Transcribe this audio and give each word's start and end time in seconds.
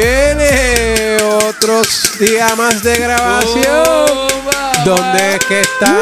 Viene 0.00 1.16
otro 1.24 1.82
día 2.20 2.54
más 2.54 2.84
de 2.84 2.98
grabación. 2.98 4.28
¿Dónde 4.84 5.34
es 5.34 5.44
que 5.44 5.60
estamos? 5.62 6.00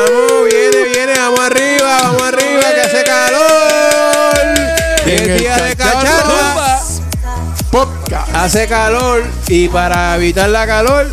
Viene, 0.50 0.88
viene, 0.92 1.12
vamos 1.18 1.40
arriba, 1.40 1.98
vamos 2.02 2.22
arriba, 2.22 2.60
que 2.74 2.80
hace 2.82 3.04
calor. 3.04 4.34
En 5.06 5.14
Es 5.14 5.22
el 5.22 5.38
día 5.38 5.56
de 5.56 5.76
cacharra. 5.76 6.82
Podcast. 7.70 8.34
Hace 8.34 8.68
calor 8.68 9.24
y 9.48 9.68
para 9.68 10.14
evitar 10.16 10.50
la 10.50 10.66
calor, 10.66 11.08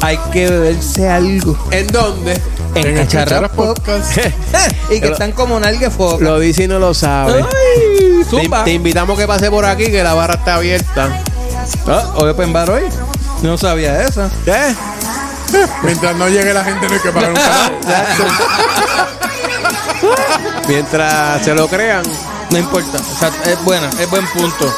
Hay 0.00 0.16
que 0.32 0.48
beberse 0.48 1.10
algo. 1.10 1.58
¿en 1.70 1.86
dónde? 1.88 2.40
En, 2.74 2.86
el 2.86 3.06
Cacharra. 3.06 3.50
Podcast. 3.50 4.16
y 4.90 5.00
que 5.02 5.08
están 5.08 5.32
como 5.32 5.60
nalgue 5.60 5.90
foca. 5.90 6.24
Lo 6.24 6.38
dice 6.38 6.64
y 6.64 6.66
no 6.66 6.78
lo 6.78 6.94
sabe. 6.94 7.42
Ay, 7.42 8.20
Te, 8.20 8.24
zumba. 8.24 8.64
te 8.64 8.72
invitamos 8.72 9.18
que 9.18 9.26
pase 9.26 9.50
por 9.50 9.66
aquí, 9.66 9.90
que 9.90 10.02
la 10.02 10.14
barra 10.14 10.36
está 10.36 10.54
abierta. 10.54 11.22
Ah, 11.86 12.12
hoy 12.16 12.30
open 12.30 12.52
bar 12.52 12.70
hoy. 12.70 12.84
No 13.42 13.56
sabía 13.58 14.02
esa. 14.02 14.30
¿Qué? 14.44 14.74
Mientras 15.82 16.16
no 16.16 16.28
llegue 16.28 16.52
la 16.52 16.64
gente 16.64 16.88
no 16.88 16.94
hay 16.94 17.00
que 17.00 17.10
pagar 17.12 17.30
un 17.30 17.36
carajo. 17.36 18.24
Mientras 20.68 21.42
se 21.44 21.54
lo 21.54 21.68
crean. 21.68 22.02
No 22.50 22.58
importa. 22.58 22.98
O 22.98 23.18
sea, 23.18 23.30
es 23.52 23.62
buena, 23.64 23.88
es 23.98 24.08
buen 24.10 24.26
punto. 24.28 24.72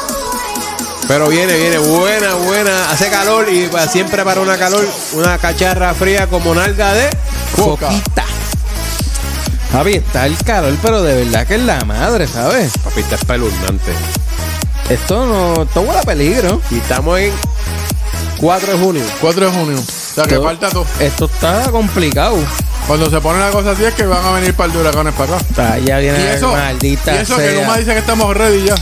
Pero 1.07 1.27
viene, 1.27 1.55
viene, 1.57 1.77
buena, 1.79 2.33
buena. 2.35 2.91
Hace 2.91 3.09
calor 3.09 3.47
y 3.51 3.67
pa- 3.67 3.87
siempre 3.87 4.23
para 4.23 4.41
una 4.41 4.57
calor, 4.57 4.87
una 5.13 5.37
cacharra 5.37 5.93
fría 5.93 6.27
como 6.27 6.53
nalga 6.53 6.93
de. 6.93 7.09
Foca. 7.55 7.87
Foquita. 7.87 8.23
Javi, 9.71 9.95
está 9.95 10.25
el 10.25 10.35
calor, 10.43 10.75
pero 10.81 11.01
de 11.03 11.23
verdad 11.25 11.45
que 11.47 11.55
es 11.55 11.61
la 11.61 11.83
madre, 11.85 12.27
¿sabes? 12.27 12.71
Papi, 12.83 13.01
está 13.01 13.15
espeluznante. 13.15 13.91
Esto 14.89 15.25
no. 15.25 15.63
Esto 15.63 15.81
huele 15.81 15.99
a 15.99 16.03
peligro. 16.03 16.61
Y 16.71 16.77
estamos 16.77 17.19
en 17.19 17.31
4 18.39 18.73
de 18.73 18.77
junio. 18.79 19.03
4 19.21 19.45
de 19.45 19.51
junio. 19.51 19.79
O 19.79 20.13
sea 20.15 20.23
que 20.25 20.35
Todo- 20.35 20.43
falta 20.45 20.69
todo. 20.69 20.85
Esto 20.99 21.25
está 21.25 21.69
complicado. 21.71 22.37
Cuando 22.87 23.09
se 23.09 23.21
pone 23.21 23.39
la 23.39 23.51
cosa 23.51 23.71
así 23.71 23.83
es 23.85 23.93
que 23.93 24.03
van 24.05 24.25
a 24.25 24.31
venir 24.31 24.53
par 24.55 24.71
de 24.71 24.79
huracanes 24.79 25.13
para 25.13 25.35
acá. 25.35 25.45
Está, 25.47 25.77
ya 25.79 25.99
viene 25.99 26.19
Y 26.19 26.27
eso, 26.27 26.51
maldita 26.51 27.13
y 27.13 27.17
eso 27.19 27.35
que 27.37 27.43
sea. 27.49 27.61
Luma 27.61 27.77
dice 27.77 27.93
que 27.93 27.99
estamos 27.99 28.35
ready 28.35 28.63
ya. 28.65 28.75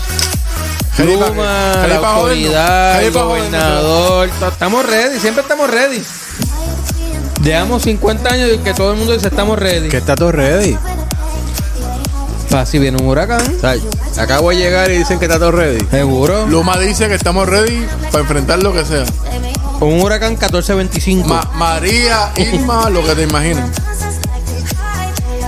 Ready 0.97 1.17
pa' 1.17 1.27
Luma, 1.27 1.73
ready 1.75 1.93
la 1.93 2.01
pa' 2.01 2.13
jodernos. 2.13 2.15
autoridad, 2.15 2.93
Ready 2.95 3.05
el 3.07 3.13
pa' 3.13 3.19
jodernos. 3.23 3.49
gobernador, 3.51 4.29
to- 4.39 4.47
estamos 4.47 4.85
ready, 4.85 5.19
siempre 5.19 5.41
estamos 5.41 5.69
ready. 5.69 6.03
Llevamos 7.43 7.83
50 7.83 8.29
años 8.33 8.49
y 8.53 8.57
que 8.59 8.73
todo 8.73 8.91
el 8.93 8.97
mundo 8.97 9.13
dice 9.13 9.27
estamos 9.27 9.59
ready. 9.59 9.89
Que 9.89 9.97
está 9.97 10.15
todo 10.15 10.31
ready. 10.31 10.77
Si 12.65 12.79
viene 12.79 12.97
un 13.01 13.07
huracán, 13.07 13.41
O 13.57 13.59
sea, 13.59 13.75
acabo 14.23 14.49
de 14.49 14.55
llegar 14.57 14.89
y 14.91 14.97
dicen 14.97 15.19
que 15.19 15.25
está 15.25 15.37
todo 15.37 15.51
ready. 15.51 15.85
seguro. 15.91 16.47
Luma 16.47 16.77
dice 16.79 17.07
que 17.07 17.15
estamos 17.15 17.47
ready 17.47 17.85
para 18.11 18.19
enfrentar 18.23 18.59
lo 18.59 18.73
que 18.73 18.83
sea. 18.85 19.03
Un 19.79 20.01
huracán 20.01 20.31
1425. 20.31 21.27
Ma- 21.27 21.49
María, 21.53 22.31
Irma, 22.35 22.89
lo 22.89 23.03
que 23.05 23.13
te 23.15 23.23
imagines. 23.23 23.63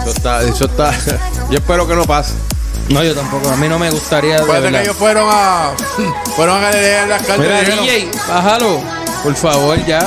Eso 0.01 0.09
está, 0.11 0.41
eso 0.43 0.65
está. 0.65 0.91
Yo 1.49 1.57
espero 1.57 1.87
que 1.87 1.95
no 1.95 2.05
pase. 2.05 2.33
no, 2.89 3.03
yo 3.03 3.15
tampoco. 3.15 3.49
A 3.49 3.55
mí 3.55 3.67
no 3.67 3.79
me 3.79 3.89
gustaría. 3.89 4.35
de 4.37 4.41
Acuérdate 4.43 4.71
que 4.71 4.81
ellos 4.83 4.95
fueron 4.97 5.27
a. 5.31 5.71
Fueron 6.35 6.63
a 6.63 6.71
leer 6.71 7.07
las 7.07 7.21
cartas 7.23 7.39
Mira, 7.39 7.61
DJ, 7.61 8.09
bájalo. 8.27 8.81
Por 9.23 9.35
favor, 9.35 9.83
ya. 9.85 9.99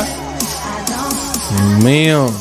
Dios 1.50 1.84
mío. 1.84 2.32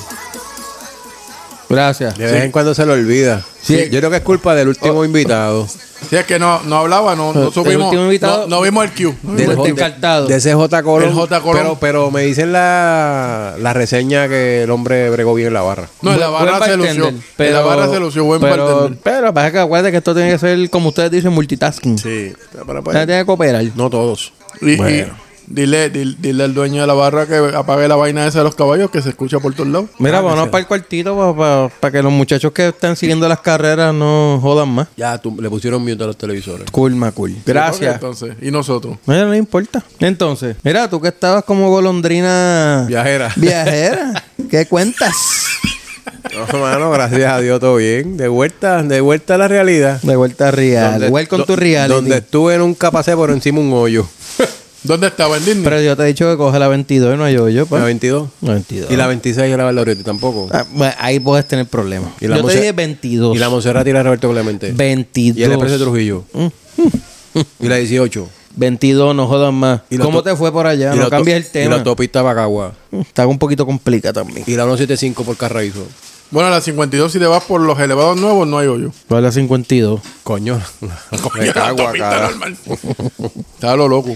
Gracias. 1.72 2.18
De 2.18 2.26
vez 2.32 2.44
en 2.44 2.52
cuando 2.52 2.74
se 2.74 2.86
lo 2.86 2.94
olvida. 2.94 3.44
Sí. 3.62 3.90
Yo 3.92 4.00
creo 4.00 4.10
que 4.10 4.18
es 4.18 4.22
culpa 4.24 4.56
del 4.56 4.68
último 4.70 5.06
invitado. 5.06 5.68
Si 6.10 6.16
es 6.16 6.26
que 6.26 6.40
no, 6.40 6.62
no 6.64 6.78
hablaba, 6.78 7.16
no, 7.16 7.32
no 7.32 7.52
supimos. 7.52 7.86
último 7.86 8.04
invitado- 8.06 8.48
no, 8.48 8.56
no 8.58 8.62
vimos 8.62 8.86
el 8.86 8.92
Q. 8.92 9.16
No 9.22 9.34
Del 9.34 9.52
encartado. 9.68 10.26
De 10.28 10.36
ese 10.38 10.54
J. 10.54 10.82
Colón. 10.84 11.10
El 11.10 11.14
J. 11.14 11.42
Colón. 11.42 11.58
Pero, 11.62 11.78
pero 11.80 12.12
me 12.12 12.24
dicen 12.24 12.52
la, 12.52 13.56
la 13.60 13.74
reseña 13.74 14.28
que 14.28 14.64
el 14.64 14.72
hombre 14.72 15.10
bregó 15.12 15.34
bien 15.36 15.50
en 15.50 15.54
la 15.54 15.62
barra. 15.62 15.88
No, 16.02 16.14
en 16.14 16.20
la 16.20 16.30
Buen 16.30 16.46
barra 16.46 16.66
se 16.66 16.78
lució. 16.78 17.08
en 17.10 17.54
la 17.54 17.62
barra 17.62 17.88
se 17.90 18.00
lució, 18.00 18.24
buen 18.24 18.42
pero, 18.42 18.66
bartender. 18.66 19.00
pero 19.04 19.34
pasa 19.34 19.52
que 19.52 19.60
acuérdate 19.60 19.92
que 19.92 19.98
esto 19.98 20.16
tiene 20.16 20.32
que 20.32 20.40
ser, 20.40 20.70
como 20.72 20.90
ustedes 20.90 21.12
dicen, 21.12 21.32
multitasking. 21.34 21.98
Sí. 22.00 22.34
Pero, 22.66 22.82
O 22.84 22.92
sea, 22.92 23.06
tiene 23.06 23.22
que 23.22 23.26
cooperar. 23.28 23.64
no 23.76 23.90
todos. 23.92 24.34
Y, 24.62 24.72
y 24.72 24.78
Bueno. 24.78 25.14
Dile, 25.54 25.90
dile, 25.90 26.16
dile 26.20 26.44
al 26.44 26.54
dueño 26.54 26.82
de 26.82 26.88
la 26.88 26.94
barra 26.94 27.26
que 27.28 27.36
apague 27.56 27.88
la 27.88 27.96
vaina 27.96 28.26
esa 28.28 28.40
de 28.40 28.44
los 28.46 28.56
caballos 28.56 28.90
que 28.92 29.02
se 29.02 29.10
escucha 29.10 29.40
por 29.40 29.54
todos 29.54 29.70
lados. 29.70 29.90
Mira, 30.00 30.18
Ah, 30.20 30.22
vámonos 30.22 30.50
para 30.50 30.62
el 30.62 30.68
cuartito 30.68 31.70
para 31.80 31.92
que 31.92 32.02
los 32.02 32.12
muchachos 32.12 32.52
que 32.52 32.70
están 32.70 32.96
siguiendo 32.96 33.28
las 33.28 33.40
carreras 33.42 33.94
no 33.94 34.40
jodan 34.42 34.70
más. 34.70 34.88
Ya 34.98 35.18
tú, 35.18 35.36
le 35.40 35.50
pusieron 35.50 35.82
mute 35.84 36.04
a 36.04 36.08
los 36.08 36.18
televisores. 36.18 36.70
Cool, 36.72 36.96
ma 36.96 37.12
cool. 37.12 37.36
Gracias. 37.46 37.96
Entonces, 37.96 38.36
y 38.42 38.52
nosotros. 38.52 38.98
Mira, 39.06 39.26
no 39.26 39.36
importa. 39.36 39.84
Entonces, 40.00 40.56
mira, 40.64 40.90
tú 40.90 41.00
que 41.02 41.10
estabas 41.10 41.44
como 41.44 41.70
golondrina 41.70 42.86
Viajera. 42.88 43.32
viajera, 43.36 44.24
¿qué 44.50 44.66
cuentas? 44.66 45.14
No, 46.52 46.60
mano, 46.60 46.90
gracias 46.92 47.30
a 47.32 47.40
Dios, 47.42 47.60
todo 47.60 47.76
bien. 47.76 48.16
De 48.16 48.28
vuelta, 48.30 48.82
de 48.84 49.02
vuelta 49.02 49.36
a 49.36 49.38
la 49.38 49.48
realidad. 49.50 50.02
De 50.02 50.16
vuelta 50.16 50.48
a 50.48 50.52
real. 50.52 50.92
Donde- 50.94 51.08
Igual 51.08 51.28
con 51.28 51.40
do- 51.40 51.46
tu 51.46 51.56
reality. 51.58 51.94
Donde 51.94 52.18
estuve 52.18 52.58
nunca 52.58 52.90
pasé 52.90 53.16
por 53.16 53.32
encima 53.32 53.60
un 53.60 53.74
hoyo. 53.74 54.08
¿Dónde 54.84 55.08
estaba 55.08 55.38
en 55.38 55.46
Disney? 55.46 55.64
Pero 55.64 55.80
yo 55.82 55.96
te 55.96 56.04
he 56.04 56.06
dicho 56.08 56.30
que 56.30 56.38
coge 56.38 56.58
la 56.58 56.68
22 56.68 57.14
y 57.14 57.18
no 57.18 57.24
hay 57.24 57.34
yo, 57.36 57.66
pues. 57.68 57.80
La 57.80 57.86
22. 57.86 58.30
La 58.42 58.54
22. 58.54 58.92
Y 58.92 58.96
la 58.96 59.08
26 59.08 59.50
yo 59.52 59.58
la 59.58 59.64
Valoriotti 59.66 60.04
tampoco. 60.04 60.50
Ah, 60.52 60.66
bueno, 60.72 60.94
ahí 60.98 61.20
puedes 61.20 61.48
tener 61.48 61.68
problemas. 61.68 62.10
Y 62.20 62.28
la 62.28 62.38
Yo 62.38 62.46
te 62.46 62.56
dije 62.56 62.72
22. 62.72 63.36
Y 63.36 63.40
la 63.40 63.50
Monserrat 63.50 63.86
y 63.88 63.92
la 63.94 64.02
Roberto 64.04 64.32
Clemente. 64.32 64.72
22. 64.72 65.38
Y 65.40 65.44
el 65.44 65.52
Expreso 65.52 65.78
de 65.78 65.84
Trujillo. 65.86 66.24
y 67.60 67.68
la 67.68 67.76
18. 67.76 68.28
22, 68.56 69.16
no 69.16 69.28
jodan 69.28 69.54
más. 69.54 69.82
Y 69.90 69.98
¿Cómo 69.98 70.24
te 70.24 70.36
fue 70.36 70.52
por 70.52 70.68
allá? 70.68 70.94
y 70.96 70.98
No 71.00 71.10
cambies 71.10 71.38
el 71.38 71.44
Y 71.44 71.50
tema. 71.50 71.70
la 71.72 71.76
autopista 71.78 72.22
Bacagua. 72.22 72.74
Está 72.92 73.26
un 73.28 73.40
poquito 73.40 73.66
complicada 73.66 74.14
también. 74.24 74.44
Y 74.48 74.56
la 74.56 74.64
175 74.64 75.24
por 75.24 75.38
Carraízo. 75.38 75.86
Bueno, 76.32 76.48
a 76.48 76.52
la 76.52 76.62
52, 76.62 77.12
si 77.12 77.20
te 77.20 77.26
vas 77.28 77.44
por 77.44 77.60
los 77.60 77.78
elevados 77.80 78.16
nuevos, 78.18 78.48
no 78.48 78.58
hay 78.58 78.68
hoyo. 78.68 78.92
¿Cuál 79.10 79.20
es 79.20 79.24
la 79.26 79.32
52? 79.34 80.00
Coño. 80.24 80.62
Coño, 81.22 81.42
Me 81.44 81.52
cago 81.54 81.88
acá. 81.88 82.22
normal. 82.30 82.58
Está 83.56 83.76
lo 83.76 83.88
loco. 83.90 84.16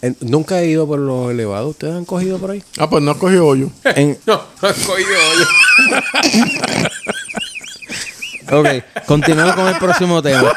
En- 0.00 0.16
Nunca 0.20 0.60
he 0.60 0.68
ido 0.68 0.86
por 0.86 1.00
los 1.00 1.30
elevados. 1.32 1.70
¿Ustedes 1.70 1.94
han 1.94 2.04
cogido 2.04 2.38
por 2.38 2.52
ahí? 2.52 2.62
Ah, 2.78 2.88
pues 2.88 3.02
no 3.02 3.10
has 3.10 3.16
cogido 3.16 3.46
hoyo. 3.46 3.68
En- 3.84 4.16
No, 4.26 4.42
no 4.62 4.68
he 4.68 4.74
cogido 4.74 5.18
hoyo. 5.32 5.46
ok, 8.60 9.04
continuamos 9.06 9.54
con 9.56 9.66
el 9.68 9.76
próximo 9.78 10.22
tema. 10.22 10.52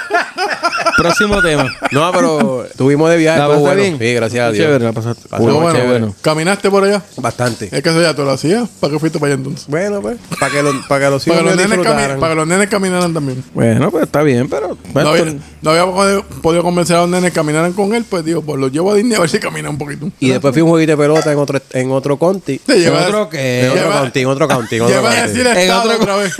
Próximo 0.98 1.42
tema. 1.42 1.70
No, 1.92 2.12
pero 2.12 2.66
estuvimos 2.66 3.10
de 3.10 3.18
viaje. 3.18 3.38
¿La 3.40 3.46
estuvo 3.46 3.64
pasaste 3.66 3.82
bueno. 3.82 3.98
bien? 3.98 4.10
Sí, 4.10 4.16
gracias 4.16 4.48
a 4.48 4.52
Dios. 4.52 4.66
Chévere, 4.66 4.86
la 4.86 4.92
pasaste. 4.94 5.28
Bueno, 5.38 5.72
chévere. 5.72 6.06
¿caminaste 6.22 6.70
por 6.70 6.84
allá? 6.84 7.02
Bastante. 7.18 7.66
Es 7.72 7.82
que 7.84 7.90
eso 7.90 8.02
ya 8.02 8.14
te 8.16 8.24
lo 8.24 8.32
hacías. 8.32 8.68
¿Para 8.80 8.94
qué 8.94 9.00
fuiste 9.00 9.20
para 9.20 9.34
allá 9.34 9.38
entonces? 9.40 9.66
Bueno, 9.68 10.02
pues. 10.02 10.18
Para 10.40 10.52
que, 10.52 10.64
los- 10.64 10.86
para 10.88 11.06
que 11.06 11.12
los 11.12 11.26
Para 11.26 11.40
hijos 11.42 11.52
que, 11.52 11.58
los 11.58 11.70
nenes 11.70 11.86
cami- 11.88 12.20
para 12.20 12.30
que 12.34 12.36
los 12.36 12.48
nenes 12.48 12.70
caminaran 12.70 13.14
también. 13.14 13.44
Bueno, 13.54 13.92
pues 13.92 14.04
está 14.06 14.24
bien, 14.24 14.50
pero. 14.50 14.70
No 14.70 14.76
bueno, 14.94 15.10
había, 15.10 15.36
no 15.62 15.70
había 15.72 15.86
podido, 15.86 16.24
podido 16.42 16.64
convencer 16.64 16.96
a 16.96 17.02
los 17.02 17.10
nenes 17.10 17.32
que 17.32 17.36
caminaran 17.36 17.74
con 17.74 17.94
él, 17.94 18.06
pues 18.10 18.24
digo, 18.26 18.42
pues 18.42 18.60
los 18.60 18.72
llevo 18.72 18.92
a 18.92 18.96
Disney 18.96 19.16
a 19.16 19.20
ver 19.22 19.30
si 19.30 19.40
caminan 19.40 19.72
un 19.72 19.78
poquito. 19.78 20.10
Y 20.20 20.30
después 20.30 20.54
fui 20.54 20.62
a 20.62 20.64
un 20.66 20.70
jueguito 20.72 20.92
de 20.92 20.98
pelota 20.98 21.32
en 21.32 21.38
otro, 21.38 21.60
en 21.74 21.92
otro 21.92 22.18
conti. 22.18 22.60
Te 22.60 22.74
¿En 22.74 22.80
lleva 22.82 23.02
otro 23.08 23.30
qué? 23.30 23.62
En 23.66 23.70
otro 23.72 23.84
Lleva- 23.84 24.00
county, 24.02 24.20
en 24.22 24.28
otro 24.28 24.48
county, 24.48 24.76
en 24.76 24.82
otro 24.82 24.96
Lleva 24.96 25.10
a 25.12 25.16
county. 25.16 25.28
decir 25.30 25.48
En 25.48 25.58
estado 25.58 25.82
otro- 25.90 26.02
otra 26.02 26.16
vez. 26.18 26.34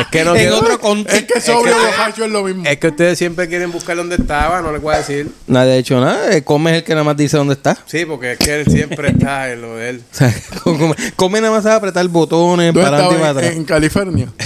Es 0.00 0.06
que 0.08 0.24
no 0.24 0.32
En 0.34 0.40
quiero- 0.42 0.58
otro 0.58 0.80
conti. 0.80 1.14
es 1.14 1.24
que 1.24 1.40
sobrio 1.40 1.74
borracho 1.76 2.24
es 2.24 2.30
lo 2.30 2.42
mismo. 2.42 2.64
Es 2.66 2.73
que 2.78 2.88
ustedes 2.88 3.18
siempre 3.18 3.48
quieren 3.48 3.72
buscar 3.72 3.96
dónde 3.96 4.16
estaba, 4.16 4.60
no 4.62 4.72
les 4.72 4.80
voy 4.82 4.94
a 4.94 4.98
decir. 4.98 5.30
Nadie 5.46 5.72
ha 5.72 5.76
hecho 5.76 6.00
nada. 6.00 6.34
eh, 6.36 6.42
Come 6.42 6.70
es 6.72 6.76
el 6.78 6.84
que 6.84 6.92
nada 6.92 7.04
más 7.04 7.16
dice 7.16 7.36
dónde 7.36 7.54
está. 7.54 7.76
Sí, 7.86 8.04
porque 8.04 8.32
es 8.32 8.38
que 8.38 8.60
él 8.60 8.66
siempre 8.70 9.08
está 9.08 9.50
en 9.52 9.62
lo 9.62 9.76
de 9.76 9.90
él. 9.90 10.02
O 10.12 10.16
sea, 10.16 10.34
come, 10.62 10.94
come 11.16 11.40
nada 11.40 11.52
más 11.54 11.66
a 11.66 11.76
apretar 11.76 12.06
botones 12.08 12.72
¿Dónde 12.72 12.82
para 12.90 12.96
adelante 12.98 13.16
y 13.16 13.18
para 13.18 13.30
estaba? 13.30 13.40
En, 13.40 13.46
atrás. 13.46 13.56
en 13.56 13.64
California. 13.64 14.28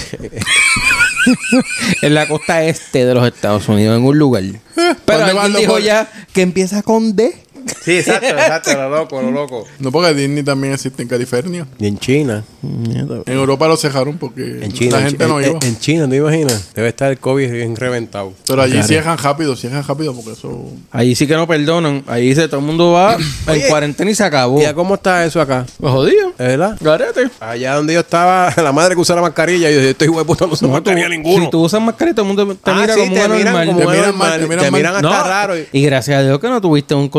En 2.01 2.13
la 2.13 2.27
costa 2.27 2.63
este 2.63 3.05
de 3.05 3.13
los 3.13 3.25
Estados 3.27 3.67
Unidos, 3.67 3.97
en 3.97 4.03
un 4.05 4.17
lugar. 4.17 4.43
Pero 4.75 4.95
¿Dónde 5.19 5.33
van 5.33 5.45
alguien 5.45 5.61
dijo 5.61 5.79
ya 5.79 6.09
que 6.33 6.41
empieza 6.41 6.81
con 6.81 7.15
D. 7.15 7.35
Sí, 7.83 7.97
exacto, 7.99 8.27
exacto, 8.27 8.73
lo 8.73 8.89
loco, 8.89 9.21
lo 9.21 9.31
loco. 9.31 9.65
No, 9.79 9.91
porque 9.91 10.13
Disney 10.13 10.43
también 10.43 10.73
existe 10.73 11.01
en 11.01 11.07
California. 11.09 11.65
Y 11.79 11.87
en 11.87 11.97
China. 11.97 12.43
En 12.63 13.33
Europa 13.33 13.67
lo 13.67 13.77
cejaron 13.77 14.17
porque 14.17 14.63
En 14.63 14.71
China. 14.71 14.97
la 14.97 15.03
en 15.03 15.09
gente 15.09 15.27
no 15.27 15.41
iba. 15.41 15.59
en 15.61 15.79
China, 15.79 16.07
¿no 16.07 16.15
imaginas? 16.15 16.69
Debe 16.73 16.89
estar 16.89 17.09
el 17.11 17.17
COVID 17.19 17.51
bien 17.51 17.75
reventado. 17.75 18.33
Pero 18.47 18.61
allí 18.61 18.73
Claro. 18.73 18.87
cierran 18.87 19.17
rápido, 19.17 19.55
cierran 19.55 19.83
rápido 19.87 20.13
porque 20.13 20.31
eso... 20.33 20.65
Ahí 20.91 21.15
sí 21.15 21.25
que 21.27 21.35
no 21.35 21.47
perdonan. 21.47 22.03
Ahí 22.07 22.27
dice 22.29 22.47
todo 22.47 22.59
el 22.59 22.65
mundo 22.65 22.91
va 22.91 23.17
en 23.47 23.61
cuarentena 23.67 24.11
y 24.11 24.15
se 24.15 24.23
acabó. 24.23 24.61
¿Y 24.61 24.65
a 24.65 24.73
cómo 24.73 24.95
está 24.95 25.25
eso 25.25 25.39
acá? 25.41 25.65
Lo 25.79 25.91
jodido. 25.91 26.29
¿Es 26.29 26.37
verdad? 26.37 26.77
Garete. 26.81 27.29
Allá 27.39 27.75
donde 27.75 27.93
yo 27.93 28.01
estaba, 28.01 28.53
la 28.57 28.71
madre 28.71 28.95
que 28.95 29.01
usa 29.01 29.15
la 29.15 29.21
mascarilla, 29.21 29.69
yo 29.69 29.77
dije, 29.77 29.89
estoy 29.91 30.07
hueputa, 30.09 30.45
no 30.45 30.53
usa 30.53 30.67
No, 30.67 30.73
tú- 30.75 30.89
mascarilla 30.89 31.09
ninguno. 31.09 31.45
Si 31.45 31.49
tú 31.51 31.61
usas 31.61 31.81
mascarilla, 31.81 32.15
todo 32.15 32.29
el 32.29 32.35
mundo 32.35 32.55
te 32.55 32.71
Ah, 32.71 32.77
mira 32.81 32.93
sí, 32.93 32.99
como 32.99 33.13
te 33.13 33.29
miran 33.29 33.67
como 33.67 33.79
Te 33.79 33.87
miran 33.87 34.17
mal, 34.17 34.39
te 34.39 34.47
miran 34.47 34.65
te 34.65 34.71
mal. 34.71 34.79
miran 34.79 34.95
hasta 34.95 35.07
No, 35.09 35.23
raro. 35.23 35.57
y- 35.57 35.67
Y 35.71 35.81
gracias 35.83 36.19
a 36.19 36.23
Dios 36.23 36.39
que 36.39 36.47
no 36.49 36.59
tuviste 36.61 36.95
un 36.95 37.09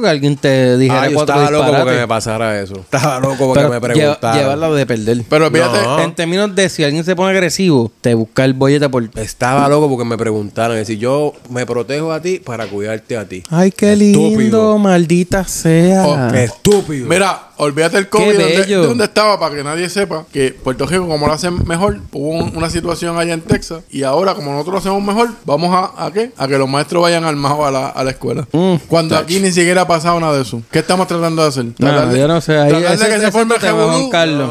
que 0.00 0.08
alguien 0.08 0.36
te 0.36 0.76
dijera 0.78 1.02
Ah, 1.02 1.08
yo 1.08 1.14
cuatro 1.14 1.34
estaba 1.34 1.50
loco 1.50 1.78
porque 1.78 1.96
me 1.96 2.08
pasara 2.08 2.60
eso. 2.60 2.74
Estaba 2.76 3.20
loco 3.20 3.36
porque 3.46 3.60
Pero 3.60 3.68
me 3.70 3.76
lle- 3.78 3.80
preguntaran. 3.80 4.38
llevarla 4.38 4.70
de 4.70 4.86
perder. 4.86 5.22
Pero 5.28 5.50
fíjate, 5.50 5.82
No. 5.82 6.00
En 6.00 6.14
términos 6.14 6.54
de 6.54 6.68
si 6.68 6.84
alguien 6.84 7.04
se 7.04 7.14
pone 7.16 7.30
agresivo, 7.30 7.90
te 8.00 8.14
busca 8.14 8.44
el 8.44 8.54
bollete 8.54 8.88
por... 8.88 9.08
Estaba 9.16 9.68
loco 9.68 9.88
porque 9.88 10.04
me 10.04 10.16
preguntaron. 10.18 10.76
Es 10.76 10.86
decir, 10.86 10.98
yo 10.98 11.32
me 11.50 11.64
protejo 11.66 12.12
a 12.12 12.20
ti 12.20 12.38
para 12.44 12.66
cuidarte 12.66 13.16
a 13.16 13.24
ti. 13.28 13.42
Ay, 13.50 13.70
qué 13.72 13.92
Estúpido. 13.92 14.38
lindo, 14.40 14.78
maldita 14.78 15.44
sea. 15.44 16.06
Oh, 16.06 16.32
Qué 16.32 16.44
estúpido. 16.44 17.08
Mira, 17.08 17.45
olvídate 17.58 17.98
el 17.98 18.08
COVID. 18.08 18.24
Qué 18.32 18.38
¿Dónde, 18.38 18.58
bello. 18.60 18.82
dónde 18.86 19.04
estaba? 19.04 19.38
Para 19.38 19.54
que 19.54 19.64
nadie 19.64 19.88
sepa 19.88 20.24
que 20.32 20.50
Puerto 20.52 20.86
Rico, 20.86 21.06
como 21.08 21.26
lo 21.26 21.32
hacen 21.32 21.66
mejor, 21.66 21.98
hubo 22.12 22.30
un- 22.30 22.56
una 22.56 22.70
situación 22.70 23.18
allá 23.18 23.34
en 23.34 23.40
Texas. 23.42 23.82
Y 23.90 24.02
ahora, 24.02 24.34
como 24.34 24.52
nosotros 24.52 24.74
lo 24.74 24.78
hacemos 24.78 25.02
mejor, 25.02 25.30
vamos 25.44 25.74
a, 25.74 26.04
¿a 26.06 26.12
qué? 26.12 26.32
A 26.36 26.46
que 26.48 26.58
los 26.58 26.68
maestros 26.68 27.02
vayan 27.02 27.24
armados 27.24 27.66
a 27.66 27.70
la, 27.70 27.88
a 27.88 28.04
la 28.04 28.10
escuela. 28.10 28.46
Mm, 28.52 28.74
Cuando 28.88 29.16
aquí 29.16 29.40
ni 29.40 29.52
siquiera 29.52 29.82
ha 29.82 29.86
pasado 29.88 30.18
nada 30.20 30.34
de 30.36 30.42
eso. 30.42 30.62
¿Qué 30.70 30.80
estamos 30.80 31.06
tratando 31.08 31.42
de 31.42 31.48
hacer? 31.48 31.66
No, 31.78 32.06
de- 32.06 32.18
yo 32.18 32.28
no 32.28 32.40
sé. 32.40 32.58
Ahí, 32.58 32.68
tratar 32.70 32.88
de 32.98 33.04
ese- 33.04 33.14
que 33.14 33.20
se 33.20 33.32
forme 33.32 33.54
el 33.56 33.60
revolú. 33.60 34.10
Carlos. 34.10 34.50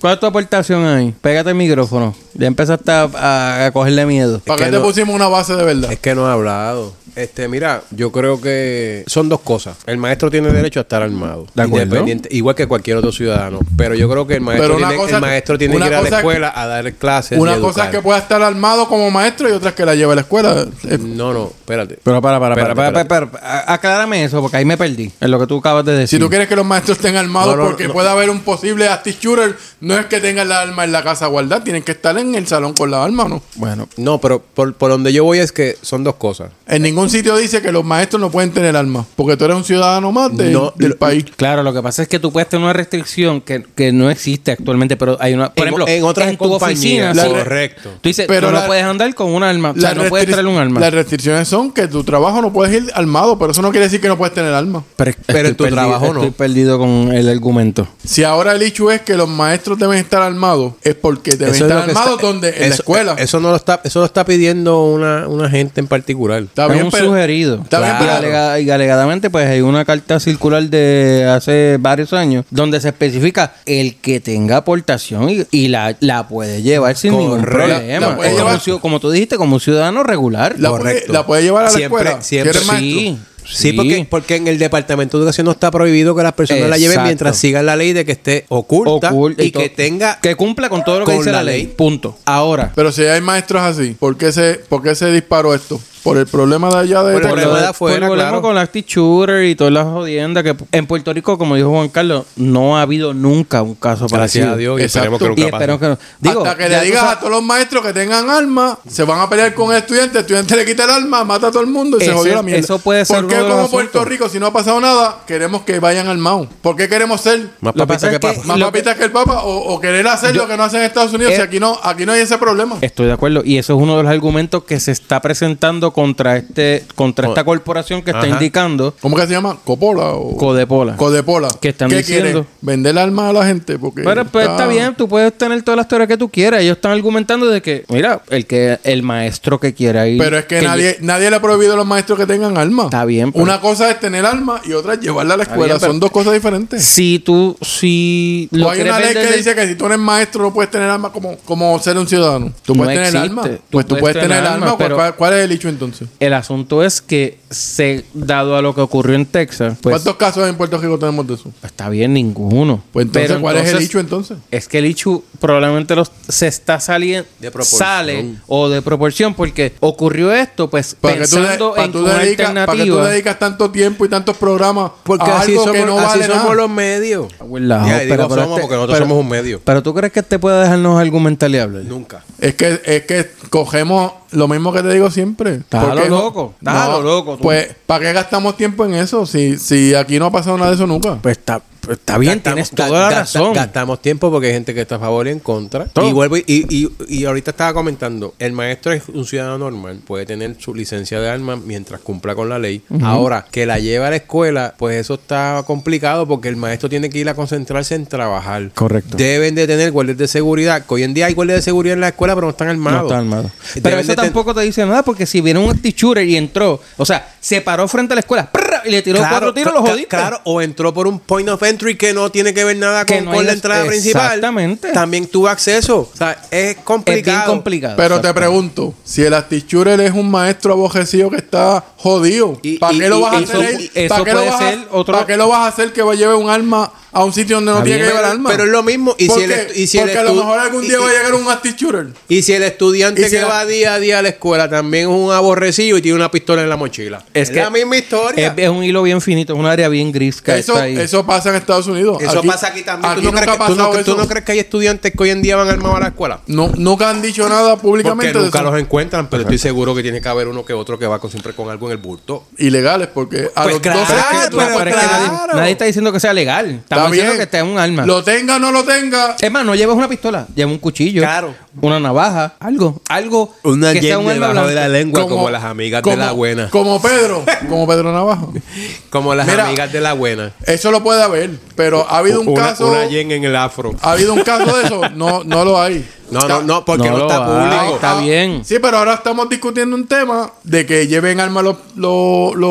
¿Cuál 0.00 0.14
es 0.14 0.20
tu 0.20 0.26
aportación 0.26 0.84
ahí? 0.84 1.14
Pégate 1.20 1.50
el 1.50 1.54
micrófono. 1.54 2.12
Ya 2.34 2.48
empezaste 2.48 2.90
a, 2.90 3.02
a- 3.14 3.66
a 3.66 3.70
cogerle 3.70 4.04
miedo. 4.04 4.40
¿Para 4.40 4.58
Es 4.58 4.64
qué 4.66 4.70
que 4.72 4.76
te 4.78 4.82
pusimos 4.82 5.14
una 5.14 5.28
base 5.28 5.54
de 5.54 5.62
verdad? 5.62 5.92
Es 5.92 6.00
que 6.00 6.14
no 6.16 6.28
he 6.28 6.32
hablado. 6.32 6.92
Este, 7.14 7.46
mira, 7.48 7.82
yo 7.90 8.10
creo 8.10 8.40
que 8.40 9.04
son 9.06 9.28
dos 9.28 9.40
cosas. 9.40 9.76
El 9.86 9.98
maestro 9.98 10.30
tiene 10.30 10.50
derecho 10.50 10.80
a 10.80 10.82
estar 10.82 11.02
armado. 11.02 11.46
De 11.54 11.62
acuerdo. 11.62 11.84
Independiente, 11.84 12.28
igual 12.32 12.54
que 12.54 12.66
cualquier 12.66 12.96
otro 12.96 13.12
ciudadano. 13.12 13.60
Pero 13.76 13.94
yo 13.94 14.08
creo 14.08 14.26
que 14.26 14.34
el 14.34 14.40
maestro 14.40 14.76
tiene, 14.76 14.96
cosa- 14.96 15.16
el 15.16 15.20
maestro 15.20 15.58
tiene 15.58 15.78
que 15.78 15.86
ir 15.86 15.94
a 15.94 16.02
la 16.02 16.08
escuela 16.18 16.52
a 16.54 16.66
dar 16.66 16.92
clases. 16.94 17.38
Una 17.38 17.56
y 17.56 17.60
cosa 17.60 17.84
es 17.84 17.90
que 17.90 18.00
pueda 18.00 18.18
estar 18.18 18.42
armado 18.42 18.88
como 18.88 19.10
maestro 19.10 19.48
y 19.48 19.52
otra 19.52 19.70
es 19.70 19.74
que 19.74 19.84
la 19.84 19.94
lleve 19.94 20.12
a 20.12 20.14
la 20.16 20.20
escuela. 20.22 20.66
Eh, 20.88 20.98
No, 20.98 21.32
no, 21.34 21.46
espérate. 21.48 21.98
Pero 22.02 22.22
para, 22.22 22.40
para, 22.40 22.54
para, 22.54 22.68
Espérate, 22.70 22.92
para, 23.08 23.26
para, 23.26 23.30
para, 23.30 23.46
a- 23.60 23.74
aclárame 23.74 24.24
eso, 24.24 24.40
porque 24.40 24.56
ahí 24.56 24.64
me 24.64 24.76
perdí. 24.78 25.12
En 25.20 25.30
lo 25.30 25.38
que 25.38 25.46
tú 25.46 25.58
acabas 25.58 25.84
de 25.84 25.92
decir. 25.92 26.18
Si 26.18 26.24
tú 26.24 26.28
quieres 26.30 26.48
que 26.48 26.56
los 26.56 26.64
maestros 26.66 26.96
estén 26.98 27.16
armados 27.16 27.56
No, 27.56 27.62
no, 27.62 27.68
porque 27.68 27.88
no. 27.88 27.92
puede 27.92 28.08
haber 28.08 28.30
un 28.30 28.40
posible 28.40 28.88
active 28.88 29.16
shooter, 29.20 29.56
no 29.80 29.98
es 29.98 30.06
que 30.06 30.20
tengan 30.20 30.48
la 30.48 30.60
arma 30.62 30.84
en 30.84 30.92
la 30.92 31.02
casa 31.02 31.26
guardada, 31.26 31.62
tienen 31.62 31.82
que 31.82 31.92
estar 31.92 32.16
en 32.18 32.34
el 32.34 32.46
salón 32.46 32.72
con 32.72 32.90
la 32.90 33.04
arma, 33.04 33.26
¿no? 33.28 33.42
Bueno, 33.56 33.88
No, 33.96 34.18
pero 34.18 34.40
por, 34.42 34.72
por 34.74 34.90
donde 34.90 35.12
yo 35.12 35.24
voy 35.24 35.38
es 35.38 35.52
que 35.52 35.76
son 35.82 36.04
dos 36.04 36.14
cosas. 36.16 36.50
En 36.66 36.82
ningún 36.82 37.01
sitio 37.10 37.36
dice 37.36 37.62
que 37.62 37.72
los 37.72 37.84
maestros 37.84 38.20
no 38.20 38.30
pueden 38.30 38.50
tener 38.52 38.76
armas, 38.76 39.06
porque 39.16 39.36
tú 39.36 39.44
eres 39.44 39.56
un 39.56 39.64
ciudadano 39.64 40.12
más 40.12 40.36
de- 40.36 40.50
No, 40.50 40.72
del 40.76 40.90
lo- 40.90 40.96
país. 40.98 41.24
claro, 41.36 41.62
lo 41.62 41.72
que 41.72 41.82
pasa 41.82 42.02
es 42.02 42.08
que 42.08 42.18
tú 42.18 42.32
puedes 42.32 42.48
tener 42.48 42.64
una 42.64 42.72
restricción 42.72 43.40
que, 43.40 43.64
que 43.74 43.92
no 43.92 44.10
existe 44.10 44.52
actualmente, 44.52 44.96
pero 44.96 45.16
hay 45.20 45.34
una. 45.34 45.52
Por 45.52 45.66
En- 45.66 45.74
ejemplo, 45.74 45.88
en 45.88 46.04
otras 46.04 46.36
tu 46.38 46.52
oficina, 46.52 47.14
La 47.14 47.24
sí, 47.24 47.28
correcto. 47.30 47.90
Tú 48.00 48.08
dices, 48.08 48.26
Pero 48.26 48.48
tú 48.48 48.54
la- 48.54 48.60
no 48.62 48.66
puedes 48.66 48.84
andar 48.84 49.14
con 49.14 49.32
un 49.32 49.42
arma. 49.42 49.72
O 49.76 49.80
sea, 49.80 49.94
no 49.94 50.04
puedes 50.04 50.26
traer 50.28 50.46
un 50.46 50.56
arma. 50.56 50.80
Las 50.80 50.92
restricciones 50.94 51.48
son 51.48 51.72
que 51.72 51.86
tu 51.88 52.04
trabajo 52.04 52.40
no 52.42 52.52
puedes 52.52 52.74
ir 52.82 52.90
armado, 52.94 53.38
pero 53.38 53.52
eso 53.52 53.62
no 53.62 53.70
quiere 53.70 53.86
decir 53.86 54.00
que 54.00 54.08
no 54.08 54.16
puedes 54.18 54.34
tener 54.34 54.52
arma. 54.54 54.82
pero, 54.96 55.12
pero 55.26 55.38
en 55.40 55.46
estoy 55.46 55.54
tu 55.54 55.64
perdido- 55.64 55.74
trabajo 55.90 56.14
no. 56.14 56.20
Estoy 56.22 56.30
perdido 56.30 56.78
con 56.78 57.12
el 57.12 57.28
argumento. 57.28 57.86
Si 58.04 58.24
ahora 58.24 58.52
el 58.52 58.62
hecho 58.62 58.90
es 58.90 59.00
que 59.02 59.14
los 59.16 59.28
maestros 59.28 59.78
deben 59.78 59.98
estar 59.98 60.22
armados, 60.22 60.74
es 60.82 60.94
porque 60.94 61.32
deben 61.36 61.54
Eso 61.54 61.64
estar 61.66 61.88
armados 61.88 62.20
donde 62.20 62.48
en 62.50 62.68
la 62.70 62.74
escuela. 62.74 63.14
Eso 63.18 63.40
no 63.40 63.50
lo 63.50 63.56
está, 63.56 63.80
eso 63.84 64.00
lo 64.00 64.06
está 64.06 64.24
pidiendo 64.24 64.84
una, 64.84 65.26
una 65.28 65.48
gente 65.50 65.80
en 65.80 65.86
particular. 65.86 66.42
Está 66.42 66.66
es 66.66 66.72
bien, 66.72 66.84
un 66.86 66.91
pero- 66.92 67.06
sugerido. 67.06 67.60
Está 67.62 67.80
bien, 67.80 67.92
y, 67.92 67.98
pero- 67.98 68.12
alega- 68.12 68.60
y 68.60 68.70
alegadamente, 68.70 69.30
pues 69.30 69.48
hay 69.48 69.60
una 69.60 69.84
carta 69.84 70.20
circular 70.20 70.62
de 70.64 71.26
hace 71.28 71.76
varios 71.80 72.12
años 72.12 72.44
donde 72.50 72.80
se 72.80 72.88
especifica 72.88 73.54
el 73.66 73.96
que 73.96 74.20
tenga 74.20 74.58
aportación 74.58 75.28
y, 75.30 75.46
y 75.50 75.68
la, 75.68 75.96
la 76.00 76.28
puede 76.28 76.62
llevar 76.62 76.96
sin 76.96 77.16
ningún 77.18 77.42
problema. 77.42 77.80
La 78.00 78.16
puede 78.16 78.30
Es 78.30 78.36
como, 78.38 78.50
llevar- 78.56 78.80
como 78.80 79.00
tú 79.00 79.10
dijiste, 79.10 79.36
como 79.36 79.54
un 79.56 79.60
ciudadano 79.60 80.02
regular. 80.02 80.54
La 80.58 80.70
puede, 80.70 80.82
Correcto. 80.82 81.12
la 81.12 81.26
puede 81.26 81.42
llevar 81.42 81.64
a 81.64 81.70
la 81.70 81.76
Siempre- 81.76 82.02
escuela. 82.02 82.22
siempre- 82.22 82.58
sí, 82.78 83.18
Sí, 83.44 83.72
porque, 83.72 84.06
porque 84.08 84.36
en 84.36 84.46
el 84.46 84.56
Departamento 84.56 85.18
de 85.18 85.22
Educación 85.22 85.46
no 85.46 85.50
está 85.50 85.72
prohibido 85.72 86.14
que 86.14 86.22
las 86.22 86.32
personas 86.32 86.68
la 86.70 86.78
lleven 86.78 87.02
mientras 87.02 87.36
sigan 87.36 87.66
la 87.66 87.74
ley 87.74 87.92
de 87.92 88.04
que 88.04 88.12
esté 88.12 88.44
oculta, 88.48 89.10
Oculta 89.10 89.42
y, 89.42 89.50
que 89.50 89.68
tenga... 89.68 90.20
que 90.22 90.36
cumpla 90.36 90.68
con 90.68 90.84
todo 90.84 91.00
lo 91.00 91.04
que 91.04 91.10
con 91.10 91.18
dice 91.20 91.32
la, 91.32 91.38
la 91.38 91.50
ley. 91.50 91.64
ley. 91.64 91.74
Punto. 91.76 92.16
Ahora, 92.24 92.70
Pero 92.74 92.92
si 92.92 93.02
hay 93.02 93.20
maestros 93.20 93.60
así, 93.62 93.96
¿por 93.98 94.16
qué 94.16 94.30
se, 94.30 94.54
por 94.68 94.80
qué 94.80 94.94
se 94.94 95.10
disparó 95.10 95.54
esto? 95.54 95.80
¿Por 96.02 96.16
el 96.18 96.26
problema 96.26 96.68
de 96.68 96.76
allá 96.80 97.02
de 97.04 97.12
Por 97.14 97.22
el 97.22 97.28
problema 97.28 97.54
de 97.54 97.60
por 97.60 97.68
afuera, 97.70 97.96
el 97.96 98.02
problema 98.02 98.28
claro. 98.30 98.42
con 98.42 98.54
la 98.54 98.68
shooter 98.72 99.44
y 99.44 99.54
todas 99.54 99.72
las 99.72 99.84
jodiendas 99.84 100.42
que 100.42 100.56
en 100.72 100.86
Puerto 100.86 101.12
Rico, 101.12 101.38
como 101.38 101.54
dijo 101.56 101.70
Juan 101.70 101.88
Carlos, 101.88 102.24
no 102.36 102.76
ha 102.76 102.82
habido 102.82 103.14
nunca 103.14 103.62
un 103.62 103.74
caso 103.74 104.06
Gracias 104.08 104.46
parecido. 104.46 104.52
a 104.52 104.56
Dios 104.56 104.80
y 104.80 104.82
Exacto. 104.84 105.14
esperemos 105.14 105.18
que 105.36 105.40
Y 105.40 105.44
nunca 105.44 105.50
pase. 105.58 105.64
espero 105.64 105.78
que 105.80 105.86
no. 105.88 105.98
Digo, 106.20 106.44
Hasta 106.44 106.56
que 106.56 106.62
ya 106.64 106.68
le 106.68 106.78
tú 106.78 106.84
digas 106.86 107.00
sabes- 107.02 107.16
a 107.16 107.20
todos 107.20 107.32
los 107.32 107.42
maestros 107.42 107.86
que 107.86 107.92
tengan 107.92 108.28
armas, 108.30 108.78
se 108.88 109.04
van 109.04 109.20
a 109.20 109.28
pelear 109.30 109.54
con 109.54 109.70
el 109.70 109.78
estudiante, 109.78 110.18
el 110.18 110.22
estudiante 110.22 110.56
le 110.56 110.64
quita 110.64 110.84
el 110.84 110.90
arma, 110.90 111.24
mata 111.24 111.46
a 111.48 111.50
todo 111.50 111.60
el 111.62 111.68
mundo 111.68 111.98
y 111.98 112.00
se 112.00 112.06
Ese- 112.06 112.14
jodió 112.14 112.34
la 112.34 112.42
mierda. 112.42 112.60
eso 112.60 112.78
puede 112.78 113.04
ser 113.04 113.16
¿Por 113.18 113.26
qué 113.28 113.34
uno 113.36 113.42
de 113.44 113.48
los 113.48 113.56
como 113.58 113.70
Puerto 113.70 113.98
asuntos? 114.00 114.08
Rico, 114.08 114.28
si 114.28 114.40
no 114.40 114.46
ha 114.46 114.52
pasado 114.52 114.80
nada, 114.80 115.18
queremos 115.26 115.62
que 115.62 115.78
vayan 115.78 116.08
armados? 116.08 116.48
¿Por 116.62 116.76
qué 116.76 116.88
queremos 116.88 117.20
ser 117.20 117.38
Más 117.60 117.74
Lo 117.76 117.84
que 117.84 117.86
papita 117.86 117.94
pasa 117.94 118.08
que 118.10 118.14
es 118.16 118.20
que- 118.20 118.26
papa. 118.38 118.46
más 118.48 118.58
lo 118.58 118.66
papitas 118.66 118.96
que 118.96 119.04
el 119.04 119.12
Papa 119.12 119.42
o, 119.44 119.74
o 119.74 119.80
querer 119.80 120.06
hacer 120.08 120.34
lo 120.34 120.48
que 120.48 120.56
no 120.56 120.64
hacen 120.64 120.80
en 120.80 120.86
Estados 120.86 121.12
Unidos 121.12 121.32
Eh, 121.32 121.36
si 121.36 121.42
aquí 121.42 121.60
no, 121.60 121.78
aquí 121.82 122.04
no 122.06 122.12
hay 122.12 122.20
ese 122.22 122.38
problema? 122.38 122.76
Estoy 122.80 123.06
de 123.06 123.12
acuerdo. 123.12 123.42
Y 123.44 123.58
eso 123.58 123.74
es 123.76 123.80
uno 123.80 123.96
de 123.96 124.02
los 124.02 124.10
argumentos 124.12 124.64
que 124.64 124.80
se 124.80 124.90
está 124.92 125.20
presentando 125.20 125.91
contra 125.92 126.36
este, 126.36 126.84
contra 126.94 127.28
esta 127.28 127.44
corporación 127.44 128.02
que 128.02 128.10
está 128.10 128.22
Ajá. 128.24 128.28
indicando 128.28 128.94
¿Cómo 129.00 129.16
que 129.16 129.26
se 129.26 129.32
llama? 129.32 129.56
¿Copola 129.64 130.10
o 130.14 130.36
Codepola. 130.36 130.96
Codepola? 130.96 131.48
Que 131.60 131.68
están 131.70 131.88
¿Qué 131.90 131.96
diciendo- 131.98 132.30
quiere? 132.30 132.46
¿Vender 132.60 132.98
armas 132.98 133.30
a 133.30 133.32
la 133.32 133.46
gente? 133.46 133.78
Porque 133.78 134.02
Pero 134.02 134.24
pues, 134.24 134.48
está 134.48 134.66
bien, 134.66 134.94
tú 134.96 135.08
puedes 135.08 135.32
tener 135.36 135.62
todas 135.62 135.76
las 135.76 135.88
teorías 135.88 136.08
que 136.08 136.16
tú 136.16 136.28
quieras. 136.28 136.60
Ellos 136.62 136.76
están 136.76 136.92
argumentando 136.92 137.46
de 137.46 137.60
que, 137.62 137.84
mira, 137.88 138.22
el 138.30 138.46
que 138.46 138.78
el 138.84 139.02
maestro 139.02 139.58
que 139.60 139.74
quiera 139.74 140.06
ir. 140.08 140.18
Pero 140.18 140.38
es 140.38 140.44
que, 140.46 140.62
nadie, 140.62 140.96
nadie 141.00 141.28
le 141.30 141.36
ha 141.36 141.40
prohibido 141.42 141.74
a 141.74 141.76
los 141.76 141.86
maestros 141.86 142.18
que 142.18 142.26
tengan 142.26 142.56
armas. 142.56 142.86
Está 142.86 143.04
bien, 143.04 143.32
pero- 143.32 143.42
Una 143.44 143.60
cosa 143.60 143.90
es 143.90 143.98
tener 144.00 144.24
armas 144.24 144.62
y 144.66 144.72
otra 144.72 144.94
es 144.94 145.00
llevarla 145.00 145.34
a 145.34 145.36
la 145.36 145.42
escuela. 145.44 145.64
bien, 145.74 145.78
pero- 145.80 145.92
Son 145.92 146.00
dos 146.00 146.10
cosas 146.10 146.32
diferentes. 146.34 146.84
Si 146.84 147.18
tú, 147.18 147.56
si 147.60 148.48
lo 148.52 148.70
hay 148.70 148.80
una 148.82 148.98
ley 148.98 149.14
que 149.14 149.36
dice 149.36 149.54
que 149.54 149.66
si 149.66 149.74
tú 149.74 149.86
eres 149.86 149.98
maestro 149.98 150.42
no 150.42 150.52
puedes 150.54 150.70
tener 150.70 150.88
armas 150.88 151.10
como, 151.12 151.36
como 151.38 151.78
ser 151.80 151.98
un 151.98 152.06
ciudadano. 152.06 152.52
Tú 152.64 152.74
No 152.74 152.84
puedes 152.84 153.10
tener 153.10 153.22
armas. 153.24 153.44
Tú 153.50 153.58
Pues 153.70 153.86
tú 153.86 153.96
puedes 153.98 154.18
tener 154.20 154.38
armas. 154.44 154.70
¿Cuál, 154.70 154.78
pero- 154.78 154.96
cuál- 154.96 155.14
cuál 155.16 155.32
es 155.34 155.44
el 155.44 155.52
hecho 155.52 155.68
entonces? 155.68 155.81
El 156.20 156.34
asunto 156.34 156.82
es 156.82 157.00
que, 157.00 157.38
se, 157.52 158.04
dado 158.14 158.56
a 158.56 158.62
lo 158.62 158.74
que 158.74 158.80
ocurrió 158.80 159.14
en 159.14 159.26
Texas, 159.26 159.78
pues 159.80 159.92
¿Cuántos 159.94 160.16
casos 160.16 160.48
en 160.48 160.56
Puerto 160.56 160.78
Rico 160.78 160.98
tenemos 160.98 161.26
de 161.26 161.34
eso? 161.34 161.50
está 161.62 161.88
bien 161.88 162.12
ninguno. 162.14 162.82
Pues 162.92 163.06
entonces, 163.06 163.28
Pero 163.30 163.40
¿cuál 163.40 163.56
es 163.58 163.70
el 163.72 163.82
hecho 163.82 163.98
entonces? 164.00 164.38
Es 164.50 164.68
que 164.68 164.78
el 164.78 164.84
hecho 164.86 165.22
probablemente 165.40 165.94
los, 165.94 166.10
se 166.28 166.46
está 166.48 166.80
saliendo, 166.80 167.28
De 167.38 167.50
proporción. 167.50 167.78
sale 167.78 168.34
o 168.46 168.68
de 168.68 168.82
proporción 168.82 169.34
porque 169.34 169.72
ocurrió 169.80 170.32
esto, 170.32 170.68
pues 170.70 170.94
¿Para 171.00 171.18
que 171.18 171.26
tú, 171.26 171.36
de- 171.36 171.42
pensando 171.42 171.76
en 171.76 171.92
tú 171.92 171.98
una 172.00 172.18
dedicas, 172.18 172.46
para 172.52 172.62
que 172.64 172.66
tú 172.66 172.72
alternativa. 172.72 173.08
dedicas 173.10 173.38
tanto 173.38 173.70
tiempo 173.70 174.04
y 174.04 174.08
tantos 174.08 174.36
programas 174.36 174.92
Porque 175.02 175.30
a 175.30 175.40
así 175.40 175.52
algo 175.52 175.64
somos, 175.64 175.76
que 175.80 175.86
no 175.86 175.98
así 175.98 176.06
vale 176.20 176.26
somos 176.26 176.42
nada? 176.44 176.54
los 176.54 176.70
medios. 176.70 177.26
Abuela, 177.40 177.84
Ya, 177.86 178.02
y 178.02 178.06
digo 178.06 178.16
pero- 178.16 178.28
pero 178.28 178.42
somos 178.42 178.58
este- 178.58 178.60
porque 178.62 178.74
nosotros 178.76 178.96
pero- 178.98 179.08
somos 179.08 179.20
un 179.24 179.28
medio. 179.28 179.60
Pero 179.64 179.82
tú 179.82 179.94
crees 179.94 180.12
que 180.12 180.22
te 180.22 180.38
puede 180.38 180.60
dejarnos 180.62 180.98
argumentar 181.00 181.50
y 181.50 181.58
hablar? 181.58 181.82
Nunca. 181.84 182.24
Es 182.38 182.54
que, 182.54 182.80
es 182.84 183.02
que 183.02 183.30
cogemos 183.50 184.12
lo 184.32 184.48
mismo 184.48 184.72
que 184.72 184.82
te 184.82 184.88
digo 184.92 185.10
siempre. 185.10 185.56
Estás 185.56 185.84
a 185.84 185.94
lo 185.94 186.08
loco, 186.08 186.54
estás 186.58 186.74
a 186.74 186.88
lo 186.92 187.02
loco. 187.02 187.36
Pues, 187.42 187.74
¿para 187.86 188.04
qué 188.04 188.12
gastamos 188.12 188.56
tiempo 188.56 188.84
en 188.84 188.94
eso? 188.94 189.26
Si, 189.26 189.58
si 189.58 189.94
aquí 189.94 190.18
no 190.18 190.26
ha 190.26 190.32
pasado 190.32 190.56
nada 190.56 190.70
de 190.70 190.76
eso 190.76 190.86
nunca. 190.86 191.16
Pues 191.20 191.38
está, 191.38 191.60
está 191.94 192.18
bien, 192.18 192.34
Gastamos- 192.34 192.54
tienes 192.54 192.70
toda 192.70 193.10
la 193.10 193.20
razón. 193.20 193.52
Gastamos 193.52 194.02
tiempo 194.02 194.30
porque 194.30 194.48
hay 194.48 194.52
gente 194.54 194.74
que 194.74 194.80
está 194.82 194.96
a 194.96 194.98
favor 194.98 195.26
y 195.26 195.30
en 195.30 195.40
contra. 195.40 195.86
Todo. 195.86 196.08
Y 196.08 196.12
vuelvo 196.12 196.36
y, 196.36 196.44
y, 196.46 196.88
y 197.08 197.24
ahorita 197.24 197.50
estaba 197.52 197.72
comentando, 197.74 198.34
el 198.38 198.52
maestro 198.52 198.92
es 198.92 199.08
un 199.08 199.24
ciudadano 199.24 199.58
normal, 199.58 200.00
puede 200.06 200.26
tener 200.26 200.56
su 200.58 200.74
licencia 200.74 201.20
de 201.20 201.28
armas 201.28 201.58
mientras 201.64 202.00
cumpla 202.00 202.34
con 202.34 202.48
la 202.48 202.58
ley. 202.58 202.82
Ahora, 203.02 203.46
que 203.50 203.66
la 203.66 203.78
lleve 203.78 204.04
a 204.06 204.10
la 204.10 204.16
escuela, 204.16 204.74
pues 204.78 204.96
eso 204.98 205.14
está 205.14 205.62
complicado 205.66 206.26
porque 206.26 206.48
el 206.48 206.56
maestro 206.56 206.88
tiene 206.88 207.10
que 207.10 207.18
ir 207.18 207.28
a 207.28 207.34
concentrarse 207.34 207.94
en 207.94 208.06
trabajar. 208.06 208.70
Correcto. 208.74 209.16
Deben 209.16 209.54
de 209.54 209.66
tener 209.66 209.90
guardias 209.90 210.18
de 210.18 210.28
seguridad, 210.28 210.84
que 210.86 210.94
hoy 210.94 211.02
en 211.02 211.14
día 211.14 211.26
hay 211.26 211.34
guardias 211.34 211.58
de 211.58 211.62
seguridad 211.62 211.94
en 211.94 212.00
la 212.00 212.08
escuela, 212.08 212.34
pero 212.34 212.46
no 212.46 212.50
están 212.50 212.68
armados. 212.68 213.00
No 213.02 213.06
está 213.08 213.18
armado. 213.18 213.50
Deben 213.74 213.82
Pero 213.82 213.98
eso 213.98 214.14
tampoco 214.14 214.54
te 214.54 214.60
dice 214.62 214.84
nada 214.86 215.02
porque 215.02 215.26
si 215.26 215.40
viene 215.40 215.60
un 215.60 215.72
shooter 215.82 216.26
y 216.26 216.36
entró, 216.36 216.80
o 216.96 217.04
sea, 217.04 217.34
se 217.40 217.60
paró 217.60 217.88
frente 217.88 218.12
a 218.14 218.16
la 218.16 218.20
escuela 218.20 218.50
y 218.84 218.90
le 218.90 219.02
tiró 219.02 219.18
cuatro 219.18 219.52
tiros, 219.52 219.74
lo 219.74 219.82
jodiste. 219.82 220.08
Claro, 220.08 220.40
o 220.44 220.60
entró 220.62 220.92
por 220.94 221.06
un 221.06 221.18
point 221.20 221.48
of 221.48 221.62
entry 221.62 221.81
que 221.96 222.12
no 222.14 222.30
tiene 222.30 222.54
que 222.54 222.64
ver 222.64 222.76
nada 222.76 223.04
Que 223.04 223.16
con, 223.16 223.24
no 223.26 223.30
con 223.32 223.40
hay 223.40 223.46
la 223.46 223.52
entrada 223.52 223.84
principal. 223.86 224.26
Exactamente. 224.26 224.92
También 224.92 225.26
tuvo 225.26 225.48
acceso. 225.48 226.10
O 226.12 226.16
sea, 226.16 226.32
es 226.32 226.40
es 226.50 226.74
bien 226.74 226.84
complicado. 226.84 227.52
complicado. 227.52 227.94
Pero 227.96 228.20
te 228.20 228.32
pregunto, 228.32 228.94
si 229.04 229.22
el 229.22 229.34
astichurer 229.34 230.00
es 230.00 230.12
un 230.12 230.30
maestro 230.30 230.72
abojecido 230.72 231.30
que 231.30 231.36
está 231.36 231.84
jodido, 231.96 232.60
¿para 232.80 232.98
qué 232.98 233.08
lo 233.08 233.20
vas 233.20 233.34
a 233.34 233.38
hacer? 233.38 234.08
¿Para 234.08 234.24
qué 234.24 234.32
lo 234.32 234.44
vas 234.46 234.54
a- 234.60 234.70
ser 234.70 234.78
otro- 234.90 235.14
¿Para 235.14 235.26
qué 235.26 235.36
lo 235.36 235.48
vas 235.48 235.58
a 235.60 235.66
hacer 235.68 235.92
que 235.92 236.02
va 236.02 236.12
a 236.12 236.14
llevar 236.16 236.36
un 236.36 236.48
arma 236.50 236.92
a 237.12 237.24
un 237.24 237.32
sitio 237.32 237.56
donde 237.56 237.72
no 237.72 237.82
tiene 237.82 237.98
que 238.00 238.06
llevar 238.06 238.22
pero, 238.22 238.32
armas. 238.32 238.52
pero 238.52 238.64
es 238.64 238.70
lo 238.70 238.82
mismo. 238.82 239.14
Y 239.18 239.26
¿Por 239.28 239.38
si 239.38 239.44
el, 239.44 239.66
y 239.76 239.86
si 239.86 239.98
el 239.98 240.04
Porque 240.04 240.18
a 240.18 240.22
lo 240.24 240.34
mejor 240.34 240.58
algún 240.58 240.82
día 240.82 240.96
y- 240.98 241.00
va 241.00 241.08
a 241.08 241.12
llegar 241.12 241.34
un 241.34 241.48
active 241.50 241.74
shooter. 241.78 242.06
Y 242.28 242.42
si 242.42 242.52
el 242.54 242.62
estudiante 242.62 243.24
si 243.24 243.30
que 243.36 243.42
la- 243.42 243.48
va 243.48 243.66
día 243.66 243.94
a 243.94 243.98
día 244.00 244.18
a 244.18 244.22
la 244.22 244.30
escuela 244.30 244.68
también 244.70 245.08
es 245.10 245.14
un 245.14 245.30
aborrecido 245.32 245.98
y 245.98 246.02
tiene 246.02 246.16
una 246.16 246.30
pistola 246.30 246.62
en 246.62 246.68
la 246.70 246.76
mochila. 246.76 247.22
Es, 247.34 247.50
que 247.50 247.56
la 247.60 247.70
misma 247.70 247.98
historia. 247.98 248.46
Es, 248.48 248.52
es 248.56 248.68
un 248.70 248.82
hilo 248.82 249.02
bien 249.02 249.20
finito, 249.20 249.52
es 249.52 249.58
un 249.58 249.66
área 249.66 249.88
bien 249.88 250.10
gris 250.12 250.40
que 250.40 250.58
Eso, 250.58 250.72
está 250.72 250.84
ahí. 250.84 250.96
eso 250.98 251.26
pasa 251.26 251.50
en 251.50 251.56
Estados 251.56 251.86
Unidos. 251.86 252.22
Eso 252.22 252.42
pasa 252.42 252.68
aquí 252.68 252.82
también. 252.82 253.14
¿Tú, 253.16 253.22
no 253.22 253.30
crees 253.32 253.46
que, 253.58 253.64
tú, 253.66 253.74
no, 253.76 253.90
tú 253.90 254.28
crees 254.28 254.44
que 254.44 254.52
hay 254.52 254.58
estudiantes 254.60 255.12
que 255.12 255.22
hoy 255.22 255.30
en 255.30 255.42
día 255.42 255.56
van 255.56 255.68
armados 255.68 255.96
a 255.98 256.00
la 256.00 256.08
escuela? 256.08 256.40
No, 256.46 256.70
nunca 256.76 257.10
han 257.10 257.20
dicho 257.20 257.48
nada 257.48 257.72
Porque 257.76 257.82
públicamente 257.82 258.32
de 258.38 258.44
nunca 258.44 258.60
eso. 258.60 258.70
los 258.70 258.80
encuentran, 258.80 259.28
pero 259.28 259.42
estoy 259.42 259.58
seguro 259.58 259.94
que 259.94 260.02
tiene 260.02 260.20
que 260.20 260.28
haber 260.28 260.48
uno 260.48 260.64
que 260.64 260.72
otro 260.72 260.98
que 260.98 261.06
va 261.06 261.18
con, 261.18 261.30
siempre 261.30 261.52
con 261.52 261.68
algo 261.68 261.86
en 261.88 261.92
el 261.92 261.98
bulto. 261.98 262.44
Ilegales, 262.58 263.08
porque 263.12 263.50
a 263.54 263.62
Pues 263.64 263.74
los 263.74 263.82
claro, 263.82 264.00
12 264.00 264.12
años 264.14 264.50
tú 264.50 264.56
no 264.56 264.62
pero 264.62 264.72
puedes 264.78 264.78
Pero 264.78 264.90
es 264.90 265.02
que 265.06 265.12
nadie, 265.12 265.28
claro. 265.28 265.56
nadie 265.56 265.72
está 265.72 265.84
diciendo 265.84 266.12
que 266.12 266.20
sea 266.20 266.32
legal. 266.32 266.82
Está 267.04 267.24
bien. 267.24 267.36
que 267.36 267.42
esté 267.42 267.62
un 267.62 267.78
arma. 267.78 268.06
Lo 268.06 268.22
tenga 268.24 268.56
o 268.56 268.58
no 268.58 268.72
lo 268.72 268.84
tenga. 268.84 269.36
Es 269.40 269.50
más, 269.50 269.64
no 269.64 269.74
lleves 269.74 269.94
una 269.96 270.08
pistola, 270.08 270.46
lleva 270.54 270.70
un 270.70 270.78
cuchillo, 270.78 271.22
Claro. 271.22 271.54
una 271.80 271.98
navaja, 272.00 272.54
algo, 272.60 273.00
algo 273.08 273.54
Una 273.62 273.92
que 273.92 274.00
sea 274.02 274.18
un 274.18 274.28
arma 274.30 274.48
blanca. 274.52 274.88
lengua 274.88 275.28
como, 275.28 275.50
las 275.50 275.64
amigas 275.64 276.02
de 276.02 276.16
la 276.16 276.32
buena. 276.32 276.68
Como 276.70 277.00
Pedro. 277.00 277.44
Como 277.68 277.86
Pedro 277.86 278.12
Navajo. 278.12 278.52
Como 279.10 279.34
las 279.34 279.46
Mira, 279.46 279.66
amigas 279.66 279.92
de 279.92 280.00
la 280.00 280.12
buena. 280.14 280.52
Eso 280.66 280.90
lo 280.90 281.02
puede 281.02 281.22
haber. 281.22 281.50
Pero 281.76 282.06
ha 282.08 282.18
habido 282.18 282.40
un 282.40 282.48
una, 282.48 282.60
caso. 282.68 282.88
una 282.90 283.06
yen 283.06 283.30
en 283.32 283.44
el 283.44 283.54
afro. 283.56 283.94
¿Ha 284.02 284.12
habido 284.12 284.32
un 284.34 284.42
caso 284.42 284.76
de 284.76 284.84
eso? 284.84 285.00
No, 285.14 285.42
no 285.44 285.64
lo 285.64 285.80
hay. 285.80 286.06
No, 286.30 286.48
no, 286.48 286.62
no, 286.62 286.84
porque 286.84 287.10
no, 287.10 287.18
No 287.18 287.26
está 287.26 287.44
público. 287.44 287.80
hay. 287.80 287.92
Está 287.92 288.20
bien. 288.20 288.64
Sí, 288.64 288.76
pero 288.80 288.98
ahora 288.98 289.14
estamos 289.14 289.48
discutiendo 289.50 289.94
un 289.94 290.06
tema 290.06 290.50
de 290.64 290.86
que 290.86 291.06
lleven 291.06 291.40
armas 291.40 291.62
los, 291.64 291.76
los, 291.94 292.54
los, 292.54 292.70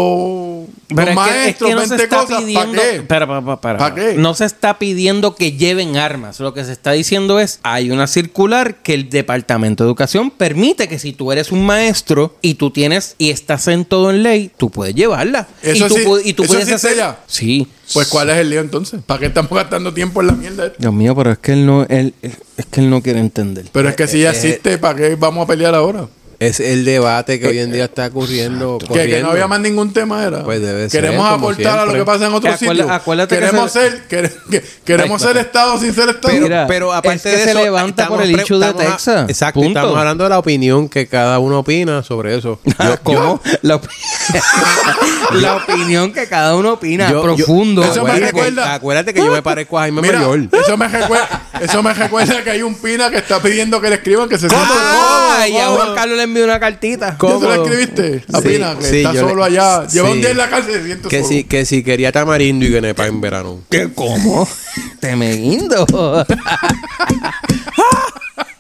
Pero 0.96 1.14
los 1.14 1.26
es 1.26 1.32
que- 1.32 1.38
maestros, 1.40 1.70
es 1.70 1.76
que 1.76 1.82
no 1.82 1.82
se 1.84 1.90
20 1.98 2.04
está 2.04 2.16
cosas. 2.18 2.30
¿Para 2.30 2.46
pidiendo. 2.46 2.82
qué? 2.82 3.02
Para, 3.04 3.28
para, 3.28 3.62
para. 3.62 3.78
¿Pa' 3.80 3.96
qué? 3.96 4.14
No 4.18 4.34
se 4.34 4.46
está 4.46 4.78
pidiendo 4.80 5.36
que 5.36 5.54
lleven 5.54 5.98
armas. 5.98 6.40
Lo 6.40 6.54
que 6.54 6.64
se 6.64 6.72
está 6.72 6.92
diciendo 6.92 7.40
es: 7.40 7.60
hay 7.64 7.92
una 7.92 8.08
circular 8.08 8.76
que 8.84 8.94
el 8.94 9.10
Departamento 9.10 9.84
de 9.84 9.88
Educación 9.90 10.32
permite 10.32 10.88
que 10.88 11.00
si 11.00 11.14
tú 11.14 11.32
eres 11.32 11.52
un 11.52 11.66
maestro 11.66 12.36
y 12.42 12.56
tú 12.56 12.72
tienes 12.72 13.16
y 13.18 13.30
estás 13.30 13.68
en 13.68 13.86
todo 13.86 14.12
en 14.12 14.24
ley, 14.24 14.52
tú 14.58 14.70
puedes 14.70 14.96
llevarla. 14.96 15.48
Eso 15.64 15.86
y 15.86 15.90
tú, 15.90 15.96
sí- 15.96 16.30
y 16.30 16.34
tú 16.34 16.44
eso 16.44 16.54
puedes 16.54 16.72
hacer. 16.72 16.96
ya. 16.98 17.20
Sí. 17.28 17.68
Pues, 17.94 18.08
¿cuál 18.08 18.30
es 18.30 18.38
el 18.38 18.50
lío 18.50 18.62
entonces? 18.62 19.02
¿Para 19.06 19.20
qué 19.20 19.26
estamos 19.26 19.52
gastando 19.52 19.94
tiempo 19.94 20.22
en 20.22 20.28
la 20.28 20.34
mierda? 20.34 20.68
esta? 20.68 20.78
Dios 20.80 20.94
mío, 20.94 21.14
pero 21.14 21.32
es 21.34 21.40
que 21.40 21.52
él 21.54 21.66
no, 21.66 21.84
él, 21.90 22.14
él- 22.22 22.36
es 22.56 22.66
que 22.68 22.80
él 22.80 22.90
no 22.90 23.02
quiere 23.02 23.20
entender. 23.20 23.66
Pero 23.72 23.90
es 23.90 23.96
que 23.98 24.08
si 24.08 24.22
ya 24.22 24.32
existe, 24.32 24.78
¿para 24.78 24.96
qué 24.96 25.16
vamos 25.16 25.44
a 25.44 25.48
pelear 25.48 25.76
ahora? 25.76 26.08
Es 26.42 26.60
el 26.60 26.86
debate 26.86 27.40
que 27.40 27.48
hoy 27.50 27.60
en 27.60 27.72
día 27.72 27.84
está 27.86 28.08
ocurriendo. 28.08 28.80
Que, 28.92 29.22
no 29.22 29.30
había 29.30 29.48
más 29.48 29.60
ningún 29.60 29.94
tema 29.94 30.26
era. 30.26 30.44
Pues 30.44 30.60
debe 30.60 30.90
ser, 30.90 31.02
Queremos 31.04 31.30
aportar 31.32 31.78
a 31.78 31.86
lo 31.86 31.94
que 31.94 32.04
pasa 32.04 32.26
en 32.26 32.34
otros 32.34 32.58
sitios. 32.58 32.90
acuérdate 32.90 33.36
que 33.36 33.42
queremos 33.42 33.72
se- 33.72 33.80
ser, 33.92 34.08
quere- 34.10 34.32
que- 34.50 34.64
queremos 34.84 35.22
Ay, 35.22 35.28
ser 35.28 35.38
Estado 35.38 35.80
sin 35.80 35.94
ser 35.94 36.10
Estado. 36.10 36.34
Pero, 36.34 36.42
Mira, 36.44 36.66
pero 36.68 36.94
aparte 36.94 37.16
es 37.18 37.22
que 37.22 37.30
de 37.30 37.44
se 37.44 37.52
eso, 37.52 37.60
levanta 37.62 38.02
estamos 38.04 38.18
por 38.22 38.26
el 38.28 38.42
issue 38.42 38.58
de 38.60 38.74
Texas. 38.74 39.30
exacto, 39.30 39.60
Punto. 39.62 39.80
estamos 39.80 39.98
hablando 40.00 40.24
de 40.24 40.30
la 40.32 40.40
opinión 40.40 40.90
que 40.90 41.06
cada 41.06 41.38
uno 41.38 41.60
opina 41.60 42.02
sobre 42.02 42.36
eso. 42.36 42.60
Yo- 42.80 42.98
¿Cómo? 43.04 43.40
La, 43.62 43.76
op- 43.76 43.86
la 45.34 45.58
opinión 45.58 46.12
que 46.12 46.26
cada 46.28 46.56
uno 46.56 46.74
opina, 46.74 47.08
yo- 47.10 47.18
yo- 47.18 47.22
profundo. 47.36 47.84
Eso 47.84 48.04
me 48.04 48.10
acuérdate, 48.12 48.26
recuerda- 48.32 48.64
que, 48.64 48.70
acuérdate 48.70 49.14
que 49.14 49.20
yo 49.24 49.32
me 49.32 49.42
parezco 49.44 49.78
a 49.78 49.82
Jaime 49.84 50.02
Mira, 50.02 50.20
Mayor. 50.20 50.40
eso 50.52 50.76
me, 50.76 50.88
recuerda, 50.88 51.42
eso 51.60 51.84
me 51.84 51.94
recuerda 51.94 52.44
que 52.44 52.50
hay 52.50 52.62
un 52.64 52.76
pina 52.76 53.12
que 53.12 53.18
está 53.18 53.40
pidiendo 53.40 53.80
que 53.80 53.90
le 53.90 53.96
escriban 53.96 54.28
que 54.28 54.40
se 54.40 54.50
siente 54.50 54.68
Ah, 54.72 55.46
y 55.48 55.58
a 55.58 55.66
cómodo. 55.66 55.84
Juan 55.84 55.96
Carlos 55.96 56.18
le 56.18 56.24
envió 56.32 56.46
una 56.46 56.60
cartita. 56.60 57.12
¿Ya 57.12 57.18
tú 57.18 57.28
cómodo. 57.28 57.50
le 57.50 57.62
escribiste? 57.64 58.24
A 58.34 58.42
Sí, 58.42 58.48
Pina, 58.48 58.76
que 58.80 58.86
sí, 58.86 58.98
está 58.98 59.14
yo 59.14 59.22
le- 59.24 59.30
solo 59.30 59.44
allá. 59.44 59.88
Lleva 59.88 60.08
sí. 60.08 60.14
un 60.14 60.22
día 60.22 60.32
en 60.32 60.38
la 60.38 60.50
cárcel 60.50 60.72
y 60.72 60.78
se 60.80 60.86
siente 60.86 61.08
Que 61.10 61.18
solo. 61.18 61.30
si, 61.30 61.44
que 61.44 61.66
si 61.66 61.84
quería 61.84 62.12
tamarindo 62.12 62.66
y 62.66 62.70
guinepa 62.70 63.06
en 63.08 63.22
verano. 63.22 63.60
¿Qué? 63.70 63.90
¿Cómo? 63.94 64.48
Te 65.00 65.16
me 65.16 65.34
guindo. 65.36 65.86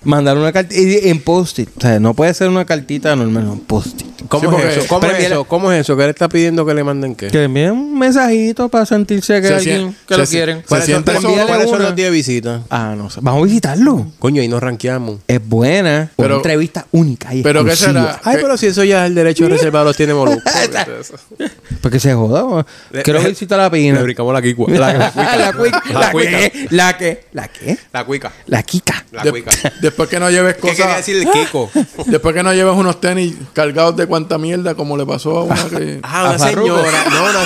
Mandar 0.03 0.35
una 0.37 0.51
cartita 0.51 1.07
en 1.07 1.19
post-it. 1.21 1.69
O 1.77 1.81
sea, 1.81 1.99
no 1.99 2.13
puede 2.15 2.33
ser 2.33 2.49
una 2.49 2.65
cartita 2.65 3.15
normal, 3.15 3.45
no, 3.45 3.55
post-it. 3.67 4.07
¿Cómo 4.27 4.49
Sí, 4.51 4.63
es 4.65 4.77
eso? 4.77 4.87
¿Cómo 4.87 5.07
es 5.07 5.19
eso? 5.25 5.43
¿Cómo 5.43 5.71
es 5.71 5.81
eso? 5.81 5.97
¿Qué 5.97 6.03
le 6.03 6.09
está 6.11 6.29
pidiendo 6.29 6.65
que 6.65 6.73
le 6.73 6.83
manden 6.83 7.15
qué? 7.15 7.27
Que 7.27 7.39
le 7.39 7.43
envíen 7.45 7.71
un 7.71 7.99
mensajito 7.99 8.69
para 8.69 8.85
sentirse 8.85 9.41
que 9.41 9.47
Se 9.47 9.53
alguien 9.55 9.77
sien- 9.89 9.95
que 10.07 10.13
se 10.13 10.19
lo 10.21 10.27
quieren. 10.27 10.57
se 10.61 10.63
¿Cuáles 10.67 10.85
son, 10.85 10.93
siente 10.93 11.11
cuáles 11.11 11.21
solo. 11.23 11.37
son- 11.37 11.47
cuáles 11.47 11.65
son 11.69 11.75
una. 11.79 11.85
los 11.87 11.95
días 11.95 12.09
de 12.09 12.15
visita? 12.15 12.61
Ah, 12.69 12.93
no 12.97 13.09
sé. 13.09 13.19
Vamos 13.21 13.41
a 13.41 13.45
visitarlo. 13.45 14.07
Coño, 14.19 14.41
ahí 14.41 14.47
nos 14.47 14.61
ranqueamos. 14.63 15.19
Es 15.27 15.45
buena. 15.45 16.11
Pero- 16.15 16.27
una 16.29 16.35
entrevista 16.37 16.85
única 16.91 17.33
y 17.33 17.41
pero 17.41 17.65
¿qué 17.65 17.71
exclusiva. 17.71 18.01
será? 18.13 18.21
Ay, 18.23 18.35
¿Qué? 18.37 18.41
pero 18.43 18.57
si 18.57 18.67
eso 18.67 18.83
ya 18.83 19.03
es 19.03 19.09
el 19.09 19.15
derecho 19.15 19.49
reservado 19.49 19.85
los 19.85 19.97
tiene 19.97 20.13
Molusco. 20.13 20.41
Porque 21.81 21.99
se 21.99 22.13
joda. 22.13 22.65
Le- 22.91 23.03
Quiero 23.03 23.21
le- 23.21 23.29
visitar 23.29 23.57
la 23.57 23.65
Le 23.65 23.71
pina. 23.71 24.01
brincamos 24.01 24.33
la 24.33 24.41
quicua. 24.41 24.69
La, 24.69 24.93
La, 24.93 25.11
cuica. 25.53 25.83
la. 25.89 25.99
La 25.99 26.11
cuica. 26.11 26.31
que. 26.37 26.67
La 26.69 26.97
que. 26.97 27.25
La 27.33 27.47
que. 27.47 27.77
La 27.91 28.05
cuica. 28.05 28.31
La 28.47 28.63
Kika. 28.63 29.05
La 29.11 29.23
cuica. 29.29 29.51
Después 29.91 30.09
que 30.09 30.19
no 30.19 30.29
lleves 30.29 30.55
¿Qué 30.55 30.61
quería 30.69 30.85
cosas. 30.85 30.97
decir 30.97 31.17
el 31.17 31.29
Kiko? 31.31 31.69
Después 32.07 32.33
que 32.33 32.43
no 32.43 32.53
lleves 32.53 32.73
unos 32.75 32.99
tenis 32.99 33.35
cargados 33.53 33.95
de 33.95 34.07
cuanta 34.07 34.37
mierda, 34.37 34.73
como 34.75 34.97
le 34.97 35.05
pasó 35.05 35.37
a 35.39 35.43
una 35.43 35.69
que. 35.69 35.99
Ah, 36.03 36.29
una 36.29 36.39
señora. 36.39 37.03
No, 37.11 37.23
una- 37.23 37.45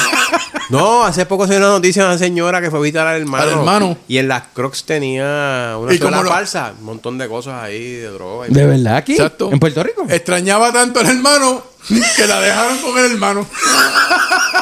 no, 0.69 1.03
hace 1.03 1.25
poco 1.25 1.45
se 1.45 1.53
dio 1.53 1.59
una 1.59 1.69
noticia 1.75 2.03
de 2.03 2.09
una 2.09 2.17
señora 2.17 2.59
que 2.61 2.69
fue 2.71 2.79
a 2.79 2.81
visitar 2.81 3.05
al 3.07 3.21
hermano. 3.21 3.43
Al 3.43 3.49
hermano. 3.49 3.97
Y 4.07 4.17
en 4.17 4.27
las 4.27 4.43
crocs 4.53 4.83
tenía 4.85 5.75
una 5.79 5.93
¿Y 5.93 5.97
sola 5.97 6.09
cómo 6.11 6.23
lo- 6.23 6.29
falsa. 6.29 6.73
Un 6.79 6.85
montón 6.85 7.17
de 7.17 7.27
cosas 7.27 7.61
ahí, 7.63 7.91
de 7.95 8.07
droga. 8.09 8.47
y- 8.47 8.53
¿De 8.53 8.65
verdad 8.65 8.95
aquí? 8.97 9.13
Exacto. 9.13 9.49
¿En 9.51 9.59
Puerto 9.59 9.83
Rico? 9.83 10.05
Extrañaba 10.09 10.71
tanto 10.73 10.99
al 11.01 11.07
hermano 11.07 11.63
que 12.15 12.27
la 12.27 12.39
dejaron 12.41 12.77
con 12.79 12.97
el 12.97 13.11
hermano. 13.11 13.47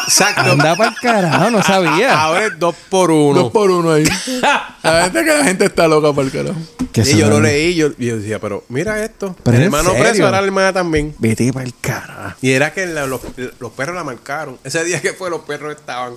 Exacto. 0.06 0.51
Anda 0.51 0.75
para 0.75 0.89
el 0.89 0.96
carajo, 0.98 1.50
no 1.50 1.63
sabía. 1.63 2.20
Ahora 2.22 2.46
es 2.48 2.60
dos 2.60 2.75
por 2.89 3.10
uno. 3.12 3.44
Dos 3.44 3.51
por 3.51 3.72
uno 3.72 3.92
ahí. 3.94 4.03
La 4.84 5.03
gente 5.03 5.24
que 5.24 5.32
la 5.34 5.44
gente 5.46 5.65
está 5.65 5.88
loca 5.88 6.12
para 6.12 6.27
el 6.27 6.32
carajo. 6.34 6.60
Y 6.94 7.18
yo 7.18 7.30
lo 7.30 7.39
leí 7.39 7.74
yo, 7.74 7.92
y 7.98 8.08
yo 8.08 8.18
decía, 8.18 8.39
pero 8.39 8.65
mira 8.68 9.01
esto. 9.03 9.34
Pero 9.44 9.56
el 9.56 9.62
¿en 9.63 9.65
hermano 9.68 9.92
serio? 9.92 10.03
preso, 10.03 10.25
ahora 10.25 10.42
la 10.42 10.48
hermana 10.48 10.74
también. 10.74 11.15
Vete 11.20 11.53
para 11.53 11.65
el 11.65 11.74
carajo. 11.80 12.36
Y 12.42 12.51
era 12.51 12.74
que 12.74 12.86
la- 12.86 13.06
los, 13.08 13.22
los 13.60 13.72
perros 13.72 13.96
la 13.96 14.03
marcaron. 14.03 14.60
Ese 14.65 14.84
día 14.84 15.01
que 15.01 15.13
fue, 15.13 15.30
los 15.30 15.42
perros 15.44 15.74
estaban. 15.74 16.15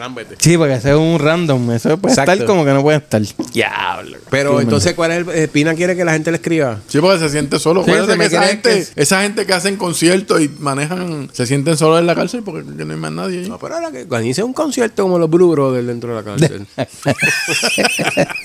Lámbete. 0.00 0.36
Sí, 0.38 0.56
porque 0.56 0.74
ese 0.74 0.90
es 0.90 0.96
un 0.96 1.18
random. 1.18 1.70
Eso 1.72 1.98
puede 1.98 2.14
Exacto. 2.14 2.32
estar 2.32 2.46
como 2.46 2.64
que 2.64 2.72
no 2.72 2.82
puede 2.82 2.96
estar. 2.98 3.20
Diablo. 3.52 4.16
Pero 4.30 4.56
Sí, 4.56 4.62
entonces, 4.64 4.94
¿cuál 4.94 5.10
es 5.12 5.18
el. 5.18 5.28
eh, 5.28 5.46
Pina 5.48 5.74
quiere 5.74 5.94
que 5.94 6.04
la 6.06 6.12
gente 6.14 6.30
le 6.30 6.38
escriba? 6.38 6.78
Sí, 6.88 7.00
porque 7.00 7.18
se 7.18 7.28
siente 7.28 7.58
solo. 7.58 7.84
Sí, 7.84 7.90
Acuérdate 7.90 8.12
se 8.12 8.18
me 8.18 8.28
que 8.30 8.36
esa 8.36 8.46
gente, 8.46 8.70
que- 8.94 9.02
esa 9.02 9.22
gente 9.22 9.44
que 9.46 9.52
hacen 9.52 9.76
conciertos 9.76 10.40
y 10.40 10.48
manejan, 10.58 11.28
se 11.32 11.46
sienten 11.46 11.76
solos 11.76 12.00
en 12.00 12.06
la 12.06 12.14
cárcel 12.14 12.42
porque 12.42 12.62
no 12.64 12.92
hay 12.92 12.98
más 12.98 13.12
nadie 13.12 13.40
ahí. 13.40 13.48
No, 13.48 13.58
pero 13.58 13.74
ahora 13.74 13.90
que 13.92 14.02
organice 14.02 14.42
un 14.42 14.54
concierto 14.54 15.02
como 15.02 15.18
los 15.18 15.28
Blue 15.28 15.50
Brothers 15.52 15.86
dentro 15.86 16.16
de 16.16 16.22
la 16.22 16.24
cárcel. 16.24 16.66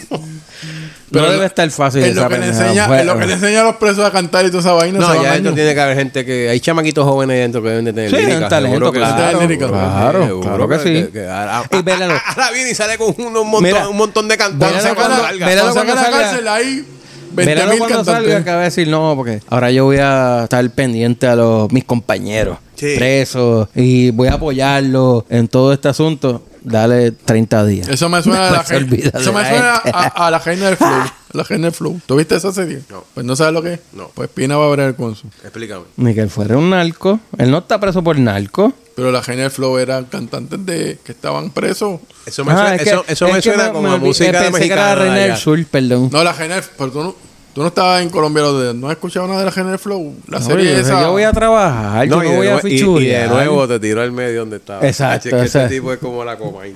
No 1.12 1.22
Pero 1.22 1.32
debe 1.32 1.46
estar 1.46 1.70
fácil 1.70 2.04
Es 2.04 2.16
lo, 2.16 2.28
que 2.28 2.38
le 2.40 2.48
enseña, 2.48 2.88
Bueno. 2.88 3.02
es 3.02 3.06
lo 3.06 3.20
que 3.20 3.28
le 3.28 3.34
enseña 3.34 3.62
a 3.62 3.64
los 3.66 3.76
presos 3.76 4.04
a 4.04 4.12
cantar 4.12 4.44
y 4.46 4.48
toda 4.50 4.60
esa 4.62 4.72
vaina. 4.74 5.00
No, 5.00 5.22
ya 5.24 5.34
dentro 5.34 5.54
tiene 5.54 5.74
que 5.76 5.80
haber 5.82 5.96
gente 5.98 6.26
que. 6.26 6.50
Hay 6.50 6.60
chamaquitos 6.60 7.06
jóvenes 7.06 7.38
dentro 7.40 7.62
que 7.62 7.70
deben 7.70 7.86
de 7.86 7.94
tener 7.94 8.10
Sí, 8.10 8.16
lírica, 8.16 8.32
tienen 8.34 8.50
talento, 8.50 8.92
claro. 8.92 9.38
Claro, 9.48 10.26
seguro 10.26 10.42
claro 10.68 10.68
que 10.70 10.80
sí. 10.80 11.08
Ahora, 11.50 11.70
Y 11.72 11.82
vélalo. 11.82 12.14
ahora 12.28 12.52
viene 12.52 12.72
y 12.72 12.76
sale 12.76 12.98
con 12.98 13.14
un, 13.18 13.26
un 13.38 13.48
montón, 13.50 13.64
Mira, 13.64 13.90
un 13.90 13.98
montón 13.98 14.28
de 14.28 14.38
cantantes. 14.38 14.78
Vélalo 14.84 14.96
cuando 14.96 15.18
la, 15.18 15.24
salga. 15.24 15.46
vélalo 15.48 15.74
cuando 15.74 15.94
saca 15.94 16.02
cuando 16.02 16.18
la 16.18 16.28
salga. 16.28 16.30
cárcel 16.30 16.48
hay 16.48 16.86
20 17.34 17.54
Verano 17.54 17.72
mil 17.72 17.80
cuando 17.80 18.04
salga 18.06 18.44
que 18.44 18.52
va 18.52 18.60
a 18.62 18.64
decir 18.64 18.88
no, 18.88 19.14
porque 19.16 19.42
ahora 19.50 19.72
yo 19.72 19.86
voy 19.86 19.98
a 19.98 20.44
estar 20.44 20.70
pendiente 20.72 21.28
a 21.28 21.36
los 21.36 21.72
mis 21.72 21.84
compañeros 21.84 22.58
Sí. 22.76 22.96
presos 22.98 23.70
y 23.74 24.12
voy 24.12 24.28
a 24.28 24.34
apoyarlos 24.34 25.24
en 25.30 25.48
todo 25.48 25.72
este 25.74 25.88
asunto. 25.88 26.44
Dale 26.62 27.12
30 27.12 27.64
días. 27.66 27.88
Eso 27.88 28.10
me 28.10 28.24
suena, 28.24 28.48
a 28.48 28.52
la, 28.52 28.62
eso 28.62 29.32
me 29.34 29.48
suena 29.48 29.82
gente. 29.84 29.92
a, 29.94 30.28
a 30.28 30.32
la 30.32 30.40
reina 30.40 30.66
del 30.66 30.78
flow. 30.78 30.90
La 31.36 31.44
del 31.44 31.72
flow. 31.74 32.00
¿Tú 32.06 32.16
viste 32.16 32.36
esa 32.36 32.54
serie? 32.54 32.80
No. 32.90 33.04
Pues 33.14 33.26
no 33.26 33.36
sabes 33.36 33.52
lo 33.54 33.62
que 33.62 33.74
es. 33.74 33.80
No. 33.92 34.10
Pues 34.16 34.30
Pina 34.30 34.56
va 34.56 34.66
a 34.72 34.76
ver 34.76 34.96
con 34.96 35.12
eso. 35.12 35.28
Explícame. 35.44 35.84
Ni 35.98 36.14
que 36.16 36.22
él 36.22 36.30
fuera 36.30 36.58
un 36.58 36.70
narco. 36.70 37.20
Él 37.38 37.52
no 37.52 37.58
está 37.58 37.78
preso 37.80 38.02
por 38.02 38.18
narco. 38.18 38.72
Pero 38.96 39.12
la 39.12 39.22
del 39.44 39.52
flow 39.52 39.78
eran 39.78 40.06
cantantes 40.06 40.66
de 40.66 40.98
que 41.04 41.12
estaban 41.12 41.50
presos. 41.52 42.00
Eso 42.26 42.46
me 42.46 42.54
Ah, 42.54 42.56
suena, 42.56 42.76
es 42.76 42.84
que- 42.84 42.90
eso, 42.90 43.04
eso 43.08 43.28
es 43.28 43.34
me 43.34 43.42
suena 43.42 43.72
como 43.74 43.88
a 43.90 43.96
olvidé- 43.96 44.06
música 44.08 44.26
de 44.42 44.52
Pensé 44.52 44.68
que 44.68 44.74
era 44.74 44.96
mexicana. 44.96 45.36
sur, 45.38 45.66
perdón. 45.66 46.10
No, 46.14 46.24
la 46.24 46.34
del 46.34 46.64
pero 46.78 46.92
tú 46.92 47.04
no, 47.04 47.16
tú 47.54 47.62
no 47.62 47.68
estabas 47.68 48.02
en 48.04 48.10
Colombia. 48.10 48.44
¿No 48.74 48.88
has 48.88 48.94
escuchado 48.94 49.28
nada 49.28 49.40
de 49.40 49.46
la 49.46 49.52
del 49.72 49.80
flow? 49.80 50.16
La 50.30 50.40
No, 50.40 50.46
serie 50.46 50.72
yo, 50.72 50.78
esa. 50.80 51.02
yo 51.02 51.12
voy 51.12 51.24
a 51.24 51.34
trabajar, 51.34 52.08
yo 52.08 52.16
No, 52.16 52.24
y, 52.24 52.26
no 52.28 52.32
de 52.32 52.38
voy 52.38 52.48
a 52.48 52.56
nue- 52.62 52.72
y- 52.72 52.76
y, 53.02 53.08
de 53.08 53.28
nuevo 53.28 53.68
te 53.68 53.80
tiró 53.82 54.02
al 54.02 54.12
medio 54.14 54.40
donde 54.40 54.56
estaba. 54.58 54.88
Exacto, 54.88 55.28
Es 55.28 55.34
que 55.36 55.42
o 55.42 55.48
sea. 55.48 55.64
este 55.66 55.76
tipo 55.76 55.92
es 55.92 56.00
como 56.00 56.24
la 56.24 56.38
coma. 56.38 56.62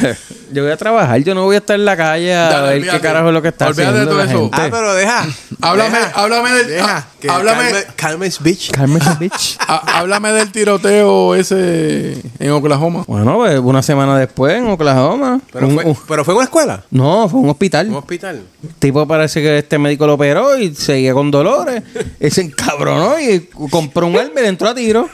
Yo 0.52 0.64
voy 0.64 0.72
a 0.72 0.76
trabajar, 0.76 1.18
yo 1.22 1.32
no 1.32 1.44
voy 1.44 1.54
a 1.54 1.58
estar 1.58 1.76
en 1.78 1.84
la 1.84 1.96
calle 1.96 2.34
a 2.34 2.48
Dale, 2.48 2.66
ver 2.66 2.76
olvídate. 2.78 2.98
qué 2.98 3.02
carajo 3.06 3.28
es 3.28 3.34
lo 3.34 3.40
que 3.42 3.48
está 3.48 3.68
Olvídate 3.68 3.82
de 3.92 3.98
haciendo 4.00 4.10
todo 4.10 4.18
la 4.18 4.24
eso. 4.30 4.40
gente. 4.40 4.56
Ah, 4.60 4.68
pero 4.68 4.94
deja. 4.96 5.26
Háblame, 5.60 5.98
deja, 5.98 6.10
háblame 6.20 6.50
del. 6.52 6.66
Deja. 6.66 7.06
que 7.20 7.30
háblame, 7.30 7.62
Carmen- 7.70 7.84
Carmen's 7.94 8.42
Beach. 8.42 8.70
Carmen 8.72 9.00
bitch. 9.20 9.56
ah, 9.68 9.82
háblame 10.00 10.32
del 10.32 10.50
tiroteo 10.50 11.36
ese 11.36 12.20
en 12.40 12.50
Oklahoma. 12.50 13.04
Bueno, 13.06 13.36
pues 13.36 13.60
una 13.60 13.80
semana 13.84 14.18
después 14.18 14.54
en 14.56 14.66
Oklahoma. 14.70 15.40
Pero, 15.52 15.68
un- 15.68 15.74
fue, 15.76 15.84
un- 15.84 15.96
pero 16.08 16.24
fue 16.24 16.34
en 16.34 16.38
una 16.38 16.44
escuela. 16.46 16.82
no, 16.90 17.28
fue 17.28 17.38
un 17.38 17.48
hospital. 17.50 17.88
Un 17.88 17.94
hospital. 17.96 18.42
tipo 18.80 19.06
parece 19.06 19.40
que 19.40 19.58
este 19.58 19.78
médico 19.78 20.04
lo 20.08 20.14
operó 20.14 20.58
y 20.58 20.74
seguía 20.74 21.14
con 21.14 21.30
dolores. 21.30 21.80
y 22.18 22.28
se 22.28 22.40
encabronó 22.40 23.20
y 23.20 23.48
compró 23.70 24.08
un 24.08 24.16
arma 24.18 24.32
y 24.40 24.42
le 24.42 24.48
entró 24.48 24.68
a 24.68 24.74
tiro. 24.74 25.08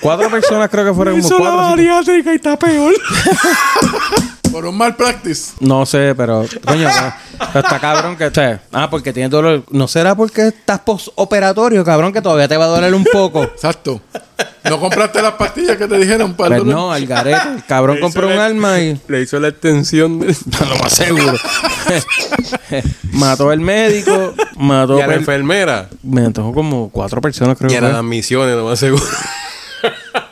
Cuatro 0.00 0.30
personas 0.30 0.68
creo 0.70 0.84
que 0.86 0.94
fueron 0.94 1.14
como 1.20 1.26
Hizo 1.26 1.34
la 1.38 1.40
cuatro. 1.50 1.58
cinco. 1.60 1.70
bariátrica 1.76 2.32
y 2.32 2.36
está 2.36 2.58
peor. 2.58 2.94
Por 4.50 4.64
un 4.66 4.76
mal 4.76 4.96
practice. 4.96 5.52
No 5.60 5.86
sé, 5.86 6.12
pero 6.16 6.44
coño, 6.66 6.88
pero 7.52 7.64
está 7.64 7.78
cabrón 7.78 8.16
que, 8.16 8.30
sea, 8.32 8.60
ah, 8.72 8.90
porque 8.90 9.12
tiene 9.12 9.28
dolor. 9.28 9.62
¿No 9.70 9.86
será 9.86 10.16
porque 10.16 10.48
estás 10.48 10.80
postoperatorio, 10.80 11.84
cabrón, 11.84 12.12
que 12.12 12.20
todavía 12.20 12.48
te 12.48 12.56
va 12.56 12.64
a 12.64 12.68
doler 12.68 12.92
un 12.92 13.04
poco? 13.04 13.44
Exacto. 13.44 14.00
¿No 14.64 14.80
compraste 14.80 15.22
las 15.22 15.34
pastillas 15.34 15.76
que 15.76 15.86
te 15.86 15.96
dijeron 15.98 16.34
para 16.34 16.56
el 16.56 16.62
Pues 16.62 16.74
dolor? 16.74 16.88
no, 16.88 16.92
al 16.92 17.06
garete. 17.06 17.40
El 17.56 17.64
cabrón 17.64 17.96
Le 17.96 18.02
compró 18.02 18.26
un 18.26 18.36
la- 18.36 18.46
arma 18.46 18.80
y 18.80 19.00
Le 19.08 19.22
hizo 19.22 19.38
la 19.38 19.48
extensión 19.48 20.18
de... 20.18 20.26
lo 20.26 20.76
más 20.82 20.92
seguro. 20.94 21.34
mató 23.12 23.50
al 23.50 23.60
médico, 23.60 24.34
mató 24.56 24.96
y 24.98 25.00
a 25.00 25.02
la 25.02 25.06
per- 25.08 25.18
enfermera. 25.18 25.88
Me 26.02 26.22
mató 26.22 26.52
como 26.52 26.90
cuatro 26.90 27.20
personas, 27.20 27.56
creo 27.56 27.70
Y 27.70 27.74
que 27.74 27.78
a 27.78 27.82
las 27.82 27.90
fue. 27.92 27.98
admisiones, 28.00 28.56
lo 28.56 28.64
más 28.64 28.78
seguro. 28.80 29.04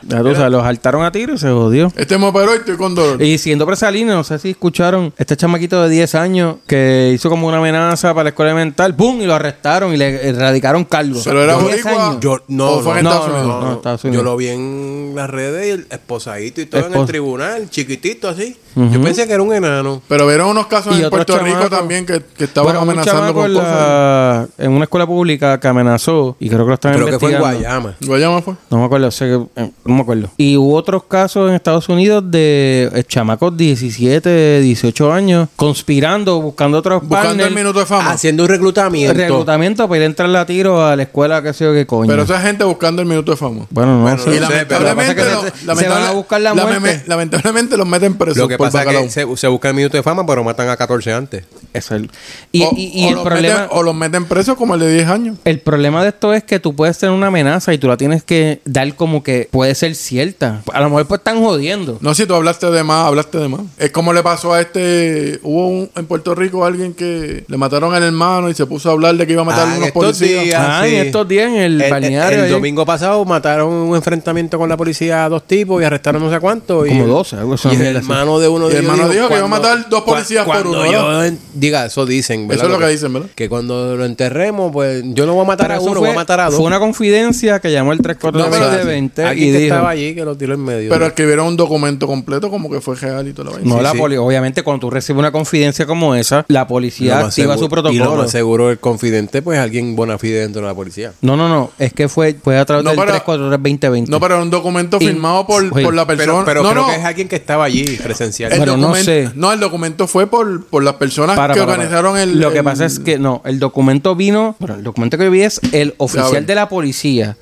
Ya 0.09 0.21
tú 0.23 0.33
sabes, 0.35 0.51
los 0.51 0.63
saltaron 0.63 1.03
a 1.03 1.11
tiro 1.11 1.33
y 1.35 1.37
se 1.37 1.49
jodió. 1.49 1.91
Este 1.95 2.17
me 2.17 2.25
operó 2.25 2.53
y 2.55 2.57
estoy 2.57 2.75
con 2.77 2.95
dolor. 2.95 3.21
Y 3.21 3.37
siendo 3.37 3.65
presalina, 3.65 4.15
no 4.15 4.23
sé 4.23 4.39
si 4.39 4.49
escucharon, 4.51 5.13
este 5.17 5.37
chamaquito 5.37 5.81
de 5.83 5.89
10 5.89 6.15
años 6.15 6.55
que 6.67 7.11
hizo 7.13 7.29
como 7.29 7.47
una 7.47 7.57
amenaza 7.57 8.13
para 8.13 8.23
la 8.25 8.29
escuela 8.29 8.51
elemental, 8.51 8.95
¡pum! 8.95 9.21
Y 9.21 9.25
lo 9.25 9.35
arrestaron 9.35 9.93
y 9.93 9.97
le 9.97 10.29
erradicaron 10.29 10.83
cargos. 10.85 11.23
Pero 11.23 11.43
era 11.43 11.57
10 11.57 11.83
boricua. 11.83 12.17
Yo, 12.19 12.39
no, 12.47 12.71
¿O 12.71 12.79
fue 12.81 12.97
en 12.99 13.03
no, 13.03 13.11
Estados 13.11 13.29
no, 13.29 13.39
Unidos? 13.39 13.61
no, 13.61 13.69
No, 13.69 13.75
Estados 13.75 14.03
Unidos. 14.03 14.23
Yo 14.23 14.29
lo 14.31 14.37
vi 14.37 14.47
en 14.47 15.13
las 15.15 15.29
redes 15.29 15.67
y 15.67 15.69
el 15.71 15.87
esposadito 15.89 16.61
y 16.61 16.65
todo 16.65 16.87
en 16.87 16.93
el 16.95 17.05
tribunal, 17.05 17.69
chiquitito 17.69 18.29
así. 18.29 18.57
Yo 18.75 19.01
pensé 19.01 19.27
que 19.27 19.33
era 19.33 19.43
un 19.43 19.53
enano. 19.53 20.01
Pero 20.07 20.27
vieron 20.27 20.49
unos 20.49 20.67
casos 20.67 20.97
Y 20.97 21.03
en 21.03 21.09
Puerto 21.09 21.37
Rico 21.39 21.47
chamacos. 21.57 21.69
también 21.79 22.05
que, 22.05 22.21
que 22.37 22.43
estaban 22.45 22.65
Bueno, 22.73 22.81
amenazando 22.81 23.21
chamaco 23.21 23.39
con 23.41 23.51
en, 23.51 23.57
cosas. 23.57 23.71
la- 23.77 24.47
en 24.57 24.71
una 24.71 24.83
escuela 24.83 25.05
pública 25.07 25.59
que 25.59 25.67
amenazó 25.67 26.35
y 26.39 26.47
creo 26.49 26.61
que 26.61 26.67
lo 26.67 26.73
estaban 26.75 26.97
Creo 26.97 27.07
que 27.11 27.19
fue 27.19 27.31
en 27.31 27.37
investigando. 27.37 27.69
Guayama. 27.69 27.95
Guayama 28.05 28.41
fue. 28.41 28.53
No 28.69 28.77
me 28.77 28.85
acuerdo, 28.85 29.11
sé 29.11 29.25
que, 29.25 29.61
eh, 29.61 29.71
no 29.85 29.95
me 29.95 30.01
acuerdo. 30.01 30.29
Y 30.37 30.55
hubo 30.57 30.75
otros 30.75 31.03
casos 31.03 31.49
en 31.49 31.55
Estados 31.55 31.89
Unidos 31.89 32.23
de 32.29 32.89
eh, 32.93 33.03
chamacos 33.03 33.55
17, 33.57 34.61
18 34.61 35.11
años 35.13 35.49
conspirando, 35.55 36.41
buscando 36.41 36.77
otros 36.77 37.01
Buscando 37.01 37.31
el 37.31 37.37
partners, 37.37 37.55
minuto 37.55 37.79
de 37.79 37.85
fama. 37.85 38.11
Haciendo 38.11 38.43
un 38.43 38.49
reclutamiento. 38.49 39.13
reclutamiento 39.13 39.87
para 39.87 39.97
ir 39.97 40.03
a 40.03 40.05
entrarle 40.05 40.37
a 40.37 40.45
tiro 40.45 40.85
a 40.85 40.95
la 40.95 41.03
escuela, 41.03 41.41
que 41.41 41.53
sé 41.53 41.65
yo 41.65 41.73
qué 41.73 41.85
coño. 41.85 42.09
Pero 42.09 42.23
esa 42.23 42.39
gente 42.41 42.63
buscando 42.63 43.01
el 43.01 43.07
minuto 43.07 43.31
de 43.31 43.37
fama. 43.37 43.65
bueno, 43.69 43.95
no 43.97 44.01
Bueno, 44.03 44.17
sé. 44.17 44.35
Y 44.35 44.39
no 44.39 44.47
sé, 44.47 44.65
pero 44.67 44.81
Lo 44.81 44.85
lamentablemente, 44.87 45.63
lo- 45.65 45.75
se- 45.75 45.87
van 45.89 46.03
a 46.03 46.11
buscar 46.11 46.41
la 46.41 46.53
la 46.53 46.65
muerte. 46.65 47.03
lamentablemente 47.07 47.77
los 47.77 47.87
meten 47.87 48.13
presos 48.15 48.37
Lo 48.37 48.47
que 48.47 48.57
por 48.59 48.71
pasa 48.71 48.85
que 48.89 49.09
se, 49.09 49.25
se 49.37 49.47
busca 49.47 49.69
el 49.69 49.73
minuto 49.75 49.97
de 49.97 50.03
fama, 50.03 50.25
pero 50.25 50.43
matan 50.43 50.69
a 50.69 50.77
14 50.77 51.11
antes. 51.13 51.43
Eso 51.73 51.95
es 51.95 52.01
el- 52.03 52.11
y, 52.51 52.63
o, 52.63 52.71
y- 52.75 52.91
y 53.01 53.05
o 53.05 53.09
el 53.09 53.15
los 53.15 53.23
problema... 53.23 53.55
meten, 53.61 53.69
o 53.77 53.83
los 53.83 53.95
meten 53.95 54.25
presos 54.25 54.55
como 54.55 54.75
el 54.75 54.79
de 54.81 54.93
10 54.93 55.07
años. 55.07 55.37
El 55.45 55.59
problema 55.59 56.03
de 56.03 56.09
esto 56.09 56.33
es 56.33 56.43
que 56.43 56.59
tú 56.59 56.75
puedes 56.75 56.97
tener 56.97 57.13
una 57.15 57.27
amenaza 57.27 57.73
y 57.73 57.77
tú 57.77 57.87
la 57.87 57.97
tienes 57.97 58.23
que 58.23 58.61
dar 58.65 58.93
como 58.95 59.23
que 59.23 59.47
puede 59.51 59.73
ser 59.75 59.95
cierta. 59.95 60.61
A 60.73 60.79
lo 60.81 60.89
mejor 60.89 61.07
pues 61.07 61.19
están 61.19 61.39
jodiendo. 61.39 61.97
No, 62.01 62.13
si 62.13 62.25
tú 62.25 62.33
hablaste 62.35 62.69
de 62.71 62.83
más, 62.83 63.07
hablaste 63.07 63.37
de 63.37 63.47
más. 63.47 63.61
Es 63.77 63.91
como 63.91 64.13
le 64.13 64.21
pasó 64.23 64.53
a 64.53 64.61
este. 64.61 65.39
Hubo 65.43 65.67
un- 65.67 65.89
en 65.95 66.05
Puerto 66.05 66.35
Rico 66.35 66.65
alguien 66.65 66.93
que 66.93 67.43
le 67.47 67.57
mataron 67.57 67.93
al 67.93 68.03
hermano 68.03 68.49
y 68.49 68.53
se 68.53 68.65
puso 68.65 68.89
a 68.89 68.93
hablar 68.93 69.15
de 69.15 69.25
que 69.25 69.33
iba 69.33 69.41
a 69.41 69.45
matar 69.45 69.67
Ah, 69.67 69.73
a 69.73 69.75
unos 69.77 69.87
estos 69.87 70.03
policías. 70.03 70.43
días. 70.43 70.61
Ah, 70.63 70.81
sí. 70.85 70.95
en 70.95 71.05
estos 71.07 71.27
días 71.27 71.47
en 71.49 71.55
el, 71.57 71.81
El, 71.81 71.91
balneario. 71.91 72.43
el 72.45 72.51
domingo 72.51 72.85
pasado 72.85 73.23
mataron 73.25 73.71
un 73.71 73.95
enfrentamiento 73.95 74.57
con 74.57 74.67
la 74.69 74.75
policía 74.77 75.25
a 75.25 75.29
dos 75.29 75.43
tipos 75.47 75.81
y 75.81 75.85
arrestaron 75.85 76.21
no 76.21 76.29
sé 76.31 76.39
cuántos. 76.39 76.85
y 76.87 76.89
Como 76.89 77.03
el- 77.03 77.09
12, 77.09 77.35
algo 77.37 77.53
así. 77.53 77.69
Y 77.71 77.75
el 77.75 77.95
hermano 77.95 78.39
de 78.39 78.47
uno 78.49 78.67
ellos 78.69 78.79
hermano 78.81 79.07
dijo 79.09 79.27
que 79.27 79.35
iba 79.35 79.45
a 79.45 79.47
matar 79.47 79.89
dos 79.89 80.01
policías 80.03 80.45
por 80.45 80.67
uno, 80.67 80.85
yo 80.91 81.21
diga, 81.53 81.85
eso 81.85 82.05
dicen, 82.05 82.47
¿verdad? 82.47 82.65
Eso 82.65 82.73
es 82.73 82.79
lo 82.79 82.85
que 82.85 82.91
dicen, 82.91 83.13
¿verdad? 83.13 83.29
Que 83.35 83.49
cuando 83.49 83.95
lo 83.95 84.05
enterremos, 84.05 84.71
pues 84.71 85.03
yo 85.05 85.25
no 85.25 85.33
voy 85.33 85.43
a 85.43 85.47
matar 85.47 85.67
Pero 85.67 85.79
a 85.79 85.83
uno, 85.83 85.91
fue, 85.93 85.99
voy 86.01 86.09
a 86.09 86.13
matar 86.13 86.39
a 86.39 86.45
dos. 86.45 86.55
fue 86.55 86.65
una 86.65 86.79
confidencia 86.79 87.59
que 87.59 87.71
llamó 87.71 87.91
el 87.93 87.99
No, 87.99 88.03
pero- 88.03 88.19
3420 88.19 89.35
y 89.35 89.51
dijo... 89.51 89.63
estaba 89.75 89.89
allí 89.89 90.15
que 90.15 90.25
lo 90.25 90.35
tiró 90.37 90.53
en 90.53 90.63
medio. 90.63 90.89
Pero 90.89 91.05
escribieron 91.05 91.47
un 91.47 91.57
documento 91.57 92.07
completo 92.07 92.49
como 92.49 92.69
que 92.69 92.81
fue 92.81 92.95
real 92.95 93.27
y 93.27 93.33
toda 93.33 93.51
la 93.51 93.55
vaina. 93.57 93.69
No, 93.69 93.77
Sí, 93.77 93.83
la 93.83 93.91
sí. 93.91 93.97
poli- 93.97 94.17
obviamente 94.17 94.63
cuando 94.63 94.81
tú 94.81 94.89
recibes 94.89 95.19
una 95.19 95.31
confidencia 95.31 95.85
como 95.85 96.15
esa, 96.15 96.45
la 96.47 96.61
Lo 96.61 96.67
policía 96.67 97.19
activa 97.19 97.55
su 97.57 97.61
seguro- 97.63 97.91
Y 97.91 97.97
lo 97.97 98.03
protocolo. 98.05 98.21
más 98.23 98.31
seguro, 98.31 98.69
el 98.71 98.79
confidente, 98.79 99.41
pues 99.41 99.59
alguien 99.59 99.95
bona 99.95 100.17
fide 100.17 100.41
dentro 100.41 100.61
de 100.61 100.67
la 100.67 100.73
policía. 100.73 101.13
No, 101.21 101.35
no, 101.37 101.47
no. 101.49 101.71
Es 101.79 101.93
que 101.93 102.07
fue, 102.09 102.35
fue 102.41 102.57
a 102.57 102.65
través 102.65 102.83
No, 102.83 102.91
del 102.91 102.99
pero- 102.99 103.13
343-2020. 103.13 104.07
No, 104.09 104.19
pero 104.19 104.35
era 104.35 104.43
un 104.43 104.49
documento 104.49 104.99
firmado 104.99 105.45
por, 105.45 105.63
la 105.63 106.05
Pero, 106.05 106.05
persona. 106.05 106.45
pero 106.45 106.63
no, 106.63 106.69
creo 106.71 106.81
no. 106.83 106.89
que 106.89 106.95
es 106.95 107.05
alguien 107.05 107.27
que 107.27 107.35
estaba 107.35 107.63
allí 107.65 107.97
presencial. 108.03 108.38
Bueno, 108.57 108.77
no 108.77 108.95
sé. 108.95 109.29
No, 109.35 109.51
el 109.51 109.59
documento 109.59 110.07
fue 110.07 110.27
por, 110.27 110.65
por 110.65 110.83
las 110.83 110.95
personas 110.95 111.35
Para, 111.35 111.53
que 111.53 111.59
para, 111.59 111.71
para. 111.71 111.81
organizaron 111.83 112.17
el. 112.17 112.39
Lo 112.39 112.51
que 112.51 112.63
pasa 112.63 112.85
es 112.85 112.99
que 112.99 113.19
no, 113.19 113.41
el 113.45 113.59
documento 113.59 114.15
vino, 114.15 114.55
bueno, 114.59 114.75
el 114.75 114.83
documento 114.83 115.17
que 115.17 115.25
yo 115.25 115.31
vi 115.31 115.41
es 115.41 115.59
el 115.71 115.93
oficial 115.97 116.45
de 116.45 116.55
la 116.55 116.69
policía. 116.69 117.37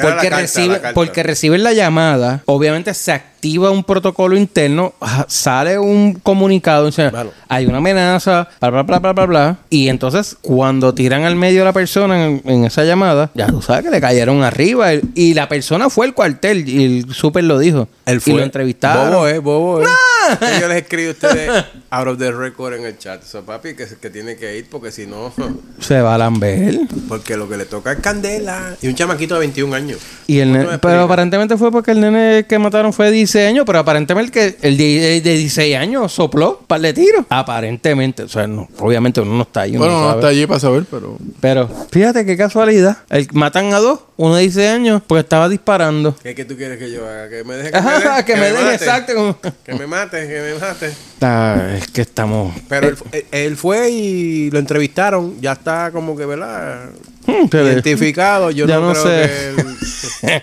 Porque, 0.00 0.28
carta, 0.28 0.40
recibe, 0.40 0.80
porque 0.94 1.22
reciben 1.22 1.62
la 1.62 1.72
llamada, 1.72 2.42
obviamente 2.46 2.92
se 2.94 3.12
activa 3.12 3.70
un 3.70 3.84
protocolo 3.84 4.36
interno, 4.36 4.92
ah, 5.00 5.24
sale 5.28 5.78
un 5.78 6.14
comunicado, 6.14 6.88
o 6.88 6.92
sea, 6.92 7.10
Claro. 7.10 7.32
hay 7.48 7.66
una 7.66 7.78
amenaza, 7.78 8.48
bla, 8.60 8.70
bla, 8.70 8.82
bla, 8.82 8.98
bla, 8.98 9.12
bla, 9.12 9.26
bla. 9.26 9.56
Y 9.70 9.88
entonces, 9.88 10.36
cuando 10.42 10.94
tiran 10.94 11.24
al 11.24 11.36
medio 11.36 11.62
a 11.62 11.64
la 11.64 11.72
persona 11.72 12.26
en, 12.26 12.42
en 12.44 12.64
esa 12.64 12.84
llamada, 12.84 13.30
ya 13.34 13.46
tú 13.46 13.62
sabes 13.62 13.84
que 13.84 13.90
le 13.90 14.00
cayeron 14.00 14.42
arriba. 14.42 14.88
y 15.14 15.34
la 15.34 15.48
persona 15.48 15.88
fue 15.90 16.06
al 16.06 16.14
cuartel 16.14 16.68
y 16.68 16.84
el 17.06 17.14
súper 17.14 17.44
lo 17.44 17.58
dijo. 17.58 17.88
Él 18.04 18.20
fue. 18.20 18.32
Y 18.34 18.36
lo 18.38 18.42
entrevistaron. 18.42 19.12
Bobo, 19.12 19.28
eh, 19.28 19.38
bobo, 19.38 19.82
eh. 19.82 19.86
Que 20.40 20.60
Yo 20.60 20.68
les 20.68 20.76
escribo 20.82 21.08
a 21.08 21.12
ustedes 21.12 21.64
out 21.90 22.08
of 22.08 22.18
the 22.18 22.32
record 22.32 22.74
en 22.74 22.84
el 22.84 22.98
chat. 22.98 23.22
So, 23.22 23.42
papi, 23.44 23.74
que, 23.74 23.86
que 23.86 24.10
tiene 24.10 24.36
que 24.36 24.56
ir 24.58 24.68
porque 24.70 24.90
si 24.92 25.06
no... 25.06 25.32
Se 25.80 26.00
va 26.00 26.14
a 26.14 26.18
lamber. 26.18 26.78
Porque 27.08 27.36
lo 27.36 27.48
que 27.48 27.56
le 27.56 27.64
toca 27.66 27.92
es 27.92 28.00
candela. 28.00 28.76
Y 28.82 28.88
un 28.88 28.94
chamaquito 28.94 29.34
de 29.34 29.40
21 29.40 29.74
años. 29.74 29.98
Y 30.26 30.38
el 30.40 30.48
¿Cómo 30.48 30.58
nene- 30.58 30.66
tú 30.66 30.72
me 30.72 30.78
pero 30.78 31.02
aparentemente 31.02 31.56
fue 31.56 31.70
porque 31.70 31.90
el 31.92 32.00
nene 32.00 32.46
que 32.48 32.58
mataron 32.58 32.92
fue 32.92 33.06
de 33.06 33.12
16 33.12 33.48
años, 33.48 33.64
pero 33.66 33.78
aparentemente 33.80 34.26
el 34.26 34.30
que 34.56 34.66
el 34.68 34.76
de, 34.76 35.20
de 35.20 35.34
16 35.38 35.76
años 35.76 36.12
sopló 36.12 36.58
par 36.66 36.80
de 36.80 36.92
tiros. 36.92 37.24
Aparentemente, 37.28 38.22
o 38.24 38.28
sea, 38.28 38.46
no, 38.46 38.68
obviamente 38.78 39.20
uno 39.20 39.34
no 39.34 39.42
está 39.42 39.62
ahí. 39.62 39.72
uno 39.76 39.80
Bueno, 39.80 39.94
no 39.94 40.00
no 40.02 40.08
sabe. 40.08 40.20
está 40.20 40.28
allí 40.28 40.46
para 40.46 40.60
saber, 40.60 40.84
pero. 40.90 41.16
Pero 41.40 41.68
fíjate 41.90 42.24
qué 42.26 42.36
casualidad. 42.36 42.98
El, 43.10 43.28
matan 43.32 43.72
a 43.72 43.78
dos, 43.78 44.00
uno 44.18 44.34
de 44.36 44.42
16 44.42 44.70
años, 44.70 45.02
porque 45.06 45.20
estaba 45.20 45.48
disparando. 45.48 46.16
¿Qué, 46.22 46.34
qué 46.34 46.44
tú 46.44 46.56
quieres 46.56 46.78
que 46.78 46.90
yo 46.90 47.06
haga? 47.06 47.28
Que 47.28 47.44
me 47.44 47.54
deje 47.56 47.70
que 47.70 47.76
Ajá, 47.76 48.16
me, 48.16 48.24
que 48.24 48.36
me 48.36 48.52
deje 48.52 48.74
exacto. 48.74 49.14
como- 49.14 49.38
Que 49.64 49.74
me 49.74 49.86
mate, 49.86 50.26
que 50.26 50.40
me 50.40 50.54
mate. 50.54 50.92
Es 51.20 51.88
que 51.88 52.02
estamos. 52.02 52.54
Pero 52.68 52.88
él, 52.88 52.96
él- 53.32 53.56
fue 53.56 53.90
y 53.90 54.50
lo 54.50 54.58
entrevistaron. 54.58 55.40
Ya 55.40 55.52
está 55.52 55.90
como 55.90 56.14
que, 56.16 56.26
¿verdad? 56.26 56.90
Hmm, 57.26 57.48
pero- 57.50 57.66
Identificado. 57.72 58.50
Yo 58.50 58.66
Ya 58.66 58.76
no, 58.76 58.88
no 58.88 58.92
creo 58.92 59.04
sé. 59.04 59.08
que 59.30 59.48
él- 59.60 59.66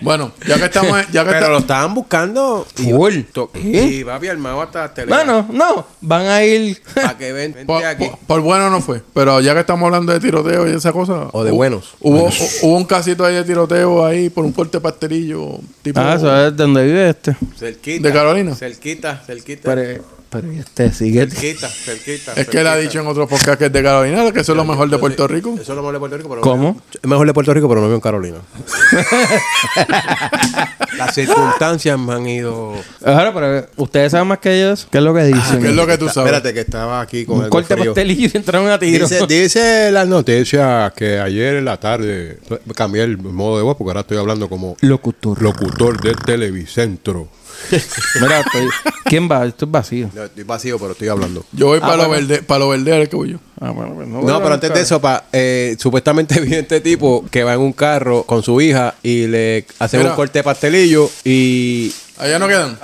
Bueno, 0.02 0.32
ya 0.46 0.56
que 0.56 0.64
estamos. 0.64 0.98
Ya 1.12 1.22
que 1.22 1.28
Pero 1.30 1.38
está- 1.38 1.48
lo 1.48 1.58
estaban 1.58 1.94
buscando. 1.94 2.66
Y, 2.78 2.90
Full. 2.90 3.14
¿Eh? 3.54 3.88
y 4.00 4.04
papi 4.04 4.26
armado 4.28 4.60
hasta 4.62 4.92
tele. 4.92 5.12
Bueno, 5.12 5.46
no, 5.52 5.86
van 6.00 6.26
a 6.26 6.42
ir. 6.44 6.82
Para 6.94 7.16
que 7.16 7.32
ven, 7.32 7.56
por, 7.66 7.84
aquí. 7.84 8.06
por- 8.06 8.18
por 8.18 8.40
bueno 8.40 8.68
no 8.68 8.80
fue. 8.80 9.00
Pero 9.14 9.40
ya 9.40 9.54
que 9.54 9.60
estamos 9.60 9.86
hablando 9.86 10.12
de 10.12 10.18
tiroteo 10.20 10.68
y 10.68 10.72
esa 10.76 10.92
cosa. 10.92 11.28
O 11.32 11.44
de 11.44 11.52
buenos. 11.52 11.94
Hubo, 12.00 12.28
hu- 12.28 12.58
hubo 12.62 12.76
un 12.76 12.84
casito 12.84 13.24
ahí 13.24 13.34
de 13.36 13.44
tiroteo 13.44 14.04
ahí 14.04 14.28
por 14.28 14.44
un 14.44 14.52
corte 14.52 14.80
pastelillo. 14.80 15.60
Tipo. 15.82 16.00
ah, 16.00 16.14
eso 16.16 16.46
es 16.46 16.56
donde 16.56 16.84
vive 16.84 17.10
este. 17.10 17.36
Cerquita. 17.56 18.08
¿De 18.08 18.12
Carolina? 18.14 18.54
Cerquita, 18.56 19.22
cerquita. 19.24 19.62
Pero, 19.74 20.04
pero 20.34 20.50
este 20.52 20.92
sigue. 20.92 21.30
cerquita, 21.30 21.68
cerquita. 21.68 22.32
Es 22.34 22.48
que 22.48 22.60
él 22.60 22.66
ha 22.66 22.76
dicho 22.76 23.00
en 23.00 23.06
otros 23.06 23.28
podcasts 23.28 23.56
que 23.56 23.66
es 23.66 23.72
de 23.72 23.82
Carolina, 23.82 24.32
que 24.32 24.40
eso 24.40 24.52
es 24.52 24.56
lo 24.56 24.64
mejor 24.64 24.90
de 24.90 24.98
Puerto 24.98 25.26
Rico. 25.28 25.52
Eso 25.54 25.62
es 25.62 25.68
lo 25.68 25.76
mejor 25.76 25.92
de 25.94 25.98
Puerto 26.00 26.16
Rico, 26.16 26.28
pero 26.28 26.40
¿Cómo? 26.40 26.80
Es 26.92 27.08
mejor 27.08 27.26
de 27.26 27.32
Puerto 27.32 27.54
Rico, 27.54 27.68
pero 27.68 27.80
no 27.80 27.86
vivo 27.86 27.96
en 27.96 28.00
Carolina. 28.00 28.38
Las 30.98 31.14
circunstancias 31.14 31.98
me 31.98 32.14
han 32.14 32.26
ido. 32.26 32.72
Ahora, 33.04 33.32
pero 33.32 33.66
ustedes 33.76 34.12
saben 34.12 34.28
más 34.28 34.38
que 34.38 34.60
ellos. 34.60 34.86
¿Qué 34.90 34.98
es 34.98 35.04
lo 35.04 35.14
que 35.14 35.24
dicen? 35.24 35.60
¿Qué 35.60 35.68
es 35.68 35.74
lo 35.74 35.86
que 35.86 35.98
tú 35.98 36.08
sabes? 36.08 36.32
Espérate, 36.32 36.54
que 36.54 36.60
estaba 36.60 37.00
aquí 37.00 37.24
con 37.24 37.38
Un 37.38 37.44
el 37.44 37.50
corte 37.50 37.76
pastelillo 37.76 38.28
y 38.32 38.36
entraron 38.36 38.70
a 38.70 38.78
tiro. 38.78 39.06
Dice, 39.06 39.26
dice 39.26 39.92
las 39.92 40.08
noticias 40.08 40.92
que 40.94 41.18
ayer 41.18 41.56
en 41.56 41.64
la 41.64 41.78
tarde 41.78 42.38
cambié 42.74 43.02
el 43.02 43.18
modo 43.18 43.56
de 43.56 43.62
voz 43.62 43.76
porque 43.76 43.90
ahora 43.90 44.00
estoy 44.00 44.18
hablando 44.18 44.48
como 44.48 44.76
Locutor. 44.80 45.42
locutor 45.42 46.00
de 46.00 46.14
Televicentro. 46.14 47.28
Mira, 48.20 48.40
estoy- 48.40 48.68
¿quién 49.04 49.28
va? 49.30 49.44
Esto 49.46 49.64
es 49.64 49.70
vacío. 49.70 50.10
No, 50.14 50.24
Estoy 50.24 50.44
vacío, 50.44 50.78
pero 50.78 50.92
estoy 50.92 51.08
hablando. 51.08 51.44
Yo 51.52 51.66
voy 51.68 51.78
Ah, 51.82 51.86
para 51.86 52.02
lo 52.04 52.08
verde, 52.10 52.42
para 52.42 52.58
lo 52.60 52.68
verde 52.68 52.92
al 52.94 53.02
yo. 53.24 53.38
Ah, 53.60 53.70
bueno, 53.70 53.94
pues 53.94 54.08
No, 54.08 54.42
pero 54.42 54.54
antes 54.54 54.72
de 54.74 54.80
eso, 54.80 55.00
pa, 55.00 55.24
eh, 55.32 55.76
supuestamente 55.78 56.40
viene 56.40 56.58
este 56.60 56.80
tipo 56.80 57.24
que 57.30 57.44
va 57.44 57.54
en 57.54 57.60
un 57.60 57.72
carro 57.72 58.24
con 58.24 58.42
su 58.42 58.60
hija 58.60 58.94
y 59.02 59.26
le 59.26 59.66
Mira. 59.98 60.10
un 60.10 60.16
corte 60.16 60.38
de 60.40 60.42
pastelillo 60.42 61.10
y 61.24 61.92
Allá 62.18 62.38
no 62.38 62.46
quedan. 62.48 62.78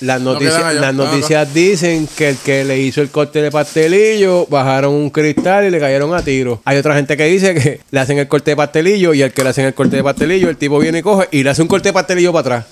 las 0.00 0.20
No 0.20 0.32
noticias, 0.32 0.60
las 0.62 0.74
quedan 0.74 0.96
noticias 0.96 1.54
dicen 1.54 2.08
que 2.16 2.30
el 2.30 2.36
que 2.38 2.64
le 2.64 2.78
hizo 2.80 3.00
el 3.02 3.10
corte 3.10 3.42
de 3.42 3.50
pastelillo 3.50 4.46
bajaron 4.46 4.94
un 4.94 5.10
cristal 5.10 5.66
y 5.66 5.70
le 5.70 5.78
cayeron 5.78 6.14
a 6.14 6.22
tiro. 6.22 6.60
Hay 6.64 6.78
otra 6.78 6.94
gente 6.94 7.16
que 7.16 7.24
dice 7.26 7.54
que 7.54 7.80
le 7.90 8.00
hacen 8.00 8.18
el 8.18 8.26
corte 8.28 8.52
de 8.52 8.56
pastelillo 8.56 9.12
y 9.14 9.22
al 9.22 9.32
que 9.32 9.42
le 9.44 9.50
hacen 9.50 9.66
el 9.66 9.74
corte 9.74 9.96
de 9.96 10.02
pastelillo, 10.04 10.48
el 10.48 10.56
tipo 10.56 10.78
viene 10.78 10.98
y 11.00 11.02
coge 11.02 11.28
y 11.30 11.42
le 11.42 11.50
hace 11.50 11.62
un 11.62 11.68
corte 11.68 11.90
de 11.90 11.92
pastelillo 11.92 12.32
para 12.32 12.40
atrás. 12.58 12.66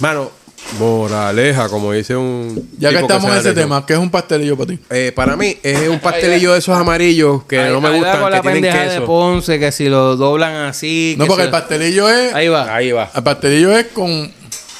Mano, 0.00 0.30
Moraleja, 0.78 1.68
como 1.68 1.92
dice 1.92 2.14
un. 2.16 2.68
Ya 2.78 2.90
que 2.90 2.98
estamos 2.98 3.30
en 3.32 3.38
ese 3.38 3.52
tema, 3.54 3.84
¿qué 3.86 3.94
es 3.94 3.98
un 3.98 4.10
pastelillo 4.10 4.56
para 4.56 4.68
ti? 4.70 4.78
Eh, 4.90 5.12
para 5.14 5.36
mí 5.36 5.56
es 5.62 5.88
un 5.88 5.98
pastelillo 5.98 6.52
de 6.52 6.58
esos 6.58 6.76
amarillos 6.76 7.44
que 7.44 7.58
Ahí- 7.58 7.72
no 7.72 7.80
me 7.80 7.90
gustan, 7.96 8.20
con 8.20 8.30
que 8.30 8.36
la 8.36 8.42
tienen 8.42 8.62
pendeja 8.62 8.82
de 8.84 8.88
queso. 8.96 9.06
Ponce, 9.06 9.58
que 9.58 9.72
si 9.72 9.88
lo 9.88 10.16
doblan 10.16 10.54
así. 10.54 11.14
No, 11.18 11.24
que 11.24 11.28
porque 11.28 11.42
se- 11.42 11.46
el 11.46 11.50
pastelillo 11.50 12.08
es. 12.10 12.34
Ahí 12.34 12.48
va. 12.48 12.74
Ahí 12.74 12.92
va. 12.92 13.10
El 13.14 13.22
pastelillo 13.22 13.72
es 13.76 13.86
con, 13.86 14.30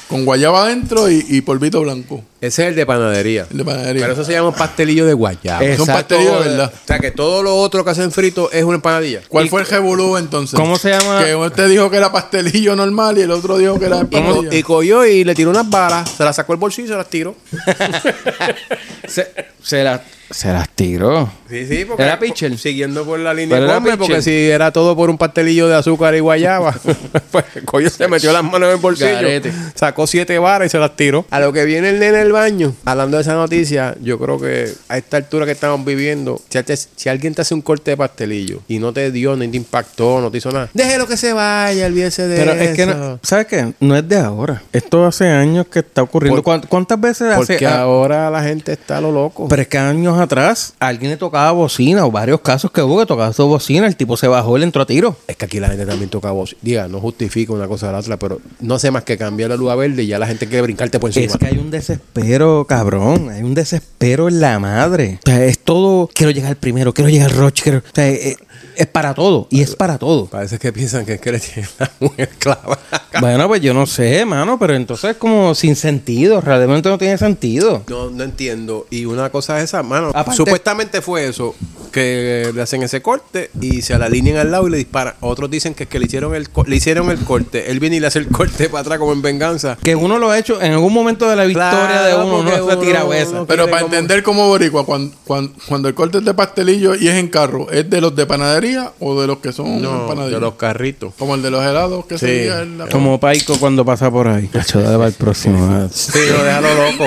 con 0.07 0.25
guayaba 0.25 0.63
adentro 0.65 1.09
y, 1.09 1.25
y 1.27 1.41
polvito 1.41 1.81
blanco. 1.81 2.23
Ese 2.41 2.63
es 2.63 2.69
el 2.69 2.75
de 2.75 2.85
panadería. 2.85 3.45
El 3.51 3.57
de 3.57 3.65
panadería. 3.65 4.01
Pero 4.01 4.13
eso 4.13 4.23
se 4.23 4.31
llama 4.31 4.53
pastelillo 4.55 5.05
de 5.05 5.13
guayaba. 5.13 5.63
Eh, 5.63 5.73
es 5.73 5.79
un 5.79 5.89
exacto, 5.89 6.15
pastelillo 6.15 6.41
de 6.41 6.49
verdad. 6.49 6.73
O 6.73 6.87
sea 6.87 6.99
que 6.99 7.11
todo 7.11 7.43
lo 7.43 7.55
otro 7.57 7.83
que 7.83 7.91
hacen 7.91 8.11
frito 8.11 8.49
es 8.51 8.63
una 8.63 8.75
empanadilla. 8.75 9.21
¿Cuál 9.27 9.49
fue 9.49 9.61
el 9.61 9.67
revolú 9.67 10.15
entonces? 10.17 10.57
¿Cómo 10.57 10.77
se 10.77 10.91
llama? 10.91 11.23
Que 11.25 11.35
usted 11.35 11.67
dijo 11.69 11.89
que 11.89 11.97
era 11.97 12.11
pastelillo 12.11 12.75
normal 12.75 13.17
y 13.17 13.21
el 13.23 13.31
otro 13.31 13.57
dijo 13.57 13.77
que 13.77 13.85
era 13.87 13.99
empanadilla. 13.99 14.55
y 14.55 14.63
cogió 14.63 15.05
y 15.05 15.23
le 15.25 15.35
tiró 15.35 15.49
unas 15.49 15.69
balas, 15.69 16.09
se 16.11 16.23
las 16.23 16.35
sacó 16.35 16.53
el 16.53 16.59
bolsillo 16.59 16.85
y 16.87 16.89
se 16.91 16.95
las 16.97 17.09
tiró. 17.09 17.35
Se, 19.07 19.27
se, 19.63 19.83
la- 19.83 20.01
se 20.29 20.53
las 20.53 20.69
tiró. 20.69 21.31
Sí, 21.49 21.65
sí, 21.65 21.85
porque 21.85 22.03
¿Era 22.03 22.19
pitcher? 22.19 22.55
Siguiendo 22.59 23.03
por 23.03 23.17
la 23.19 23.33
línea 23.33 23.59
de 23.59 23.81
pitcher. 23.81 23.97
porque 23.97 24.21
si 24.21 24.31
era 24.51 24.71
todo 24.71 24.95
por 24.95 25.09
un 25.09 25.17
pastelillo 25.17 25.67
de 25.67 25.75
azúcar 25.75 26.13
y 26.13 26.19
guayaba, 26.19 26.75
pues 27.31 27.45
coño 27.65 27.89
se 27.89 28.07
metió 28.07 28.31
las 28.31 28.43
manos 28.43 28.67
en 28.69 28.75
el 28.75 28.81
bolsillo, 28.81 29.11
Garete. 29.13 29.51
sacó 29.73 30.05
siete 30.05 30.37
varas 30.37 30.67
y 30.67 30.69
se 30.69 30.77
las 30.77 30.95
tiró. 30.95 31.25
A 31.31 31.39
lo 31.39 31.51
que 31.51 31.65
viene 31.65 31.89
el 31.89 31.99
nene 31.99 32.21
del 32.29 32.33
baño, 32.33 32.73
hablando 32.85 33.17
de 33.17 33.21
esa 33.21 33.33
noticia, 33.33 33.95
yo 34.01 34.19
creo 34.19 34.39
que 34.39 34.71
a 34.87 34.97
esta 34.97 35.17
altura 35.17 35.45
que 35.45 35.51
estamos 35.53 35.83
viviendo, 35.85 36.39
si, 36.49 36.61
te- 36.63 36.77
si 36.77 37.09
alguien 37.09 37.33
te 37.33 37.41
hace 37.41 37.53
un 37.53 37.61
corte 37.61 37.91
de 37.91 37.97
pastelillo 37.97 38.61
y 38.67 38.79
no 38.79 38.93
te 38.93 39.11
dio, 39.11 39.35
ni 39.35 39.47
te 39.47 39.57
impactó, 39.57 40.21
no 40.21 40.29
te 40.29 40.37
hizo 40.37 40.51
nada, 40.51 40.69
déjelo 40.73 41.07
que 41.07 41.17
se 41.17 41.33
vaya, 41.33 41.85
olvídese 41.87 42.27
de 42.27 42.37
Pero 42.37 42.51
eso. 42.53 42.63
es 42.63 42.75
que, 42.75 42.85
no, 42.85 43.19
¿sabes 43.23 43.47
qué? 43.47 43.73
No 43.79 43.95
es 43.95 44.07
de 44.07 44.17
ahora. 44.17 44.61
Esto 44.71 45.05
hace 45.05 45.27
años 45.27 45.67
que 45.67 45.79
está 45.79 46.03
ocurriendo. 46.03 46.37
Por- 46.37 46.43
¿Cuán- 46.43 46.61
¿Cuántas 46.69 46.99
veces 47.01 47.35
Porque 47.35 47.55
hace? 47.55 47.65
ah, 47.67 47.81
ahora 47.81 48.29
la 48.29 48.43
gente 48.43 48.73
está 48.73 48.97
a 48.97 49.01
lo 49.01 49.11
loco. 49.11 49.47
pero 49.47 49.61
es 49.61 49.67
que 49.67 49.77
años 49.77 50.19
atrás 50.19 50.73
alguien 50.79 51.11
le 51.11 51.17
tocaba 51.17 51.51
bocina 51.51 52.05
o 52.05 52.11
varios 52.11 52.41
casos 52.41 52.71
que 52.71 52.81
hubo 52.81 52.99
que 52.99 53.05
tocaba 53.05 53.33
su 53.33 53.47
bocina, 53.47 53.87
el 53.87 53.95
tipo 53.95 54.17
se 54.17 54.27
bajó 54.27 54.55
y 54.57 54.59
le 54.59 54.65
entró 54.65 54.81
a 54.81 54.85
tiro. 54.85 55.15
Es 55.27 55.35
que 55.37 55.45
aquí 55.45 55.59
la 55.59 55.69
gente 55.69 55.85
también 55.85 56.09
toca 56.09 56.31
voz. 56.31 56.55
Diga, 56.61 56.87
no 56.87 56.99
justifica 56.99 57.53
una 57.53 57.67
cosa 57.67 57.89
a 57.89 57.91
la 57.93 57.99
otra, 57.99 58.17
pero 58.17 58.39
no 58.59 58.75
hace 58.75 58.91
más 58.91 59.03
que 59.03 59.17
cambiar 59.17 59.49
la 59.49 59.55
luz 59.55 59.71
a 59.71 59.75
verde 59.75 60.03
y 60.03 60.07
ya 60.07 60.19
la 60.19 60.27
gente 60.27 60.47
quiere 60.47 60.61
brincarte 60.63 60.99
por 60.99 61.09
encima. 61.09 61.25
Es 61.27 61.37
que 61.37 61.45
hay 61.47 61.57
un 61.57 61.71
desespero, 61.71 62.18
cabrón. 62.67 63.29
Hay 63.29 63.43
un 63.43 63.53
desespero 63.53 64.27
en 64.27 64.39
la 64.41 64.59
madre. 64.59 65.19
O 65.25 65.29
sea, 65.29 65.43
es 65.45 65.59
todo. 65.59 66.09
Quiero 66.13 66.31
llegar 66.31 66.55
primero, 66.57 66.93
quiero 66.93 67.09
llegar 67.09 67.31
Roche. 67.35 67.63
Quiero, 67.63 67.79
o 67.79 67.81
sea, 67.93 68.07
es, 68.07 68.37
es 68.75 68.87
para 68.87 69.13
todo. 69.13 69.47
Y 69.49 69.61
es 69.61 69.75
para 69.75 69.97
todo. 69.97 70.25
Parece 70.27 70.57
que 70.59 70.71
piensan 70.71 71.05
que 71.05 71.13
es 71.13 71.21
que 71.21 71.31
le 71.31 71.39
tienen 71.39 71.69
la 71.79 71.91
mujer 71.99 72.29
clava. 72.37 72.77
Bueno, 73.19 73.47
pues 73.47 73.59
yo 73.61 73.73
no 73.73 73.87
sé, 73.87 74.23
mano, 74.23 74.59
pero 74.59 74.75
entonces 74.75 75.11
es 75.11 75.17
como 75.17 75.55
sin 75.55 75.75
sentido. 75.75 76.41
Realmente 76.41 76.87
no 76.89 76.97
tiene 76.99 77.17
sentido. 77.17 77.83
No, 77.89 78.09
no 78.11 78.23
entiendo. 78.23 78.85
Y 78.91 79.05
una 79.05 79.31
cosa 79.31 79.57
es 79.57 79.65
esa, 79.65 79.81
mano. 79.81 80.09
Aparte- 80.09 80.35
supuestamente 80.37 81.01
fue 81.01 81.27
eso, 81.27 81.55
que 81.89 82.51
le 82.53 82.61
hacen 82.61 82.83
ese 82.83 83.01
corte 83.01 83.49
y 83.59 83.81
se 83.81 83.97
la 83.97 84.05
alinean 84.05 84.37
al 84.37 84.51
lado 84.51 84.67
y 84.67 84.71
le 84.71 84.77
disparan. 84.77 85.15
Otros 85.19 85.49
dicen 85.49 85.73
que 85.73 85.83
es 85.83 85.89
que 85.89 85.99
le 85.99 86.05
hicieron 86.05 86.35
el, 86.35 86.49
co- 86.49 86.63
le 86.65 86.75
hicieron 86.75 87.09
el 87.11 87.19
corte. 87.19 87.71
Él 87.71 87.79
viene 87.79 87.97
y 87.97 87.99
le 87.99 88.07
hace 88.07 88.19
el 88.19 88.27
corte 88.27 88.69
para 88.69 88.81
atrás 88.81 88.99
como 88.99 89.11
en 89.13 89.21
venganza. 89.21 89.77
Que 89.83 89.95
uno 89.95 90.17
lo 90.19 90.29
ha 90.31 90.37
hecho 90.37 90.61
en 90.61 90.71
algún 90.73 90.93
momento 90.93 91.29
de 91.29 91.35
la 91.35 91.45
victoria 91.45 91.69
Claro, 91.87 92.05
de 92.07 92.15
uno, 92.23 92.35
porque 92.37 92.51
no 92.51 92.55
se 92.57 92.61
uno- 92.63 92.77
tira 92.79 93.03
uno- 93.03 93.13
esa. 93.13 93.45
Pero 93.45 93.65
para 93.69 93.81
como- 93.83 93.93
entender 93.95 94.23
como 94.23 94.47
boricua, 94.47 94.85
cuando, 94.85 95.15
cuando, 95.25 95.53
cuando 95.67 95.87
el 95.87 95.93
corte 95.95 96.19
es 96.19 96.25
de 96.25 96.33
pastelillo 96.33 96.95
y 96.95 97.07
es 97.07 97.15
en 97.15 97.27
carro, 97.27 97.69
¿es 97.71 97.89
de 97.89 98.01
los 98.01 98.15
de 98.15 98.25
panadería 98.25 98.91
o 98.99 99.19
de 99.19 99.27
los 99.27 99.39
que 99.39 99.51
son 99.51 99.81
No, 99.81 100.13
de 100.27 100.39
los 100.39 100.53
carritos. 100.55 101.13
Como 101.17 101.35
el 101.35 101.41
de 101.41 101.51
los 101.51 101.63
helados, 101.63 102.05
que 102.05 102.17
Sí. 102.17 102.25
sería 102.25 102.61
el... 102.61 102.77
Como 102.91 103.19
Paico 103.19 103.57
cuando 103.59 103.83
pasa 103.85 104.09
por 104.11 104.27
ahí. 104.27 104.47
Cacho, 104.53 104.81
dale 104.81 104.95
para 104.97 105.07
el 105.09 105.13
próximo. 105.13 105.89
Sí, 105.93 106.19
no, 106.37 106.43
déjalo 106.43 106.67
loco. 106.91 107.05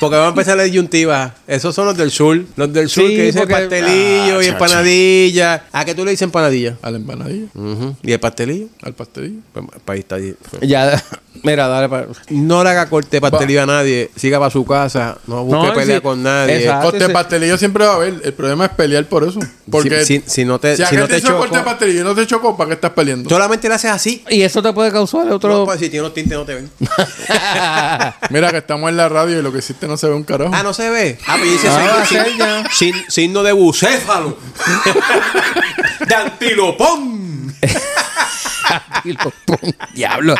Porque 0.00 0.16
va 0.16 0.26
a 0.26 0.28
empezar 0.30 0.56
la 0.56 0.64
disyuntiva. 0.64 1.34
Esos 1.46 1.74
son 1.74 1.86
los 1.86 1.96
del 1.96 2.10
sur. 2.10 2.40
Los 2.56 2.72
del 2.72 2.88
sur 2.88 3.04
Sí, 3.06 3.16
que 3.16 3.22
dicen 3.24 3.48
pastelillo 3.48 4.23
Ah, 4.23 4.23
y 4.42 4.46
empanadilla. 4.46 5.64
¿A 5.72 5.84
qué 5.84 5.94
tú 5.94 6.04
le 6.04 6.10
dices 6.12 6.22
empanadilla? 6.22 6.76
A 6.82 6.90
la 6.90 6.96
empanadilla. 6.98 7.46
¿Y 8.02 8.12
el 8.12 8.20
pastelillo? 8.20 8.66
al 8.82 8.94
pastelillo. 8.94 9.40
Pues, 9.52 9.66
país 9.84 10.00
está 10.00 10.16
ahí. 10.16 10.34
Ya, 10.62 11.02
mira, 11.42 11.66
dale 11.68 11.88
para. 11.88 12.06
No 12.30 12.62
le 12.64 12.70
haga 12.70 12.88
corte 12.88 13.08
de 13.16 13.20
pastelillo 13.20 13.62
a 13.62 13.66
nadie. 13.66 14.10
Siga 14.16 14.38
para 14.38 14.50
su 14.50 14.64
casa. 14.64 15.18
No 15.26 15.44
busque 15.44 15.66
No, 15.68 15.74
pelea 15.74 15.96
sí. 15.96 16.02
con 16.02 16.22
nadie. 16.22 16.56
Exacto. 16.58 16.82
corte 16.82 16.98
de 16.98 17.04
ese- 17.04 17.12
pastelillo 17.12 17.58
siempre 17.58 17.84
va 17.84 17.92
a 17.92 17.96
haber. 17.96 18.20
El 18.24 18.32
problema 18.34 18.64
es 18.66 18.70
pelear 18.72 19.04
por 19.06 19.24
eso. 19.24 19.40
Porque 19.70 20.04
Si, 20.04 20.18
si- 20.20 20.24
si 20.26 20.44
no 20.44 20.58
te, 20.58 20.76
si 20.76 20.82
no 20.96 21.06
te 21.06 21.14
te 21.14 21.18
hizo 21.18 21.36
corte 21.38 21.56
de 21.56 21.62
pastelillo 21.62 22.00
y 22.00 22.04
no 22.04 22.14
te 22.14 22.26
chocó, 22.26 22.56
¿para 22.56 22.68
qué 22.68 22.74
estás 22.74 22.90
peleando? 22.92 23.28
solamente 23.30 23.68
le 23.68 23.74
haces 23.74 23.90
así. 23.90 24.22
Y 24.30 24.42
eso 24.42 24.62
te 24.62 24.72
puede 24.72 24.90
causar 24.92 25.30
otro. 25.30 25.50
No, 25.58 25.64
pues, 25.64 25.78
si 25.80 25.88
tiene 25.88 26.02
unos 26.02 26.14
tintes 26.14 26.36
no 26.36 26.44
te 26.44 26.54
ven. 26.54 26.70
Mira 28.30 28.50
que 28.50 28.58
estamos 28.58 28.88
en 28.90 28.96
la 28.96 29.08
radio 29.08 29.38
y 29.38 29.42
lo 29.42 29.52
que 29.52 29.58
hiciste 29.58 29.86
no 29.86 29.96
se 29.96 30.06
ve 30.08 30.14
un 30.14 30.24
carajo. 30.24 30.52
ah, 30.54 30.62
no 30.62 30.72
se 30.74 30.90
ve. 30.90 31.18
Ah, 31.26 31.36
pues 31.38 31.50
dice 31.52 31.68
Ah, 31.68 32.04
signo, 32.06 32.24
ser 32.24 32.36
ya. 32.36 32.64
Sin- 34.22 34.34
signo 34.64 34.82
de 34.84 34.92
bucéfalo. 34.94 35.26
de 36.08 36.14
antilopón. 36.14 37.23
Diablo. 39.94 40.34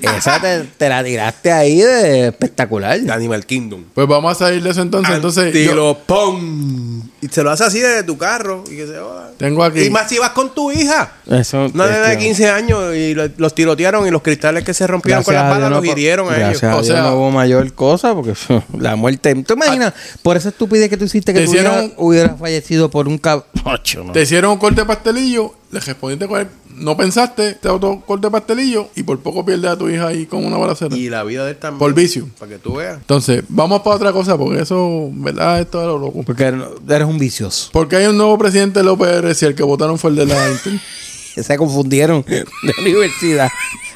Esa 0.00 0.40
te, 0.40 0.62
te 0.78 0.88
la 0.88 1.04
tiraste 1.04 1.52
ahí 1.52 1.82
de 1.82 2.28
espectacular. 2.28 2.98
De 2.98 3.12
Animal 3.12 3.44
Kingdom. 3.44 3.84
Pues 3.92 4.06
vamos 4.08 4.32
a 4.32 4.46
salir 4.46 4.62
de 4.62 4.70
eso 4.70 4.80
entonces. 4.80 5.14
Entonces, 5.14 5.52
yo 5.52 5.60
Antilopón. 5.60 7.10
Y 7.20 7.28
se 7.28 7.42
lo 7.42 7.50
hace 7.50 7.64
así 7.64 7.80
desde 7.80 8.02
tu 8.02 8.16
carro 8.16 8.64
y 8.66 8.76
que 8.76 8.86
se 8.86 8.98
joda. 8.98 9.32
tengo 9.36 9.62
aquí. 9.62 9.82
Y 9.84 9.90
más 9.90 10.08
si 10.08 10.18
vas 10.18 10.30
con 10.30 10.54
tu 10.54 10.72
hija. 10.72 11.12
Eso, 11.30 11.66
Una 11.74 11.86
nena 11.86 11.98
de 12.06 12.12
este, 12.14 12.24
15 12.24 12.50
años 12.50 12.94
y 12.94 13.14
lo- 13.14 13.28
los 13.36 13.54
tirotearon 13.54 14.06
y 14.06 14.10
los 14.10 14.22
cristales 14.22 14.64
que 14.64 14.72
se 14.72 14.86
rompieron 14.86 15.22
con 15.22 15.34
las 15.34 15.50
balas 15.50 15.70
los 15.70 15.84
hirieron 15.84 16.32
a 16.32 16.36
ellos. 16.48 16.62
A 16.64 16.76
O 16.76 16.82
Dios 16.82 16.86
sea- 16.86 17.02
no 17.02 17.16
hubo 17.16 17.30
mayor 17.30 17.70
cosa 17.74 18.14
porque 18.14 18.32
la 18.78 18.96
muerte. 18.96 19.34
¿Tú 19.42 19.52
imaginas? 19.54 19.92
por 20.22 20.36
esa 20.38 20.48
estupidez 20.48 20.88
que 20.88 20.96
tú 20.96 21.04
hiciste 21.04 21.34
que 21.34 21.40
Te 21.40 21.44
tú 21.46 21.52
hicieron- 21.52 21.92
hubieras, 21.98 22.38
fallecido 22.38 22.90
por 22.90 23.06
un 23.06 23.18
cab... 23.18 23.44
Ocho, 23.64 24.02
no. 24.04 24.12
Te 24.12 24.22
hicieron 24.22 24.52
un 24.52 24.58
corte 24.58 24.80
de 24.82 24.86
pastelillo, 24.86 25.54
le 25.74 25.80
respondiste 25.80 26.26
con 26.26 26.40
él. 26.40 26.48
No 26.76 26.96
pensaste, 26.96 27.54
te 27.54 27.68
otro 27.68 28.00
corte 28.06 28.28
de 28.28 28.30
pastelillo 28.30 28.88
y 28.94 29.02
por 29.02 29.18
poco 29.20 29.44
pierdes 29.44 29.70
a 29.70 29.76
tu 29.76 29.88
hija 29.88 30.06
ahí 30.06 30.26
con 30.26 30.44
una 30.44 30.56
balacera. 30.56 30.96
Y 30.96 31.10
la 31.10 31.24
vida 31.24 31.44
de 31.44 31.50
él 31.50 31.56
también. 31.56 31.78
Por 31.78 31.92
vicio. 31.94 32.28
Para 32.38 32.52
que 32.52 32.58
tú 32.58 32.76
veas. 32.76 32.96
Entonces, 32.98 33.44
vamos 33.48 33.82
para 33.82 33.96
otra 33.96 34.12
cosa 34.12 34.38
porque 34.38 34.62
eso, 34.62 35.10
¿verdad? 35.12 35.60
Esto 35.60 35.80
es 35.80 35.86
lo 35.86 35.98
loco. 35.98 36.22
Porque 36.22 36.44
eres 36.44 37.08
un 37.08 37.18
vicioso. 37.18 37.70
Porque 37.72 37.96
hay 37.96 38.06
un 38.06 38.16
nuevo 38.16 38.38
presidente 38.38 38.78
de 38.80 38.84
la 38.84 38.92
UPR 38.92 39.34
si 39.34 39.44
el 39.44 39.54
que 39.54 39.62
votaron 39.62 39.98
fue 39.98 40.10
el 40.10 40.16
de 40.16 40.26
la. 40.26 40.58
Se 41.42 41.56
confundieron 41.56 42.24
de 42.24 42.44
universidad. 42.78 43.50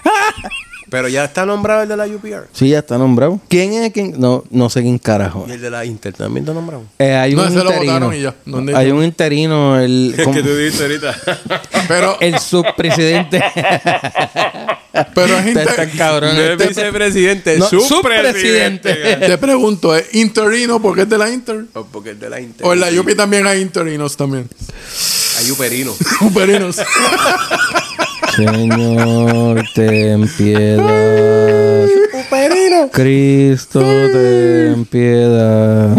Pero 0.90 1.08
ya 1.08 1.24
está 1.24 1.44
nombrado 1.44 1.82
el 1.82 1.88
de 1.88 1.96
la 1.96 2.06
UPR. 2.06 2.48
Sí, 2.52 2.70
ya 2.70 2.78
está 2.78 2.96
nombrado. 2.98 3.40
¿Quién 3.48 3.72
es 3.74 3.92
quién? 3.92 4.14
No, 4.18 4.44
no 4.50 4.70
sé 4.70 4.82
quién 4.82 4.98
carajo. 4.98 5.44
Y 5.48 5.52
el 5.52 5.60
de 5.60 5.70
la 5.70 5.84
Inter 5.84 6.12
también 6.14 6.44
está 6.44 6.54
nombrado. 6.54 6.84
Eh, 6.98 7.14
hay 7.14 7.34
No, 7.34 7.42
un 7.42 7.48
ese 7.48 7.56
lo 7.58 7.62
interino. 7.64 7.92
votaron 7.92 8.14
y 8.14 8.20
ya. 8.22 8.34
¿Dónde 8.46 8.74
hay 8.76 8.90
un 8.90 9.04
interino, 9.04 9.78
el, 9.78 10.14
como- 10.24 10.40
dices 10.40 10.80
ahorita. 10.80 11.16
Pero, 11.88 12.16
el 12.20 12.38
subpresidente. 12.38 13.42
pero 15.14 15.38
es 15.38 15.46
inter- 15.46 15.90
cabrón. 15.96 16.34
No 16.36 16.40
es 16.42 16.50
Este- 16.52 16.68
vicepresidente, 16.68 17.52
es 17.54 17.58
No, 17.60 17.66
subpresidente. 17.68 18.90
subpresidente. 18.94 19.26
te 19.26 19.38
pregunto, 19.38 19.94
¿es 19.94 20.14
interino 20.14 20.80
porque 20.80 21.02
es 21.02 21.08
de 21.08 21.18
la 21.18 21.30
Inter? 21.30 21.64
O 21.74 21.84
porque 21.84 22.10
el 22.10 22.18
de 22.18 22.30
la 22.30 22.40
Inter. 22.40 22.66
¿O 22.66 22.72
en 22.72 22.80
la 22.80 22.88
UPI 23.00 23.14
también 23.14 23.46
hay 23.46 23.60
interinos 23.60 24.16
también? 24.16 24.48
Hay 25.38 25.50
uperino. 25.50 25.92
Uperinos. 26.22 26.76
Señor, 28.36 29.62
ten 29.74 30.28
piedad. 30.36 31.86
Cristo, 32.92 33.80
ten 33.80 34.84
piedad. 34.86 35.96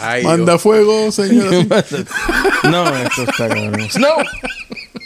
Ay, 0.00 0.22
Manda 0.24 0.52
Dios. 0.52 0.62
fuego, 0.62 1.10
señor. 1.12 1.66
No, 2.64 2.88
esto 2.96 3.22
está 3.24 3.48
cabrón. 3.48 3.88
No. 4.00 4.08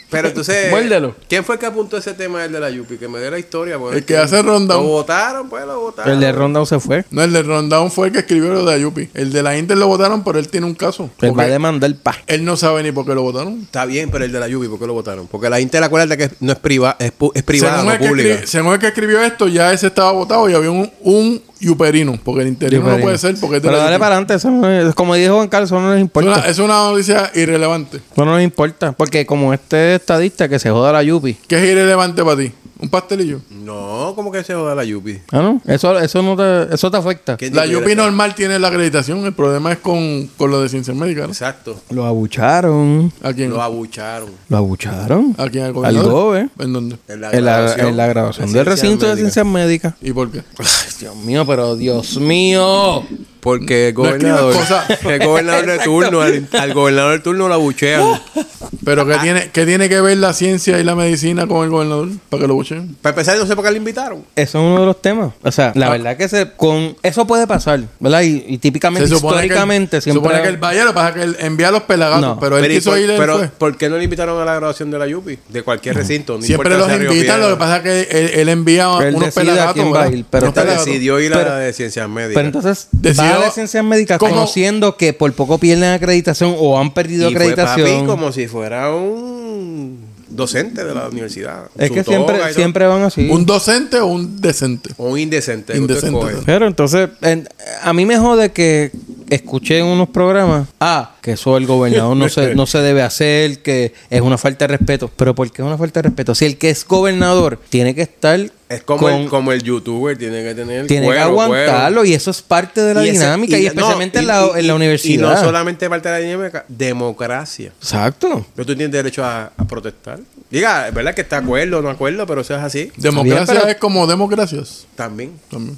Pero 0.09 0.27
entonces. 0.29 0.69
Muérdelo. 0.71 1.15
¿Quién 1.27 1.43
fue 1.43 1.55
el 1.55 1.59
que 1.59 1.65
apuntó 1.65 1.97
ese 1.97 2.13
tema 2.13 2.41
del 2.41 2.51
de 2.51 2.59
la 2.59 2.69
UPI? 2.81 2.97
Que 2.97 3.07
me 3.07 3.19
dé 3.19 3.29
la 3.31 3.39
historia. 3.39 3.77
pues. 3.77 3.95
El 3.97 4.05
que 4.05 4.17
hace 4.17 4.41
rundown. 4.41 4.83
Lo 4.83 4.89
votaron, 4.89 5.49
pues 5.49 5.65
lo 5.65 5.79
votaron. 5.79 6.11
El 6.13 6.19
de 6.19 6.31
Ronda 6.31 6.65
se 6.65 6.79
fue. 6.79 7.05
No, 7.11 7.21
el 7.23 7.31
de 7.33 7.43
Rondown 7.43 7.91
fue 7.91 8.07
el 8.07 8.13
que 8.13 8.19
escribió 8.19 8.53
lo 8.53 8.65
de 8.65 8.73
Ayupi. 8.73 9.09
El 9.13 9.31
de 9.31 9.43
la 9.43 9.57
Inter 9.57 9.77
lo 9.77 9.87
votaron, 9.87 10.23
pero 10.23 10.39
él 10.39 10.47
tiene 10.47 10.65
un 10.65 10.75
caso. 10.75 11.09
Él 11.21 11.37
va 11.37 11.43
a 11.43 11.47
demandar 11.47 11.93
pa. 11.95 12.15
él 12.27 12.43
no 12.45 12.57
sabe 12.57 12.83
ni 12.83 12.91
por 12.91 13.05
qué 13.05 13.13
lo 13.15 13.21
votaron. 13.21 13.61
Está 13.61 13.85
bien, 13.85 14.09
pero 14.11 14.25
el 14.25 14.31
de 14.31 14.39
la 14.39 14.47
UPI, 14.47 14.67
¿por 14.67 14.79
qué 14.79 14.87
lo 14.87 14.93
votaron? 14.93 15.27
Porque 15.27 15.49
la 15.49 15.59
Inter, 15.59 15.83
acuérdate 15.83 16.17
que 16.17 16.35
no 16.39 16.51
es, 16.53 16.59
priva, 16.59 16.95
es, 16.99 17.11
pu- 17.17 17.31
es 17.35 17.43
privada, 17.43 17.73
según, 17.77 17.85
no 17.87 17.93
el 17.93 17.99
que 17.99 18.07
pública. 18.07 18.29
escri- 18.41 18.45
según 18.45 18.73
el 18.73 18.79
que 18.79 18.87
escribió 18.87 19.21
esto, 19.23 19.47
ya 19.47 19.71
ese 19.73 19.87
estaba 19.87 20.11
votado 20.11 20.49
y 20.49 20.53
había 20.53 20.71
un, 20.71 20.91
un 21.01 21.41
yuperino. 21.59 22.17
Porque 22.23 22.41
el 22.43 22.47
interino 22.49 22.87
no 22.89 22.97
puede 22.99 23.17
ser 23.17 23.35
porque 23.39 23.57
es 23.57 23.61
de 23.61 23.67
Pero 23.67 23.77
la 23.77 23.85
dale 23.85 23.99
para 23.99 24.15
adelante. 24.15 24.33
Eso 24.35 24.49
no 24.51 24.69
es- 24.69 24.95
como 24.95 25.15
dijo 25.15 25.35
Juan 25.35 25.47
Carlos, 25.47 25.69
eso 25.69 25.79
no 25.79 25.87
nos 25.87 25.95
es, 25.95 26.01
importa. 26.01 26.29
una, 26.31 26.47
es 26.47 26.59
una 26.59 26.77
noticia 26.89 27.31
irrelevante. 27.35 27.97
Eso 27.97 28.25
no 28.25 28.33
nos 28.33 28.41
importa. 28.41 28.91
Porque 28.93 29.25
como 29.25 29.53
este 29.53 29.95
estadista 29.95 30.47
que 30.49 30.59
se 30.59 30.69
joda 30.69 30.91
la 30.93 31.03
Yupi. 31.03 31.35
¿Qué 31.47 31.57
es 31.57 31.63
irrelevante 31.63 32.23
para 32.23 32.37
ti? 32.37 32.51
Un 32.81 32.87
pastelillo. 32.89 33.41
No, 33.49 34.13
como 34.15 34.31
que 34.31 34.41
se 34.43 34.53
joda 34.53 34.73
la 34.73 34.85
Yupi. 34.85 35.19
Ah, 35.33 35.39
no. 35.41 35.61
Eso, 35.65 35.99
eso 35.99 36.21
no 36.21 36.37
te, 36.37 36.73
eso 36.73 36.89
te 36.89 36.95
afecta. 36.95 37.35
¿Quién 37.35 37.53
La 37.53 37.63
dijo 37.65 37.79
UPI 37.79 37.89
que- 37.89 37.95
normal 37.97 38.35
tiene 38.35 38.57
la 38.57 38.69
acreditación. 38.69 39.25
El 39.25 39.33
problema 39.33 39.73
es 39.73 39.79
con, 39.79 40.27
con 40.37 40.49
lo 40.49 40.61
de 40.61 40.69
ciencias 40.69 40.95
médicas. 40.95 41.25
¿no? 41.25 41.33
Exacto. 41.33 41.81
Lo 41.89 42.05
abucharon. 42.05 43.11
¿A 43.21 43.33
quién? 43.33 43.49
Lo 43.49 43.61
abucharon. 43.61 44.29
Lo 44.47 44.57
abucharon. 44.57 45.35
¿A 45.37 45.49
quién? 45.49 45.65
¿Al 45.65 45.85
Al? 45.97 46.03
GOBE. 46.03 46.49
¿En 46.59 46.73
dónde? 46.73 46.95
En 47.09 47.19
la 47.21 47.31
En 47.31 47.43
la, 47.45 47.51
graduación, 47.57 47.87
en 47.87 47.97
la 47.97 48.07
grabación 48.07 48.47
de 48.51 48.57
del 48.59 48.65
recinto 48.65 49.07
de 49.07 49.15
ciencias 49.17 49.45
médicas. 49.45 49.93
¿Y 50.01 50.13
por 50.13 50.31
qué? 50.31 50.43
Ay, 50.57 50.65
Dios 51.01 51.15
mío, 51.17 51.45
pero 51.45 51.75
Dios 51.75 52.17
mío. 52.17 53.03
Porque 53.41 53.87
el 53.89 53.93
No 53.93 54.01
gobernador, 54.01 54.53
cosas. 54.53 54.85
el 55.05 55.25
gobernador 55.25 55.65
de 55.65 55.79
turno, 55.79 56.21
al, 56.21 56.47
al 56.51 56.73
gobernador 56.73 57.11
de 57.13 57.19
turno 57.19 57.47
lo 57.47 57.53
abuchean. 57.53 58.03
¿Pero 58.85 59.05
qué, 59.05 59.15
tiene, 59.17 59.49
qué 59.51 59.65
tiene 59.65 59.89
que 59.89 59.99
ver 60.01 60.17
la 60.17 60.33
ciencia 60.33 60.79
y 60.79 60.83
la 60.83 60.95
medicina 60.95 61.47
con 61.47 61.63
el 61.63 61.69
gobernador? 61.69 62.09
Para 62.29 62.41
que 62.41 62.47
lo 62.47 62.53
buchen. 62.55 62.95
Para 63.01 63.11
empezar, 63.13 63.37
no 63.37 63.45
sé 63.45 63.55
por 63.55 63.65
qué 63.65 63.71
le 63.71 63.77
invitaron. 63.77 64.23
Eso 64.35 64.57
es 64.59 64.63
uno 64.65 64.79
de 64.81 64.85
los 64.85 65.01
temas. 65.01 65.31
O 65.43 65.51
sea, 65.51 65.71
la 65.75 65.87
Ah. 65.87 65.91
verdad 65.91 66.17
que 66.17 66.27
se, 66.29 66.51
con 66.55 66.95
eso 67.03 67.25
puede 67.25 67.47
pasar, 67.47 67.81
¿verdad? 67.99 68.21
Y, 68.21 68.43
y 68.47 68.57
típicamente, 68.57 69.07
Se 69.07 69.15
históricamente, 69.15 69.91
que 69.91 69.95
él, 69.97 70.01
siempre. 70.03 70.19
supone 70.21 70.41
que 70.43 70.49
lo 70.51 70.87
que 70.87 70.93
pasa 70.93 71.09
es 71.09 71.13
que 71.15 71.21
él 71.23 71.35
envía 71.39 71.69
a 71.69 71.71
los 71.71 71.83
pelagatos, 71.83 72.21
No. 72.21 72.39
pero 72.39 72.57
él 72.57 72.61
Pero, 72.63 72.73
¿y 72.73 72.77
quiso 72.77 72.91
por, 72.91 72.99
ir 72.99 73.11
pero. 73.17 73.49
¿por 73.57 73.77
qué 73.77 73.89
no 73.89 73.97
le 73.97 74.03
invitaron 74.03 74.39
a 74.41 74.45
la 74.45 74.55
graduación 74.55 74.91
de 74.91 74.99
la 74.99 75.07
Yupi? 75.07 75.37
De 75.49 75.63
cualquier 75.63 75.95
recinto. 75.95 76.37
no 76.37 76.41
Siempre 76.43 76.77
los 76.77 76.91
invitan, 76.91 77.39
lo 77.41 77.49
que 77.49 77.55
pasa 77.55 77.77
es 77.77 77.83
que 77.83 78.01
él, 78.19 78.31
él 78.35 78.49
envía 78.49 78.87
Él 79.01 79.15
unos 79.15 79.33
pelagatos. 79.33 79.73
quién 79.73 79.87
va 79.87 79.89
a 80.01 80.03
¿verdad? 80.03 80.17
ir, 80.17 80.25
pero 80.29 80.43
Unos 80.43 80.49
Esta 80.49 80.61
pelagatos. 80.61 80.85
decidió 80.85 81.19
ir 81.19 81.33
a 81.33 81.43
la 81.43 81.55
de 81.57 81.73
ciencias 81.73 82.07
médicas. 82.09 82.35
Pero 82.35 82.45
entonces, 82.47 82.87
Decidió- 82.91 83.38
va 83.39 83.45
a 83.45 83.47
la 83.47 83.53
ciencias 83.53 83.83
médicas 83.83 84.17
¿Cómo? 84.19 84.31
conociendo 84.33 84.95
que 84.97 85.13
por 85.13 85.31
poco 85.33 85.57
pierden 85.57 85.91
acreditación 85.93 86.55
o 86.57 86.79
han 86.79 86.93
perdido 86.93 87.29
y 87.29 87.33
fue 87.33 87.41
acreditación. 87.43 87.89
papi 87.95 88.05
como 88.07 88.31
si 88.31 88.47
fuera 88.47 88.93
un 88.95 89.99
docente 90.29 90.83
de 90.83 90.93
la 90.93 91.07
universidad. 91.09 91.65
es 91.77 91.87
Su 91.89 91.93
que 91.95 92.03
siempre, 92.03 92.53
siempre 92.53 92.85
van 92.85 93.01
así. 93.03 93.27
¿Un 93.29 93.45
docente 93.45 93.99
o 93.99 94.05
un 94.07 94.39
decente? 94.39 94.91
O 94.97 95.09
un 95.09 95.19
indecente. 95.19 95.75
Indecente. 95.75 96.25
Pero 96.45 96.67
entonces, 96.67 97.09
en- 97.21 97.47
a 97.81 97.93
mí 97.93 98.05
me 98.05 98.17
jode 98.17 98.51
que 98.51 98.91
escuché 99.29 99.79
en 99.79 99.85
unos 99.85 100.09
programas, 100.09 100.67
ah, 100.79 101.11
que 101.21 101.33
eso 101.33 101.57
el 101.57 101.65
gobernador 101.65 102.15
no 102.17 102.29
se, 102.29 102.55
no 102.55 102.65
se 102.65 102.79
debe 102.79 103.01
hacer, 103.01 103.61
que 103.61 103.93
es 104.09 104.21
una 104.21 104.37
falta 104.37 104.67
de 104.67 104.77
respeto. 104.77 105.09
Pero 105.15 105.35
¿por 105.35 105.49
qué 105.51 105.61
es 105.61 105.65
una 105.67 105.77
falta 105.77 106.01
de 106.01 106.09
respeto? 106.09 106.33
Si 106.35 106.45
el 106.45 106.57
que 106.57 106.69
es 106.69 106.85
gobernador 106.85 107.59
tiene 107.69 107.93
que 107.95 108.01
estar 108.03 108.39
Es 108.69 108.83
como, 108.83 108.99
con- 109.01 109.13
el, 109.13 109.29
como 109.29 109.51
el 109.51 109.63
youtuber, 109.63 110.17
tiene 110.17 110.43
que 110.43 110.53
tener 110.55 110.87
tiene 110.87 111.05
cuero, 111.07 111.19
que 111.21 111.25
aguantarlo 111.29 112.01
cuero. 112.01 112.05
y 112.05 112.13
eso 112.13 112.31
es 112.31 112.41
parte 112.41 112.81
de 112.81 112.93
la 112.93 113.01
dinámica 113.01 113.57
y, 113.57 113.65
especialmente 113.65 114.19
y- 114.19 114.21
en, 114.21 114.27
la, 114.27 114.49
y- 114.55 114.59
en 114.59 114.67
la 114.67 114.75
universidad. 114.75 115.13
Y 115.13 115.17
no 115.35 115.37
solamente 115.39 115.89
parte 115.89 116.09
de 116.09 116.19
la 116.19 116.25
dinámica, 116.25 116.65
democracia. 116.67 117.71
Exacto. 117.81 118.45
Pero 118.55 118.65
tú 118.65 118.75
tienes 118.75 118.91
derecho 118.91 119.23
a, 119.23 119.51
a 119.57 119.65
protestar. 119.65 120.19
Diga, 120.51 120.87
es 120.87 120.93
verdad 120.93 121.13
que 121.13 121.21
está 121.21 121.39
de 121.39 121.43
acuerdo 121.45 121.77
o 121.77 121.81
no 121.81 121.89
acuerdo, 121.89 122.25
pero 122.25 122.41
eso 122.41 122.55
es 122.55 122.61
así. 122.61 122.91
Democracia 122.97 123.45
pero- 123.47 123.67
es 123.67 123.75
como 123.75 124.07
democracias. 124.07 124.85
También. 124.95 125.33
También. 125.49 125.77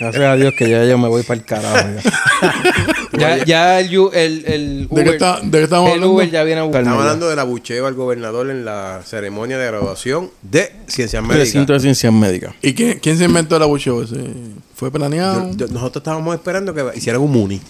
Gracias 0.00 0.22
a 0.22 0.36
Dios 0.36 0.54
que 0.56 0.68
ya 0.68 0.84
yo 0.84 0.98
me 0.98 1.08
voy 1.08 1.22
para 1.22 1.38
el 1.40 1.44
carajo. 1.46 1.88
Ya, 3.18 3.36
ya, 3.44 3.44
ya 3.44 3.80
el, 3.80 3.88
el, 4.12 4.44
el 4.46 4.88
¿De 4.90 5.04
qué 5.04 5.10
está- 5.10 5.40
de 5.42 5.50
qué 5.58 5.64
estamos 5.64 5.88
el 5.88 5.94
hablando? 5.94 6.14
Uber 6.14 6.30
ya 6.30 6.44
viene 6.44 6.60
a 6.60 6.64
buscarme. 6.64 6.86
Estamos 6.88 7.02
hablando 7.04 7.28
del 7.28 7.38
abucheo 7.38 7.86
al 7.86 7.94
gobernador 7.94 8.50
en 8.50 8.64
la 8.64 9.02
ceremonia 9.04 9.58
de 9.58 9.66
graduación 9.66 10.30
de 10.42 10.72
ciencias 10.86 11.26
Recinto 11.26 11.58
médicas. 11.58 11.68
de 11.68 11.80
ciencias 11.80 12.12
médicas. 12.12 12.54
¿Y 12.62 12.74
quién, 12.74 12.98
quién 13.00 13.16
se 13.18 13.24
inventó 13.24 13.56
el 13.56 13.62
abucheo 13.62 14.02
ese? 14.02 14.16
¿Fue 14.74 14.90
planeado? 14.90 15.50
Yo- 15.52 15.66
yo- 15.66 15.72
nosotros 15.72 16.00
estábamos 16.02 16.34
esperando 16.34 16.74
que 16.74 16.84
hicieran 16.96 17.22
un 17.22 17.30
muni. 17.30 17.60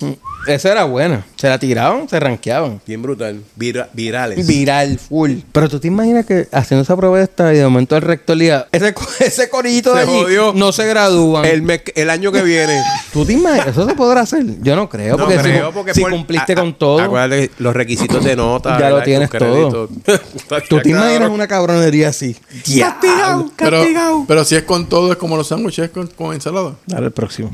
Esa 0.47 0.73
era 0.73 0.85
buena. 0.85 1.25
Se 1.37 1.49
la 1.49 1.59
tiraban, 1.59 2.09
se 2.09 2.19
ranqueaban. 2.21 2.81
Bien 2.87 3.01
brutal. 3.03 3.43
Vira- 3.57 3.89
virales. 3.93 4.47
Viral, 4.47 4.99
full. 4.99 5.39
Pero 5.53 5.69
tú 5.69 5.79
te 5.81 5.89
imaginas 5.89 6.25
que 6.27 6.49
haciendo 6.53 6.83
esa 6.83 6.97
propuesta 6.97 7.53
y 7.53 7.59
de 7.59 7.65
momento 7.65 7.97
el 7.97 8.03
rector 8.03 8.37
le 8.37 8.45
diga, 8.45 8.69
ese, 8.73 8.93
co- 8.95 9.07
ese 9.21 9.49
corillito 9.49 9.91
Se 9.93 9.97
de 9.99 10.03
allí 10.03 10.23
jodió. 10.23 10.53
no 10.55 10.73
se 10.73 10.87
gradúan. 10.87 11.45
el, 11.45 11.63
mes- 11.63 11.83
el 11.95 12.11
año 12.11 12.33
que 12.33 12.43
viene. 12.43 12.81
¿Tú 13.13 13.25
te 13.25 13.35
imaginas? 13.35 13.69
¿Eso 13.69 13.87
se 13.87 13.95
podrá 13.95 14.23
hacer? 14.23 14.45
Yo 14.63 14.75
no 14.77 14.89
creo. 14.89 15.17
No 15.17 15.25
porque 15.25 15.37
si- 15.39 15.43
creo, 15.45 15.73
porque 15.73 15.95
si, 15.95 16.01
por- 16.01 16.11
cumpliste 16.11 16.53
a- 16.53 16.57
a- 16.57 16.61
con 16.61 16.75
todo. 16.79 17.01
Acuérdate, 17.01 17.51
los 17.59 17.75
requisitos 17.75 18.25
de 18.25 18.37
nota. 18.37 18.79
Ya 18.79 18.89
lo 18.89 18.97
¿verdad? 18.97 19.05
tienes 19.05 19.31
Tus 19.31 19.39
créditos. 19.39 19.91
¿Tú 20.69 20.81
te 20.81 20.91
imaginas 20.91 21.31
una 21.31 21.47
cabronería 21.47 22.09
así? 22.09 22.35
Castigado, 22.79 23.51
Pero, 23.57 23.79
castigado. 23.79 24.25
pero 24.27 24.45
si 24.45 24.57
es 24.57 24.63
con 24.63 24.89
todo, 24.89 25.13
es 25.13 25.19
como 25.19 25.37
los 25.37 25.49
sándwiches 25.49 25.91
con, 25.91 26.07
con 26.09 26.35
ensalada. 26.35 26.75
Dale 26.95 27.07
el 27.07 27.13
próximo. 27.13 27.51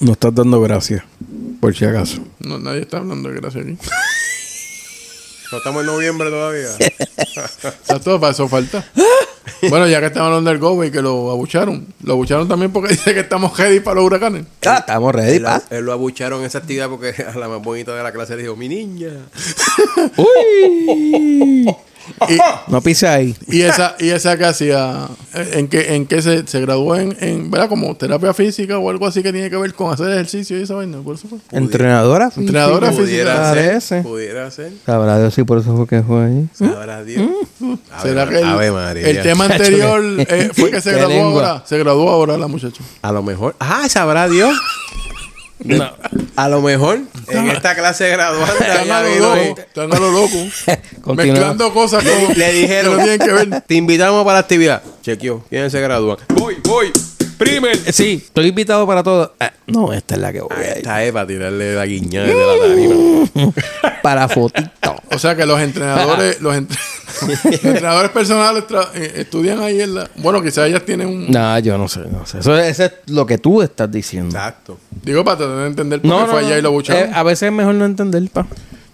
No 0.00 0.12
estás 0.12 0.34
dando 0.34 0.60
gracias, 0.60 1.02
por 1.58 1.74
si 1.74 1.86
acaso. 1.86 2.18
No, 2.38 2.58
nadie 2.58 2.82
está 2.82 2.98
hablando 2.98 3.30
de 3.30 3.36
gracia 3.36 3.62
aquí. 3.62 3.78
No 5.50 5.56
estamos 5.56 5.80
en 5.80 5.86
noviembre 5.86 6.28
todavía. 6.28 6.68
Exacto, 7.16 8.20
para 8.20 8.32
eso 8.32 8.46
falta. 8.46 8.84
Bueno, 9.70 9.88
ya 9.88 10.00
que 10.00 10.06
estamos 10.08 10.26
hablando 10.26 10.50
del 10.50 10.58
Gobe 10.58 10.88
y 10.88 10.90
que 10.90 11.00
lo 11.00 11.30
abucharon. 11.30 11.86
Lo 12.02 12.12
abucharon 12.12 12.46
también 12.46 12.70
porque 12.70 12.88
dice 12.92 13.14
que 13.14 13.20
estamos 13.20 13.56
ready 13.56 13.80
para 13.80 13.94
los 13.94 14.04
huracanes. 14.04 14.44
Ah, 14.66 14.80
estamos 14.80 15.14
ready, 15.14 15.36
Él, 15.36 15.42
pa. 15.44 15.62
él 15.70 15.86
lo 15.86 15.94
abucharon 15.94 16.40
en 16.40 16.46
esa 16.46 16.58
actividad 16.58 16.90
porque 16.90 17.14
a 17.34 17.38
la 17.38 17.48
más 17.48 17.62
bonita 17.62 17.96
de 17.96 18.02
la 18.02 18.12
clase 18.12 18.36
le 18.36 18.42
dijo, 18.42 18.54
mi 18.54 18.68
niña. 18.68 19.12
Uy. 20.18 21.74
Y, 22.28 22.38
No 22.68 22.80
pise 22.80 23.06
ahí. 23.08 23.36
y 23.46 23.62
esa, 23.62 23.96
y 23.98 24.10
esa 24.10 24.36
que 24.36 24.44
hacía, 24.44 25.08
¿en 25.34 25.68
qué, 25.68 25.94
en 25.94 26.06
qué 26.06 26.22
se, 26.22 26.46
se 26.46 26.60
graduó 26.60 26.96
en, 26.96 27.16
en, 27.20 27.50
¿verdad? 27.50 27.68
Como 27.68 27.94
terapia 27.96 28.34
física 28.34 28.78
o 28.78 28.90
algo 28.90 29.06
así 29.06 29.22
que 29.22 29.32
tiene 29.32 29.50
que 29.50 29.56
ver 29.56 29.74
con 29.74 29.92
hacer 29.92 30.08
ejercicio 30.10 30.58
y 30.58 30.62
esa 30.62 30.74
vaina. 30.74 30.98
Por 30.98 31.14
eso 31.16 31.28
fue. 31.28 31.38
Entrenadora 31.52 32.30
física. 32.30 32.40
Entrenadora 32.46 32.88
física. 32.92 33.04
Pudiera 33.04 33.80
ser. 33.80 34.02
Pudiera 34.02 34.50
ser. 34.50 34.72
Sabrá 34.84 35.18
Dios 35.18 35.34
si 35.34 35.44
por 35.44 35.58
eso 35.58 35.76
fue 35.76 35.86
que 35.86 36.02
fue 36.02 36.24
ahí. 36.24 36.48
Sabrá 36.54 37.02
Dios. 37.04 37.28
Ave, 37.90 38.08
¿Será 38.08 38.28
que 38.28 38.38
el, 38.38 38.44
Ave 38.44 38.70
María. 38.70 39.08
el 39.08 39.22
tema 39.22 39.46
anterior 39.46 40.02
eh, 40.18 40.50
fue 40.54 40.70
que 40.70 40.80
se 40.80 40.92
graduó 40.92 41.08
lengua. 41.08 41.48
ahora? 41.50 41.64
Se 41.66 41.78
graduó 41.78 42.08
ahora 42.10 42.36
la 42.38 42.46
muchacha. 42.46 42.82
A 43.02 43.12
lo 43.12 43.22
mejor. 43.22 43.54
Ah, 43.60 43.88
sabrá 43.88 44.28
Dios. 44.28 44.56
No. 45.64 45.92
A 46.36 46.48
lo 46.48 46.60
mejor 46.62 47.00
en 47.28 47.50
esta 47.50 47.74
clase 47.74 48.08
graduada 48.10 48.52
Están 48.52 48.86
ya 48.86 48.98
a 48.98 49.02
lo 49.02 49.08
vino- 49.10 49.34
loco. 49.36 49.60
Están 49.60 49.92
a 49.94 49.98
lo 49.98 50.10
loco. 50.12 50.36
Mezclando 51.14 51.72
cosas 51.74 52.04
como 52.04 52.32
le 52.34 52.52
dijeron, 52.52 52.92
que 52.92 52.96
no 52.98 53.02
tienen 53.04 53.18
que 53.18 53.32
ver. 53.32 53.60
te 53.62 53.74
invitamos 53.74 54.22
para 54.24 54.34
la 54.34 54.40
actividad. 54.40 54.82
Chequeó, 55.02 55.44
¿quiénes 55.48 55.72
se 55.72 55.80
gradúan? 55.80 56.18
Voy, 56.36 56.56
voy. 56.64 56.92
Primer. 57.38 57.76
Eh, 57.86 57.92
Sí, 57.92 58.22
estoy 58.24 58.48
invitado 58.48 58.86
para 58.86 59.02
todo. 59.02 59.34
Ah, 59.40 59.52
no, 59.66 59.92
esta 59.92 60.14
es 60.16 60.20
la 60.20 60.32
que 60.32 60.40
voy 60.40 60.56
a 60.56 60.70
ir. 60.72 60.76
Esta 60.78 61.04
es 61.04 61.12
para 61.12 61.26
tirarle 61.26 61.74
la 61.74 61.86
guiñada 61.86 62.26
de 62.26 62.34
la 62.34 62.68
tarima. 62.68 63.52
Para 64.02 64.28
fotito. 64.28 64.96
O 65.10 65.18
sea 65.18 65.34
que 65.36 65.44
los 65.46 65.60
entrenadores, 65.60 66.40
los, 66.40 66.54
entre- 66.56 66.78
los 67.26 67.44
entrenadores 67.64 68.10
personales 68.10 68.64
tra- 68.68 68.88
eh, 68.94 69.12
estudian 69.16 69.60
ahí 69.60 69.80
en 69.82 69.94
la. 69.94 70.10
Bueno, 70.16 70.42
quizás 70.42 70.66
ellas 70.68 70.84
tienen 70.84 71.08
un. 71.08 71.30
No, 71.30 71.58
yo 71.58 71.76
no 71.78 71.88
sé, 71.88 72.00
no 72.10 72.24
sé. 72.26 72.38
Eso, 72.38 72.56
eso 72.58 72.84
es 72.84 72.92
lo 73.06 73.26
que 73.26 73.38
tú 73.38 73.60
estás 73.62 73.90
diciendo. 73.90 74.34
Exacto. 74.36 74.78
Digo, 75.02 75.24
para 75.24 75.38
tratar 75.38 75.56
de 75.58 75.66
entender 75.66 76.00
por 76.00 76.08
No, 76.10 76.18
qué 76.18 76.24
no, 76.24 76.30
fue 76.30 76.40
allá 76.40 76.50
no. 76.50 76.58
y 76.58 76.62
lo 76.62 76.70
bucharon. 76.72 77.08
Eh, 77.10 77.12
a 77.14 77.22
veces 77.22 77.44
es 77.48 77.52
mejor 77.52 77.74
no 77.74 77.84
entender, 77.84 78.22
pa. 78.32 78.46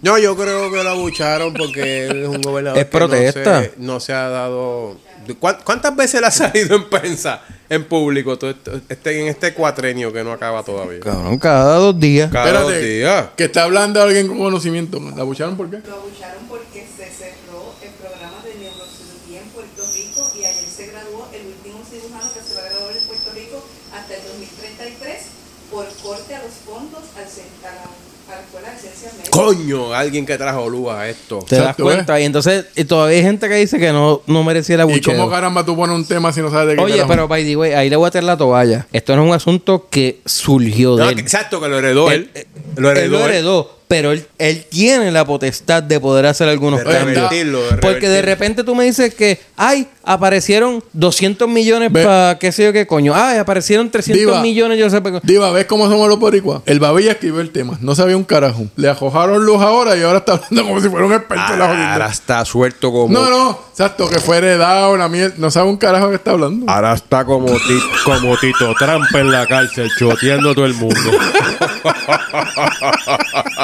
No, 0.03 0.19
yo 0.19 0.37
creo 0.37 0.71
que 0.71 0.83
lo 0.83 0.91
abucharon 0.91 1.55
porque 1.55 2.07
él 2.09 2.23
es 2.25 2.29
un 2.29 2.43
gobernador 2.43 2.79
Es 2.79 2.87
que 2.87 2.99
no 2.99 3.07
protesta. 3.09 3.63
se- 3.63 3.73
No 3.79 4.01
se, 4.01 4.13
ha 4.13 4.29
dado... 4.29 4.97
¿Cuán- 5.39 5.59
¿Cuántas 5.65 5.97
veces 5.97 6.21
le 6.21 6.27
ha 6.27 6.31
salido 6.45 6.77
en 6.77 6.89
prensa, 6.91 7.43
en 7.69 7.85
público, 7.85 8.37
todo 8.39 8.51
esto- 8.51 8.81
este, 8.89 9.21
en 9.23 9.29
este 9.29 9.55
cuatrenio 9.55 10.13
que 10.13 10.23
no 10.23 10.33
acaba 10.33 10.63
todavía? 10.63 11.01
Cabrón, 11.01 11.39
cada 11.39 11.77
dos 11.77 11.99
días. 11.99 12.31
Cada 12.31 12.61
dos 12.61 12.73
días. 12.79 13.27
que 13.37 13.45
está 13.45 13.63
hablando 13.65 14.03
alguien 14.03 14.29
con 14.29 14.39
conocimiento. 14.39 15.01
¿La 15.17 15.23
bucharon 15.25 15.57
por 15.57 15.71
qué? 15.71 15.79
Lo 15.89 15.95
abucharon 15.97 16.45
porque 16.49 16.87
se 16.97 17.07
cerró 17.11 17.73
el 17.83 17.91
programa 18.01 18.43
de 18.45 18.55
neurocirugía 18.57 19.41
en 19.41 19.49
Puerto 19.51 19.83
Rico 19.95 20.21
y 20.39 20.45
ayer 20.45 20.65
se 20.69 20.87
graduó 20.89 21.29
el 21.33 21.47
último 21.47 21.81
cirujano 21.89 22.29
que 22.33 22.41
se 22.41 22.55
va 22.55 22.61
a 22.61 22.71
graduar 22.71 22.97
en 22.97 23.05
Puerto 23.07 23.31
Rico 23.35 23.65
hasta 23.97 24.15
el 24.15 24.21
2033 24.29 25.23
por 25.71 25.87
corte 26.03 26.35
a 26.35 26.43
los 26.43 26.53
fondos 26.67 27.03
al, 27.17 27.25
cen- 27.25 27.51
a, 27.65 27.73
la, 27.75 27.83
a 27.89 28.37
la 28.37 28.43
Escuela 28.45 28.71
de 28.71 28.79
Ciencias 28.79 29.13
Médicas. 29.15 29.24
Coño, 29.35 29.93
alguien 29.93 30.25
que 30.25 30.37
trajo 30.39 30.69
luz 30.69 30.91
a 30.91 31.09
esto. 31.09 31.41
Te 31.49 31.57
das 31.57 31.75
cuenta. 31.77 32.21
Y 32.21 32.25
entonces, 32.25 32.67
y 32.77 32.85
todavía 32.85 33.17
hay 33.19 33.23
gente 33.25 33.49
que 33.49 33.57
dice 33.57 33.79
que 33.79 33.93
no, 33.93 34.23
no 34.27 34.45
merecía 34.45 34.77
la 34.77 34.85
¿Y 34.91 35.01
cómo 35.01 35.29
caramba 35.29 35.65
tú 35.65 35.75
pones 35.77 35.97
un 35.97 36.07
tema 36.07 36.33
si 36.33 36.41
no 36.41 36.51
sabes 36.51 36.69
de 36.69 36.77
qué 36.77 36.83
Oye, 36.83 37.05
pero 37.09 37.27
by 37.29 37.45
the 37.45 37.57
way, 37.57 37.73
ahí 37.73 37.91
le 37.91 37.97
voy 37.97 38.07
a 38.07 38.11
tirar 38.11 38.25
la 38.25 38.37
toalla. 38.37 38.87
Esto 38.93 39.17
no 39.17 39.23
es 39.25 39.29
un 39.29 39.35
asunto 39.35 39.89
que 39.91 40.21
surgió 40.25 40.97
No, 40.97 41.07
de 41.07 41.13
él. 41.13 41.19
exacto, 41.19 41.61
que 41.61 41.69
lo 41.69 41.79
heredó 41.79 42.11
él. 42.11 42.31
Él- 42.35 42.47
lo 42.77 42.91
él 42.91 42.97
heredó 42.99 43.19
lo 43.19 43.25
él. 43.25 43.31
heredó, 43.31 43.79
pero 43.89 44.13
él, 44.13 44.27
él 44.39 44.65
tiene 44.71 45.11
la 45.13 45.25
potestad 45.25 45.83
de 45.83 46.01
poder 46.01 46.27
hacer 46.27 46.49
algunos 46.49 46.81
De 46.81 46.87
cambios. 46.87 47.15
revertirlo, 47.17 47.63
de 47.71 47.77
Porque 47.79 48.09
de 48.09 48.23
repente 48.23 48.65
tú 48.65 48.75
me 48.75 48.85
dices 48.85 49.15
que, 49.15 49.41
ay, 49.57 49.87
aparecieron 50.07 50.83
200 50.93 51.49
millones 51.49 51.91
para 51.93 52.39
qué 52.39 52.53
sé 52.53 52.65
yo 52.65 52.73
qué 52.73 52.87
coño. 52.87 53.13
Ah, 53.15 53.39
aparecieron 53.41 53.91
300 53.91 54.19
Diva. 54.27 54.41
millones, 54.41 54.79
yo 54.79 54.85
no 54.87 54.91
sé. 54.91 55.21
Diva, 55.23 55.51
¿ves 55.51 55.67
cómo 55.67 55.89
somos 55.89 56.09
los 56.09 56.19
boricuas? 56.19 56.63
El 56.67 56.81
babilla 56.81 57.13
escribió 57.13 57.41
el 57.41 57.51
tema. 57.51 57.79
No 57.81 57.95
sabía 57.95 58.17
un 58.17 58.25
carajo. 58.25 58.67
Le 58.77 58.89
ajojaron 58.89 59.45
luz 59.45 59.61
ahora 59.63 59.97
y 59.97 60.03
ahora 60.03 60.19
está 60.19 60.33
hablando 60.35 60.63
como 60.65 60.81
si 60.81 60.89
fuera 60.89 61.07
un 61.07 61.13
experto 61.13 61.53
en 61.53 61.59
la 61.59 61.65
Ahora 61.67 61.77
jodienda. 61.85 62.07
está 62.09 62.45
suelto 62.45 62.91
como. 62.93 63.13
No, 63.13 63.29
no. 63.31 63.59
Exacto, 63.71 64.09
que 64.09 64.21
fue 64.21 64.37
heredado, 64.39 64.97
la 64.97 65.09
mierda. 65.09 65.35
No 65.39 65.51
sabe 65.51 65.69
un 65.69 65.77
carajo 65.77 66.09
que 66.11 66.15
está 66.17 66.31
hablando. 66.31 66.71
Ahora 66.71 66.95
está 66.95 67.25
como, 67.25 67.47
ti- 67.47 67.83
como 68.05 68.37
Tito 68.37 68.73
Trampa 68.79 69.19
en 69.19 69.33
la 69.33 69.47
cárcel, 69.49 69.91
choteando 69.99 70.51
a 70.51 70.55
todo 70.55 70.67
el 70.67 70.75
mundo. 70.75 70.95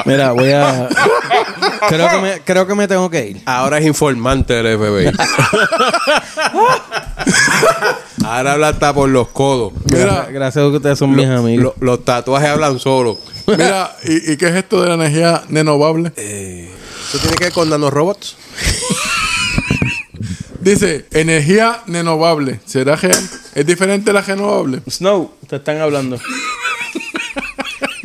Mira, 0.04 0.32
voy 0.32 0.50
a. 0.52 0.88
creo, 1.88 2.08
que 2.10 2.18
me, 2.18 2.40
creo 2.40 2.66
que 2.66 2.74
me 2.74 2.88
tengo 2.88 3.08
que 3.10 3.26
ir. 3.28 3.40
Ahora 3.46 3.78
es 3.78 3.86
informante 3.86 4.54
del 4.54 4.76
FBI. 4.78 5.12
Ahora 8.24 8.52
habla 8.52 8.68
hasta 8.68 8.92
por 8.94 9.08
los 9.08 9.28
codos. 9.28 9.72
Mira, 9.86 10.28
Gracias 10.30 10.64
a 10.64 10.70
que 10.70 10.76
ustedes 10.76 10.98
son 10.98 11.14
mis 11.14 11.26
amigos. 11.26 11.74
Lo- 11.80 11.86
los 11.86 12.04
tatuajes 12.04 12.48
hablan 12.50 12.78
solos. 12.78 13.18
mira, 13.46 13.96
¿y, 14.04 14.32
y 14.32 14.36
qué 14.36 14.48
es 14.48 14.54
esto 14.56 14.80
de 14.82 14.88
la 14.88 14.94
energía 14.94 15.42
renovable? 15.48 16.12
¿Eso 16.16 17.18
tiene 17.18 17.36
que 17.36 17.44
ver 17.44 17.52
con 17.52 17.68
nanorobots? 17.68 18.36
Dice, 20.60 21.06
energía 21.12 21.82
renovable. 21.86 22.60
¿Será 22.66 22.94
real? 22.96 23.18
¿Es 23.54 23.66
diferente 23.66 24.10
a 24.10 24.14
la 24.14 24.20
renovable? 24.20 24.80
Snow, 24.88 25.32
te 25.48 25.56
están 25.56 25.80
hablando. 25.80 26.18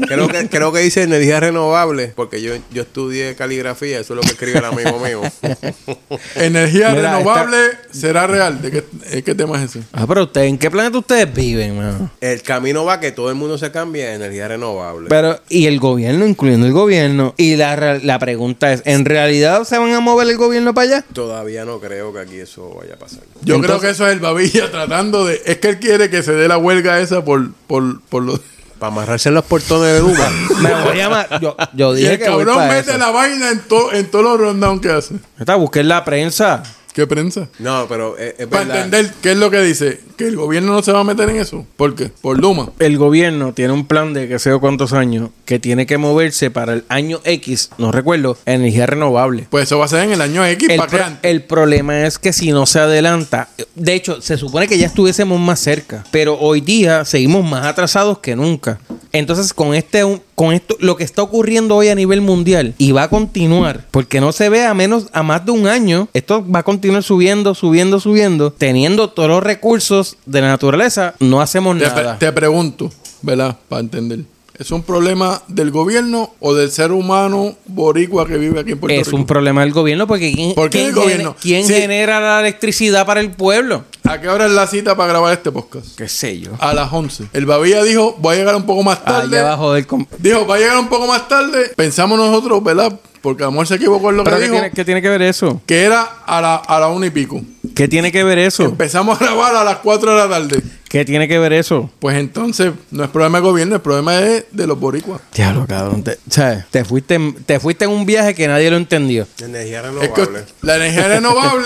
Creo 0.08 0.28
que, 0.28 0.48
creo 0.50 0.72
que 0.72 0.80
dice 0.80 1.04
energía 1.04 1.40
renovable, 1.40 2.14
porque 2.16 2.42
yo, 2.42 2.54
yo 2.72 2.82
estudié 2.84 3.36
caligrafía, 3.36 4.00
eso 4.00 4.14
es 4.14 4.18
lo 4.18 4.22
que 4.22 4.30
escribe 4.34 4.60
el 4.60 4.66
amigo 4.66 5.00
mío. 5.00 5.22
¿Energía 6.36 6.90
Mira, 6.90 7.18
renovable 7.18 7.58
será 7.92 8.28
real? 8.28 8.62
¿De 8.62 8.72
qué, 8.72 8.84
eh, 9.12 9.22
qué 9.24 9.36
tema 9.36 9.62
es 9.64 9.72
ese? 9.76 9.86
Ah, 9.94 10.06
pero 10.08 10.24
ustedes, 10.24 10.50
¿en 10.50 10.58
qué 10.58 10.70
planeta 10.72 10.98
ustedes 10.98 11.34
viven, 11.34 11.78
mano? 11.78 12.12
El 12.22 12.42
camino 12.42 12.86
va 12.86 13.00
que 13.00 13.12
todo 13.12 13.30
el 13.30 13.36
mundo 13.36 13.58
se 13.58 13.72
cambie 13.72 14.06
a 14.08 14.16
energía 14.16 14.48
renovable. 14.48 15.08
Pero, 15.10 15.40
y 15.50 15.68
el 15.68 15.80
gobierno, 15.80 16.26
incluyendo 16.26 16.66
el 16.68 16.74
gobierno. 16.74 17.34
Y 17.38 17.56
la, 17.56 18.00
la 18.02 18.20
pregunta 18.20 18.74
es, 18.74 18.82
¿en 18.86 19.06
realidad 19.06 19.64
se 19.64 19.78
van 19.78 19.92
a 19.94 20.00
mover 20.00 20.28
el 20.30 20.38
gobierno 20.38 20.74
para 20.74 20.88
allá? 20.98 21.06
Todavía 21.14 21.66
no 21.66 21.80
creo 21.80 22.14
que 22.14 22.20
aquí 22.20 22.38
eso 22.38 22.76
vaya 22.80 22.96
a 22.96 22.98
pasar. 22.98 23.22
Yo 23.42 23.56
Entonces- 23.56 23.66
creo 23.68 23.80
que 23.82 23.90
eso 23.90 24.08
es 24.08 24.14
el 24.14 24.20
babilla 24.20 24.72
tratando 24.72 25.26
de... 25.26 25.42
Es 25.46 25.58
que 25.58 25.70
él 25.70 25.80
quiere 25.80 26.10
que 26.10 26.24
se 26.24 26.34
dé 26.34 26.48
la 26.48 26.58
huelga 26.58 27.00
esa 27.00 27.24
por, 27.24 27.52
por, 27.68 28.02
por 28.02 28.24
los... 28.24 28.40
Para 28.86 29.02
amarrarse 29.02 29.30
en 29.30 29.36
los 29.36 29.46
portones 29.46 29.94
de 29.94 30.00
Luma. 30.00 30.30
Me 30.62 30.70
voy 30.84 30.92
a 30.92 30.96
llamar. 30.96 31.40
Yo, 31.42 31.56
yo 31.74 31.94
Y 31.96 31.98
dije 32.02 32.14
el 32.14 32.20
que 32.20 32.30
voy 32.30 32.38
cabrón 32.46 32.56
para 32.58 32.74
mete 32.74 32.90
eso. 32.92 32.98
la 33.00 33.10
vaina 33.12 33.50
en, 33.52 33.60
to- 33.62 33.92
en 33.94 34.06
todos 34.12 34.24
los 34.26 34.40
rundowns 34.40 34.82
que 34.82 34.90
hace. 34.92 35.16
Está, 35.40 35.56
busquen 35.56 35.88
la 35.88 36.06
prensa. 36.06 36.62
¿Qué 36.96 37.06
prensa? 37.08 37.50
No, 37.60 37.88
pero 37.90 38.18
es, 38.18 38.36
es 38.40 38.48
Para 38.48 38.64
verdad. 38.64 38.86
entender 38.86 39.14
qué 39.22 39.32
es 39.34 39.38
lo 39.38 39.52
que 39.52 39.62
dice. 39.62 40.00
Que 40.16 40.28
el 40.30 40.38
gobierno 40.38 40.72
no 40.72 40.82
se 40.82 40.94
va 40.94 41.02
a 41.02 41.04
meter 41.04 41.30
en 41.30 41.36
eso. 41.36 41.68
¿Por 41.76 41.94
qué? 41.94 42.10
Por 42.22 42.40
Luma. 42.40 42.70
El 42.80 42.98
gobierno 42.98 43.52
tiene 43.54 43.74
un 43.74 43.86
plan 43.86 44.14
de 44.14 44.30
que 44.30 44.40
sé 44.40 44.58
cuántos 44.62 44.94
años 44.94 45.30
que 45.44 45.60
tiene 45.60 45.86
que 45.86 45.98
moverse 45.98 46.52
para 46.52 46.72
el 46.72 46.86
año 46.88 47.20
X, 47.26 47.70
no 47.78 47.92
recuerdo, 47.92 48.38
energía 48.46 48.86
renovable. 48.86 49.46
Pues 49.50 49.66
eso 49.66 49.78
va 49.78 49.86
a 49.86 49.90
ser 49.90 50.06
en 50.06 50.14
el 50.14 50.22
año 50.22 50.46
X 50.46 50.70
El, 50.70 50.78
para 50.78 50.90
pro- 50.90 51.18
el 51.22 51.42
problema 51.44 52.06
es 52.08 52.18
que 52.18 52.32
si 52.32 52.52
no 52.54 52.66
se 52.66 52.80
adelanta, 52.80 53.50
de 53.76 53.94
hecho, 53.94 54.22
se 54.22 54.38
supone 54.38 54.68
que 54.70 54.78
ya 54.78 54.86
estuviésemos 54.88 55.38
más 55.38 55.60
cerca, 55.60 56.06
pero 56.12 56.40
hoy 56.40 56.62
día 56.62 57.04
seguimos 57.04 57.44
más 57.44 57.66
atrasados 57.66 58.20
que 58.20 58.38
nunca. 58.38 58.80
Entonces, 59.12 59.54
con 59.54 59.74
este 59.76 60.04
con 60.36 60.52
esto 60.52 60.76
lo 60.82 60.98
que 60.98 61.06
está 61.06 61.22
ocurriendo 61.22 61.78
hoy 61.78 61.88
a 61.88 61.96
nivel 61.96 62.20
mundial 62.20 62.74
y 62.78 62.92
va 62.92 63.04
a 63.04 63.10
continuar, 63.10 63.86
porque 63.92 64.20
no 64.20 64.34
se 64.34 64.50
ve 64.50 64.66
a 64.66 64.74
menos 64.74 65.08
a 65.14 65.24
más 65.24 65.46
de 65.46 65.52
un 65.52 65.66
año, 65.68 66.10
esto 66.14 66.46
va 66.50 66.60
a 66.60 66.64
continuar 66.64 66.85
subiendo, 67.02 67.54
subiendo, 67.56 68.00
subiendo, 68.00 68.52
teniendo 68.52 69.10
todos 69.10 69.30
los 69.30 69.44
recursos 69.44 70.18
de 70.26 70.42
la 70.42 70.48
naturaleza, 70.48 71.16
no 71.20 71.42
hacemos 71.42 71.78
Te, 71.78 71.86
nada. 71.86 72.18
te 72.20 72.32
pregunto, 72.32 72.92
¿verdad? 73.22 73.58
Para 73.70 73.82
entender. 73.82 74.20
¿Es 74.58 74.72
un 74.72 74.84
problema 74.84 75.42
del 75.50 75.70
gobierno 75.70 76.34
o 76.40 76.54
del 76.54 76.72
ser 76.72 76.94
humano 76.94 77.58
boricua 77.66 78.26
que 78.26 78.38
vive 78.38 78.62
aquí 78.62 78.72
en 78.72 78.80
Puerto 78.80 78.98
es 79.02 79.08
Rico? 79.08 79.18
un 79.18 79.26
problema 79.26 79.60
del 79.62 79.74
gobierno 79.74 80.08
porque 80.08 80.32
¿quién, 80.34 80.56
¿Por 80.56 80.70
quién 80.70 80.86
el 80.88 80.94
gobierno? 80.94 81.36
quién 81.42 81.68
Sí. 81.68 81.74
genera 81.74 82.22
la 82.22 82.40
electricidad 82.40 83.06
para 83.06 83.20
el 83.20 83.32
pueblo? 83.32 83.84
¿A 84.06 84.22
qué 84.22 84.30
hora 84.30 84.46
es 84.46 84.52
la 84.54 84.66
cita 84.66 84.96
para 84.96 85.10
grabar 85.10 85.34
este 85.34 85.52
podcast? 85.52 85.98
¿Qué 85.98 86.08
sé 86.08 86.40
yo? 86.40 86.52
A 86.60 86.74
las 86.74 86.94
11. 86.94 87.26
El 87.34 87.46
Babilla 87.46 87.84
dijo, 87.84 88.16
voy 88.20 88.36
a 88.36 88.40
llegar 88.40 88.56
un 88.56 88.64
poco 88.66 88.82
más 88.82 89.04
tarde. 89.04 89.38
Allá 89.40 89.48
abajo 89.48 89.74
del... 89.74 89.86
Dijo, 90.20 90.48
va 90.48 90.56
a 90.56 90.60
llegar 90.60 90.78
un 90.78 90.88
poco 90.88 91.06
más 91.06 91.28
tarde. 91.28 91.72
Pensamos 91.76 92.18
nosotros, 92.18 92.64
¿verdad? 92.64 92.98
Porque 93.26 93.44
Amor 93.44 93.66
se 93.66 93.74
equivocó 93.76 94.12
en 94.12 94.18
lo 94.18 94.24
que 94.24 94.30
¿Pero 94.30 94.38
qué 94.38 94.44
dijo. 94.44 94.54
tiene, 94.54 94.72
qué 94.72 94.86
tiene 94.86 95.02
que 95.02 95.10
ver 95.10 95.24
eso? 95.24 95.60
Que 95.66 95.82
era 95.84 96.04
a 96.28 96.40
la, 96.42 96.56
a 96.58 96.80
la 96.80 96.90
una 96.90 97.08
y 97.08 97.10
pico. 97.10 97.42
¿Qué 97.74 97.88
tiene 97.88 98.12
que 98.12 98.24
ver 98.24 98.38
eso? 98.38 98.64
Empezamos 98.66 99.20
a 99.20 99.26
grabar 99.26 99.56
a 99.56 99.64
las 99.64 99.78
4 99.78 100.12
de 100.12 100.18
la 100.18 100.30
tarde. 100.30 100.62
¿Qué 100.88 101.04
tiene 101.06 101.28
que 101.28 101.40
ver 101.40 101.52
eso? 101.54 101.90
Pues 102.00 102.18
entonces, 102.18 102.72
no 102.92 103.04
es 103.04 103.10
problema 103.10 103.40
del 103.40 103.48
gobierno, 103.48 103.76
el 103.78 103.82
problema 103.82 104.20
es 104.22 104.46
de 104.52 104.68
los 104.68 104.80
boricuas. 104.80 105.22
Diablo, 105.34 105.66
cabrón. 105.68 106.04
Te, 106.04 106.20
¿sabes? 106.30 106.66
Te, 106.70 106.86
fuiste, 106.86 107.16
en- 107.16 107.34
te 107.34 107.60
fuiste 107.60 107.86
en 107.86 107.92
un 107.92 108.06
viaje 108.06 108.36
que 108.36 108.48
nadie 108.48 108.70
lo 108.70 108.78
entendió. 108.78 109.26
Energía 109.42 109.80
Es 109.80 109.86
renovable. 109.88 110.14
que 110.14 110.44
la 110.62 110.76
energía 110.78 111.08
renovable 111.08 111.66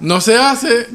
no 0.00 0.20
se 0.20 0.36
hace 0.36 0.88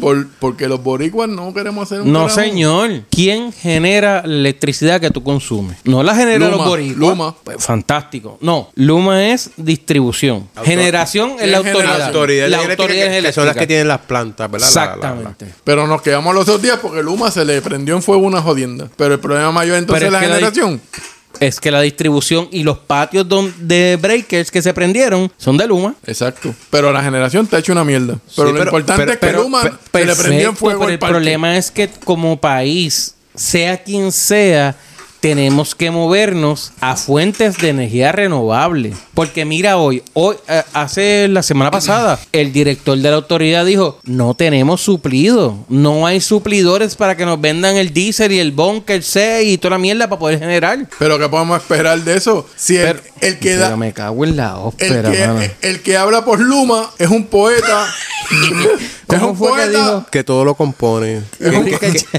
por, 0.00 0.28
porque 0.38 0.68
los 0.68 0.82
boricuas 0.82 1.28
no 1.28 1.52
queremos 1.54 1.84
hacer 1.90 2.02
un 2.02 2.12
No, 2.12 2.26
carajo. 2.26 2.40
señor. 2.40 2.90
¿Quién 3.10 3.52
genera 3.52 4.22
la 4.24 4.34
electricidad 4.34 5.00
que 5.00 5.10
tú 5.10 5.22
consumes? 5.22 5.78
No 5.84 6.02
la 6.02 6.14
genera 6.14 6.38
Luma, 6.46 6.56
los 6.56 6.66
boricuas. 6.66 6.96
Luma. 6.98 7.34
Pues, 7.42 7.64
fantástico. 7.64 8.38
No, 8.40 8.70
Luma 8.74 9.26
es 9.28 9.50
distribución. 9.56 10.48
Generación 10.64 11.36
es 11.40 11.48
la 11.50 11.58
autoridad. 11.58 11.98
La 11.98 12.06
autoridad, 12.06 12.48
la 12.48 12.56
eléctrica, 12.58 12.82
autoridad 12.82 13.06
que, 13.10 13.18
es 13.18 13.24
que 13.24 13.32
son 13.32 13.46
las 13.46 13.54
que 13.54 13.58
eléctrica. 13.60 13.66
tienen 13.66 13.88
las 13.88 14.00
plantas, 14.00 14.50
¿verdad? 14.50 14.68
La- 14.74 14.74
la- 14.74 14.86
la- 14.86 14.94
Exactamente. 14.94 15.54
Pero 15.64 15.86
nos 15.86 16.02
quedamos 16.02 16.34
los 16.34 16.46
dos 16.46 16.60
días 16.62 16.78
porque 16.80 17.02
Luma 17.02 17.30
se 17.30 17.44
le 17.44 17.60
prendió 17.62 17.96
en 17.96 18.02
fuego 18.02 18.22
una 18.26 18.40
jodienda. 18.42 18.88
Pero 18.96 19.14
el 19.14 19.20
problema 19.20 19.50
mayor 19.52 19.76
entonces 19.76 20.02
es 20.02 20.06
es 20.08 20.12
la 20.12 20.20
que 20.20 20.28
la 20.28 20.34
generación. 20.34 20.80
Es 21.40 21.58
que 21.58 21.70
la 21.70 21.80
distribución 21.80 22.48
y 22.52 22.62
los 22.62 22.78
patios 22.78 23.26
de 23.58 23.98
breakers 24.00 24.50
que 24.50 24.60
se 24.60 24.74
prendieron 24.74 25.32
son 25.38 25.56
de 25.56 25.66
Luma. 25.66 25.94
Exacto. 26.06 26.54
Pero 26.70 26.92
la 26.92 27.02
generación 27.02 27.46
te 27.46 27.56
ha 27.56 27.58
hecho 27.60 27.72
una 27.72 27.82
mierda. 27.84 28.18
Pero 28.36 28.48
Sí, 28.48 28.52
lo 28.52 28.58
pero- 28.58 28.64
importante 28.64 29.02
pero- 29.02 29.12
es 29.12 29.18
que 29.18 29.26
pero- 29.26 29.42
Luma 29.44 29.62
pero- 29.90 30.14
se 30.14 30.20
le 30.20 30.22
prendió 30.28 30.48
en 30.50 30.56
fuego 30.56 30.80
pero 30.80 30.92
el 30.92 30.98
problema 30.98 31.56
es 31.56 31.70
que 31.70 31.88
como 32.04 32.38
país, 32.38 33.14
sea 33.34 33.82
quien 33.82 34.12
sea, 34.12 34.76
tenemos 35.20 35.74
que 35.74 35.90
movernos 35.90 36.72
a 36.80 36.96
fuentes 36.96 37.58
de 37.58 37.68
energía 37.68 38.12
renovable. 38.12 38.92
Porque 39.14 39.44
mira 39.44 39.76
hoy, 39.76 40.02
hoy 40.14 40.36
eh, 40.48 40.62
hace 40.72 41.28
la 41.28 41.42
semana 41.42 41.70
pasada, 41.70 42.18
el 42.32 42.52
director 42.52 42.96
de 42.96 43.10
la 43.10 43.16
autoridad 43.16 43.64
dijo, 43.66 43.98
no 44.04 44.34
tenemos 44.34 44.80
suplido, 44.80 45.58
no 45.68 46.06
hay 46.06 46.20
suplidores 46.20 46.96
para 46.96 47.16
que 47.16 47.26
nos 47.26 47.40
vendan 47.40 47.76
el 47.76 47.92
diésel 47.92 48.32
y 48.32 48.38
el 48.38 48.52
bunker 48.52 49.02
C 49.02 49.42
y 49.44 49.58
toda 49.58 49.72
la 49.72 49.78
mierda 49.78 50.08
para 50.08 50.18
poder 50.18 50.38
generar. 50.38 50.88
Pero 50.98 51.18
¿qué 51.18 51.28
podemos 51.28 51.60
esperar 51.60 52.00
de 52.00 52.16
eso? 52.16 52.46
Si 52.56 52.76
el, 52.76 52.86
Pero- 52.96 53.00
el 53.20 53.38
que 53.38 53.50
Pero 53.50 53.60
da... 53.60 53.76
me 53.76 53.92
cago 53.92 54.24
en 54.24 54.36
la 54.36 54.50
El 54.52 54.54
ópera, 54.58 55.10
que, 55.12 55.26
mano. 55.26 55.40
el 55.60 55.82
que 55.82 55.96
habla 55.96 56.24
por 56.24 56.40
Luma 56.40 56.90
es 56.98 57.08
un 57.08 57.26
poeta. 57.26 57.86
es 58.30 59.18
¿Cómo 59.18 59.30
un 59.32 59.36
fue 59.36 59.48
que 59.50 59.54
poeta. 59.66 59.70
dijo? 59.70 60.06
Que 60.10 60.24
todo 60.24 60.44
lo 60.44 60.54
compone. 60.54 61.22
Es 61.38 61.54
un, 61.54 61.66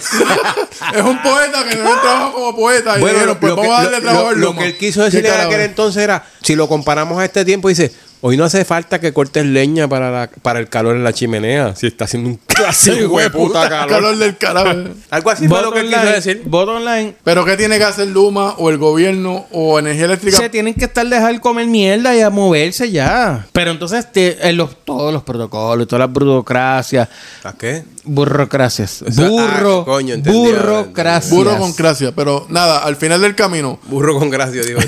es 0.04 1.02
un 1.04 1.22
poeta 1.24 1.64
que 1.68 1.76
no 1.78 1.84
tiene 1.84 2.02
trabajo 2.02 2.34
como 2.34 2.56
poeta. 2.56 2.91
Y 2.98 3.04
dijeron, 3.14 3.38
pues 3.40 3.56
vamos 3.56 3.80
a 3.80 3.84
darle 3.84 3.98
lo- 3.98 4.04
trabajo 4.04 4.32
lo- 4.32 4.38
lo 4.38 4.56
que 4.58 4.66
él 4.66 4.78
quiso 4.78 5.00
¿Qué 5.02 5.06
decir 5.06 5.26
en 5.26 5.32
aquel 5.42 5.62
entonces 5.62 6.04
era, 6.04 6.26
si 6.42 6.56
lo 6.56 6.68
comparamos 6.68 7.20
a 7.20 7.26
este 7.26 7.46
tiempo, 7.46 7.68
dice, 7.70 7.92
hoy 8.22 8.38
no 8.38 8.44
hace 8.46 8.64
falta 8.66 9.00
que 9.00 9.14
cortes 9.14 9.46
leña 9.46 9.88
para, 9.88 10.10
la- 10.12 10.30
para 10.42 10.60
el 10.60 10.70
calor 10.70 10.96
en 10.96 11.04
la 11.04 11.12
chimenea, 11.14 11.76
si 11.76 11.88
está 11.88 12.06
haciendo 12.06 12.30
un 12.30 12.36
clase 12.48 12.96
de 12.96 13.08
hueputa 13.08 13.68
calor. 13.68 13.90
Calor 13.90 14.18
del 14.18 14.38
carajo. 14.38 14.80
Algo 15.10 15.30
así 15.30 15.48
fue 15.48 15.62
lo 15.62 15.72
que 15.72 15.80
él 15.82 15.88
quiso 15.88 15.98
online, 16.00 16.16
decir. 16.16 16.42
voto 16.46 16.72
online. 16.76 17.16
Pero 17.24 17.44
¿qué 17.46 17.58
tiene 17.58 17.78
que 17.78 17.84
hacer 17.84 18.08
Luma 18.08 18.56
o 18.58 18.70
el 18.70 18.78
gobierno 18.78 19.46
o 19.52 19.80
energía 19.80 20.06
eléctrica? 20.06 20.38
Se 20.38 20.50
tienen 20.50 20.74
que 20.74 20.86
estar 20.86 21.06
dejar 21.08 21.40
comer 21.42 21.68
mierda 21.68 22.16
y 22.16 22.22
a 22.22 22.30
moverse 22.30 22.90
ya. 22.92 23.48
Pero 23.52 23.72
entonces 23.72 24.12
te- 24.12 24.48
en 24.48 24.58
los, 24.58 24.84
todos 24.86 25.12
los 25.14 25.24
protocolos, 25.24 25.88
todas 25.88 26.08
las 26.08 26.14
burocracias, 26.14 27.10
¿A 27.44 27.54
qué? 27.54 27.84
burocracias, 28.04 29.02
Eso- 29.02 29.28
burro, 29.30 29.82
ah, 29.82 29.86
coño, 29.86 30.16
burocracias. 30.20 31.32
Burro 31.32 31.58
con 31.58 31.76
gracia. 31.76 32.12
Pero 32.16 32.46
nada, 32.50 32.80
al 32.80 32.96
final 32.96 33.22
del 33.22 33.36
camino, 33.36 33.80
Burro 33.88 34.18
con 34.20 34.30
gracia, 34.30 34.62
digo. 34.64 34.80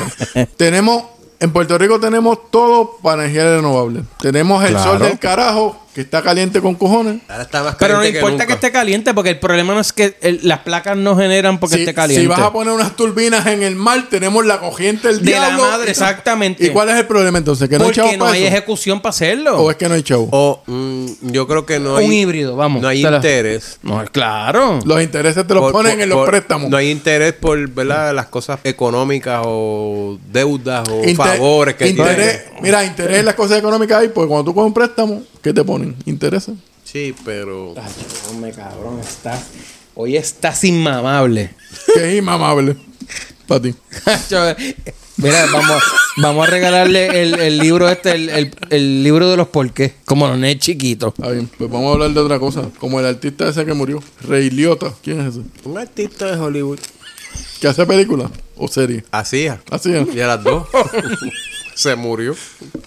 tenemos. 0.56 1.02
En 1.38 1.52
Puerto 1.52 1.76
Rico 1.76 2.00
tenemos 2.00 2.50
todo 2.50 2.96
para 3.02 3.24
energía 3.24 3.44
renovable. 3.56 4.02
Tenemos 4.20 4.64
el 4.64 4.70
Claro. 4.70 4.90
sol 4.92 4.98
del 5.00 5.18
carajo, 5.18 5.76
que 5.96 6.02
está 6.02 6.20
caliente 6.20 6.60
con 6.60 6.74
cojones. 6.74 7.22
Ahora 7.26 7.44
está 7.44 7.62
más 7.62 7.76
Pero 7.76 7.96
no 7.96 8.04
importa 8.06 8.46
que, 8.46 8.52
esté 8.52 8.70
caliente 8.70 9.14
porque 9.14 9.30
el 9.30 9.38
problema 9.38 9.72
no 9.72 9.80
es 9.80 9.94
que 9.94 10.14
el- 10.20 10.40
las 10.42 10.58
placas 10.58 10.94
no 10.94 11.16
generan 11.16 11.58
porque 11.58 11.76
Si, 11.76 11.80
esté 11.84 11.94
caliente. 11.94 12.20
si 12.20 12.26
vas 12.26 12.38
a 12.40 12.52
poner 12.52 12.74
unas 12.74 12.94
turbinas 12.96 13.46
en 13.46 13.62
el 13.62 13.76
mar, 13.76 14.04
tenemos 14.10 14.44
la 14.44 14.60
corriente 14.60 15.08
del 15.08 15.24
De 15.24 15.30
la 15.32 15.46
diablo. 15.46 15.62
madre, 15.62 15.90
exactamente. 15.90 16.66
¿Y 16.66 16.68
cuál 16.68 16.90
es 16.90 16.96
el 16.96 17.06
problema 17.06 17.38
entonces? 17.38 17.66
¿Que 17.70 17.78
no 17.78 17.84
hay 17.84 17.88
porque 17.88 17.96
chavo 18.02 18.12
no 18.12 18.18
para 18.26 18.32
hay 18.32 18.42
eso? 18.44 18.52
ejecución 18.54 19.00
para 19.00 19.08
hacerlo. 19.10 19.56
¿O 19.58 19.70
es 19.70 19.78
que 19.78 19.88
no 19.88 19.94
hay 19.94 20.02
chavo? 20.02 20.28
O 20.32 20.62
mm, 20.66 21.06
yo 21.32 21.46
creo 21.48 21.64
que 21.64 21.80
no 21.80 21.96
hay... 21.96 22.04
Un 22.04 22.12
híbrido, 22.12 22.56
vamos. 22.56 22.82
No 22.82 22.88
hay 22.88 23.02
Te 23.02 23.10
la- 23.10 23.16
interés. 23.16 23.78
No, 23.82 24.04
claro. 24.12 24.78
Los 24.84 25.02
intereses 25.02 25.46
te 25.46 25.54
los 25.54 25.62
Por- 25.62 25.72
ponen 25.72 25.92
por- 25.94 26.02
en 26.02 26.08
los 26.10 26.18
por- 26.18 26.28
préstamos. 26.28 26.68
No 26.68 26.76
hay 26.76 26.90
interés 26.90 27.32
por 27.32 27.66
¿verdad? 27.70 28.14
las 28.14 28.26
cosas 28.26 28.60
económicas 28.64 29.40
o 29.46 30.18
deudas 30.30 30.86
o 30.90 30.96
Inter- 30.98 31.16
favores 31.16 31.74
que 31.76 31.88
interés, 31.88 32.44
tienen. 32.44 32.62
Mira, 32.62 32.84
interés 32.84 33.20
en 33.20 33.24
las 33.24 33.34
cosas 33.34 33.58
económicas 33.58 34.02
hay, 34.02 34.08
porque 34.08 34.28
cuando 34.28 34.44
tú 34.44 34.54
coges 34.54 34.66
un 34.68 34.74
préstamo, 34.74 35.22
¿qué 35.46 35.52
te 35.54 35.62
ponen? 35.62 35.94
¿Interesa? 36.06 36.54
Sí, 36.82 37.14
pero. 37.24 37.72
Hombre, 38.30 38.50
cabrón, 38.50 38.98
estás. 38.98 39.44
Hoy 39.94 40.16
estás 40.16 40.64
inmamable. 40.64 41.54
Es 41.94 42.18
inmamable 42.18 42.74
para 43.46 43.62
ti. 43.62 43.72
Mira, 45.18 45.46
vamos, 45.52 45.82
vamos 46.16 46.48
a 46.48 46.50
regalarle 46.50 47.22
el, 47.22 47.38
el 47.40 47.58
libro 47.58 47.88
este, 47.88 48.10
el, 48.16 48.28
el- 48.28 48.54
el 48.70 49.02
libro 49.04 49.30
de 49.30 49.36
los 49.36 49.46
porqués, 49.48 49.92
como 50.04 50.26
los 50.26 50.36
nenes 50.36 50.58
chiquitos. 50.58 51.14
Está 51.16 51.30
bien, 51.30 51.48
pues 51.56 51.70
vamos 51.70 51.90
a 51.90 51.92
hablar 51.94 52.10
de 52.10 52.20
otra 52.20 52.38
cosa. 52.40 52.68
Como 52.80 52.98
el 52.98 53.06
artista 53.06 53.48
ese 53.48 53.64
que 53.64 53.72
murió, 53.72 54.02
Rey 54.22 54.50
Liotta. 54.50 54.92
¿Quién 55.02 55.20
es 55.20 55.36
ese? 55.36 55.42
Un 55.64 55.78
artista 55.78 56.26
de 56.26 56.36
Hollywood. 56.42 56.80
¿Que 57.60 57.68
hace 57.68 57.86
película 57.86 58.30
o 58.56 58.66
serie? 58.68 59.04
Hacía. 59.12 59.62
Así 59.70 59.94
es. 59.94 60.12
Y 60.12 60.20
a 60.20 60.26
las 60.26 60.42
dos. 60.44 60.66
Se 61.76 61.94
murió. 61.94 62.34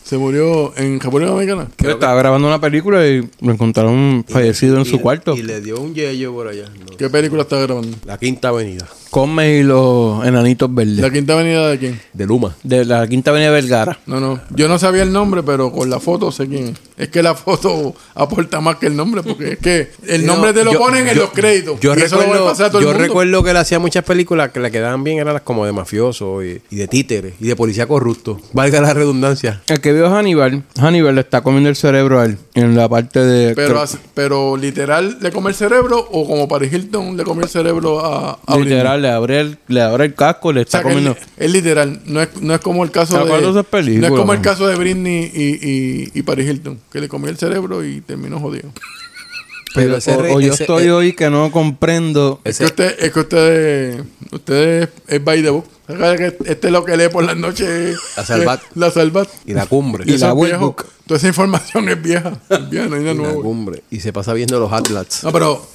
Se 0.03 0.17
murió 0.17 0.73
en 0.75 0.99
República 0.99 1.29
Dominicana. 1.29 1.67
Estaba 1.77 2.15
grabando 2.15 2.47
una 2.47 2.59
película 2.59 3.05
y 3.07 3.21
lo 3.39 3.51
encontraron 3.51 4.25
fallecido 4.27 4.77
en 4.77 4.81
Y- 4.81 4.85
su 4.89 4.99
cuarto. 4.99 5.35
Y 5.35 5.43
le 5.43 5.61
dio 5.61 5.79
un 5.79 5.93
yello 5.93 6.33
por 6.33 6.47
allá. 6.47 6.65
No. 6.79 6.97
¿Qué 6.97 7.07
película 7.07 7.43
está 7.43 7.59
grabando? 7.59 7.95
La 8.05 8.17
Quinta 8.17 8.47
Avenida. 8.49 8.87
Come 9.09 9.57
y 9.57 9.63
los 9.63 10.23
enanitos 10.25 10.73
verdes. 10.73 10.97
¿La 10.99 11.09
Quinta 11.09 11.33
Avenida 11.33 11.67
de 11.67 11.79
quién? 11.79 12.01
De 12.13 12.25
Luma. 12.27 12.55
De 12.63 12.85
la 12.85 13.07
Quinta 13.07 13.31
Avenida 13.31 13.49
Vergara. 13.49 13.99
No, 14.05 14.19
no. 14.19 14.39
Yo 14.51 14.67
no 14.67 14.77
sabía 14.77 15.01
el 15.03 15.11
nombre, 15.11 15.41
pero 15.41 15.71
con 15.71 15.89
la 15.89 15.99
foto 15.99 16.31
sé 16.31 16.47
quién 16.47 16.67
es. 16.69 16.73
Es 16.95 17.09
que 17.09 17.23
la 17.23 17.33
foto 17.33 17.95
aporta 18.13 18.61
más 18.61 18.75
que 18.75 18.85
el 18.87 18.95
nombre, 18.95 19.23
porque 19.23 19.53
es 19.53 19.57
que 19.59 19.89
el 20.07 20.25
nombre 20.25 20.51
no, 20.51 20.59
te 20.59 20.63
lo 20.65 20.73
yo- 20.73 20.79
ponen 20.79 21.07
en 21.07 21.17
los 21.17 21.31
créditos. 21.31 21.79
Yo, 21.79 21.95
y 21.97 22.01
eso 22.01 22.17
lo 22.17 22.21
recuerdo, 22.21 22.43
va 22.43 22.49
a 22.49 22.53
pasar 22.53 22.65
a 22.67 22.69
todo 22.69 22.79
el 22.81 22.85
yo 22.85 22.91
mundo. 22.91 23.03
recuerdo 23.03 23.43
que 23.43 23.49
él 23.51 23.57
hacía 23.57 23.79
muchas 23.79 24.03
películas 24.03 24.49
que 24.51 24.59
le 24.59 24.69
quedaban 24.69 25.03
bien, 25.03 25.17
eran 25.17 25.33
las 25.33 25.41
como 25.43 25.65
de 25.65 25.71
mafioso 25.71 26.43
y, 26.43 26.61
y 26.69 26.75
de 26.75 26.87
títeres 26.87 27.33
y 27.39 27.47
de 27.47 27.55
policía 27.55 27.87
corrupto. 27.87 28.39
Valga 28.53 28.79
la 28.81 28.93
redundancia. 28.93 29.61
El 29.67 29.79
que 29.81 29.91
vio 29.93 30.07
a 30.07 30.19
Hannibal, 30.19 30.63
Hannibal 30.79 31.15
le 31.15 31.21
está 31.21 31.41
comiendo 31.41 31.69
el 31.69 31.75
cerebro 31.75 32.19
a 32.19 32.25
él 32.25 32.37
en 32.53 32.75
la 32.75 32.87
parte 32.87 33.21
de. 33.21 33.55
Pero, 33.55 33.83
pero 34.13 34.55
literal, 34.57 35.17
¿le 35.21 35.31
come 35.31 35.49
el 35.49 35.55
cerebro 35.55 36.05
o 36.11 36.27
como 36.27 36.47
Paris 36.47 36.71
Hilton 36.73 37.17
le 37.17 37.23
comió 37.23 37.43
el 37.43 37.49
cerebro 37.49 38.05
a, 38.05 38.37
a 38.45 38.57
literal, 38.57 38.98
le 38.99 39.09
abre, 39.09 39.39
el, 39.39 39.57
le 39.67 39.81
abre 39.81 40.05
el 40.05 40.13
casco, 40.15 40.51
le 40.53 40.59
O 40.59 40.63
está 40.63 40.79
sea, 40.79 40.83
comiendo. 40.83 41.11
es, 41.11 41.27
es 41.37 41.51
literal, 41.51 42.01
no 42.05 42.21
es, 42.21 42.29
no 42.41 42.53
es 42.53 42.61
como 42.61 42.83
el 42.83 42.91
caso 42.91 43.13
¿Te 43.13 43.19
de. 43.25 43.97
no 43.99 44.07
es 44.07 44.11
como 44.11 44.33
el 44.33 44.41
caso 44.41 44.67
de 44.67 44.75
Britney 44.75 45.31
y, 45.33 45.43
y, 45.69 46.11
y 46.13 46.21
Paris 46.23 46.49
Hilton, 46.49 46.79
que 46.91 46.99
le 47.01 47.07
comió 47.07 47.29
el 47.29 47.37
cerebro 47.37 47.83
y 47.83 48.01
terminó 48.01 48.39
jodido. 48.39 48.69
Pero 49.75 49.97
ese 49.97 50.15
o, 50.15 50.21
re- 50.21 50.31
o 50.33 50.41
yo 50.41 50.53
ese- 50.53 50.63
estoy 50.63 50.85
eh, 50.85 50.91
hoy 50.91 51.13
que 51.13 51.29
no 51.29 51.51
comprendo. 51.51 52.41
Es 52.43 52.57
que 52.57 52.65
usted, 52.65 52.95
es 52.99 53.11
que 53.13 53.19
usted, 53.19 54.03
usted 54.31 54.89
es 55.07 55.23
by 55.23 55.41
the 55.43 55.49
book. 55.51 55.65
Este 55.89 56.67
es 56.67 56.71
lo 56.71 56.85
que 56.85 56.95
lee 56.95 57.09
por 57.09 57.23
las 57.23 57.35
noches. 57.35 57.97
La 58.15 58.23
Salvat. 58.25 58.61
eh, 58.61 58.65
La 58.75 58.91
salvat. 58.91 59.27
Y 59.45 59.53
la 59.53 59.65
cumbre. 59.65 60.03
Y 60.07 60.13
eso 60.15 60.27
la. 60.27 60.33
Workbook. 60.33 60.85
Toda 61.07 61.17
esa 61.17 61.27
información 61.27 61.89
es 61.89 61.99
vieja. 61.99 62.33
Es 62.47 62.69
vieja, 62.69 62.87
no 62.87 62.95
hay 62.97 63.01
nada 63.03 63.15
Y 63.15 63.35
la 63.35 63.41
cumbre. 63.41 63.83
Y 63.89 63.99
se 63.99 64.13
pasa 64.13 64.33
viendo 64.33 64.59
los 64.59 64.71
Atlas. 64.71 65.23
No, 65.23 65.31
pero 65.31 65.65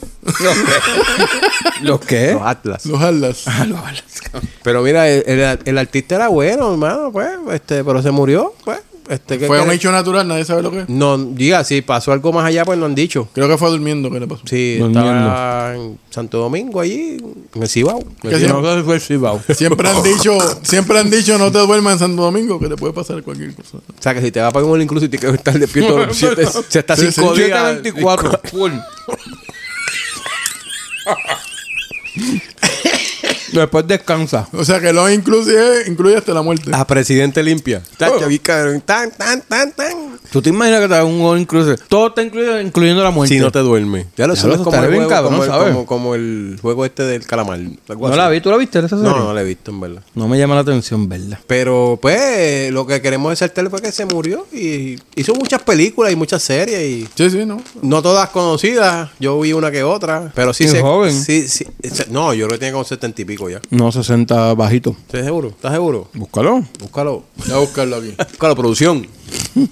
¿Los 1.83 2.01
qué? 2.01 2.33
Los 2.35 2.43
Atlas. 2.43 2.87
los 2.87 3.01
atlas. 3.03 3.45
Pero 4.63 4.83
mira, 4.83 5.09
el, 5.09 5.25
el- 5.27 5.59
el 5.65 5.79
artista 5.79 6.15
era 6.15 6.29
bueno, 6.29 6.71
hermano, 6.73 7.11
pues, 7.13 7.29
este, 7.53 7.83
pero 7.85 8.01
se 8.03 8.11
murió, 8.13 8.55
pues. 8.65 8.79
Este, 9.09 9.39
¿qué 9.39 9.47
Fue 9.47 9.61
un 9.61 9.71
hecho 9.71 9.93
natural, 9.93 10.27
nadie 10.27 10.45
sabe 10.47 10.63
lo 10.63 10.71
que 10.71 10.81
es. 10.81 10.89
No, 10.89 11.19
diga, 11.19 11.63
si 11.65 11.83
pasó 11.83 12.13
algo 12.13 12.33
más 12.33 12.47
allá, 12.47 12.65
pues 12.65 12.79
no 12.79 12.87
han 12.87 12.95
dicho. 12.95 13.29
Creo 13.35 13.49
que 13.49 13.59
fue 13.59 13.69
durmiendo 13.71 14.11
que 14.11 14.19
le 14.19 14.27
pasó. 14.27 14.43
Sí, 14.47 14.79
Durmiendo. 14.79 15.11
estaba 15.11 15.75
en 15.77 15.99
Santo 16.09 16.39
Domingo, 16.39 16.81
allí, 16.81 17.19
en 17.55 17.63
el 17.63 17.69
Cibao. 17.69 17.99
En 18.23 18.31
el 18.31 18.31
Que 18.31 18.39
Cibao. 18.47 18.63
No 18.63 18.71
sé 18.73 18.79
si 18.79 18.85
fue 18.85 18.95
el 18.95 19.01
Cibao. 19.03 19.41
Siempre 19.55 19.89
han 19.91 20.03
dicho, 20.03 20.39
siempre 20.63 20.99
han 20.99 21.11
dicho 21.11 21.37
no 21.39 21.53
te 21.53 21.59
duermas 21.59 21.95
en 21.95 21.99
Santo 21.99 22.23
Domingo, 22.23 22.59
que 22.59 22.69
te 22.69 22.77
puede 22.77 22.95
pasar 22.95 23.23
cualquier 23.23 23.55
cosa. 23.55 23.77
O 23.79 24.03
sea, 24.03 24.15
que 24.15 24.23
si 24.23 24.31
te 24.33 24.41
va 24.41 24.49
a 24.49 24.53
pagar 24.53 24.71
un 24.71 24.81
incluso 24.81 25.05
y 25.05 25.09
te 25.11 25.19
quedas 25.19 25.35
estar 25.35 25.59
despierto, 25.59 26.07
siete, 26.13 26.47
se 26.69 26.79
está 26.79 26.97
Sí, 26.97 27.13
cinco 27.13 27.37
sí, 27.37 27.43
días. 27.45 27.77
724. 27.83 28.41
Full. 28.51 28.73
Después 33.61 33.87
descansa. 33.87 34.49
O 34.53 34.65
sea 34.65 34.81
que 34.81 34.93
lo 34.93 35.11
incluye, 35.11 35.87
incluye 35.87 36.17
hasta 36.17 36.33
la 36.33 36.43
muerte. 36.43 36.71
A 36.73 36.87
presidente 36.87 37.43
limpia. 37.43 37.83
Oh. 37.85 37.97
Tacho, 37.97 38.29
vi, 38.29 38.39
cabrón, 38.39 38.81
Tan, 38.81 39.11
tan, 39.11 39.43
tan, 39.43 39.73
tan. 39.73 40.14
¿Tú 40.35 40.43
te 40.43 40.49
imaginas 40.51 40.81
que 40.81 40.89
te 40.89 40.95
hagan 40.95 41.07
un 41.07 41.21
all 41.25 41.39
inclusive? 41.39 41.77
Todo 41.89 42.09
está 42.09 42.21
incluido, 42.21 42.61
incluyendo 42.61 43.05
la 43.05 43.13
muerte. 43.13 43.33
Si 43.37 43.41
no 43.41 43.53
te 43.53 43.61
duermes. 43.61 44.07
Ya 44.17 44.27
lo 44.27 44.35
Ya 44.35 44.41
sabes 44.43 44.59
lo 44.59 44.65
como, 44.65 44.77
el 44.83 44.89
bien 44.89 44.95
juego, 45.05 45.09
cabrón, 45.11 45.31
como, 45.35 45.45
el, 45.45 45.49
¿sabes? 45.49 45.73
como, 45.73 45.87
como 45.87 46.15
el 46.17 46.59
juego 46.61 46.85
este 46.85 47.05
del 47.05 47.25
calamar. 47.25 47.61
No 47.61 48.17
la 48.17 48.29
vi, 48.29 48.41
¿tú 48.41 48.51
la 48.51 48.57
viste 48.57 48.81
esa 48.81 48.89
serie? 48.89 49.05
No, 49.05 49.17
no 49.21 49.33
la 49.33 49.43
he 49.43 49.45
visto, 49.45 49.71
en 49.71 49.79
verdad. 49.81 50.03
No 50.17 50.27
me 50.27 50.37
llama 50.37 50.57
la 50.57 50.63
atención, 50.63 51.09
¿verdad? 51.09 51.39
Pero, 51.47 52.01
pues, 52.03 52.73
lo 52.73 52.85
que 52.85 53.01
queremos 53.01 53.31
resaltar 53.31 53.71
fue 53.71 53.81
que 53.81 53.93
se 53.93 54.07
murió 54.07 54.45
y 54.53 54.99
hizo 55.15 55.35
muchas 55.37 55.63
películas 55.63 56.13
y 56.13 56.17
muchas 56.17 56.43
series 56.43 56.81
y 56.83 57.09
Sí, 57.15 57.31
sí, 57.31 57.47
no. 57.47 57.63
no 57.83 58.03
todas 58.03 58.29
conocidas. 58.31 59.11
Yo 59.21 59.39
vi 59.39 59.53
una 59.53 59.71
que 59.71 59.85
otra, 59.85 60.33
pero 60.35 60.53
sí 60.53 60.67
sé. 60.67 60.81
joven. 60.81 61.13
Sí, 61.13 61.47
sí. 61.47 61.65
se- 61.85 62.07
No, 62.11 62.35
yo 62.35 62.47
creo 62.47 62.57
que 62.57 62.59
tiene 62.59 62.73
como 62.73 62.83
setenta 62.85 63.23
y 63.23 63.25
pico 63.25 63.49
ya. 63.49 63.61
No, 63.71 63.93
60 63.93 64.55
bajito. 64.55 64.97
¿Estás 65.07 65.25
seguro? 65.27 65.51
¿Estás 65.51 65.71
seguro? 65.75 66.09
Búscalo. 66.13 66.65
Búscalo. 66.81 67.23
Voy 67.37 67.53
a 67.53 67.59
buscarlo 67.59 67.97
aquí. 67.99 68.15
Búscalo, 68.33 68.57
producción. 68.57 69.07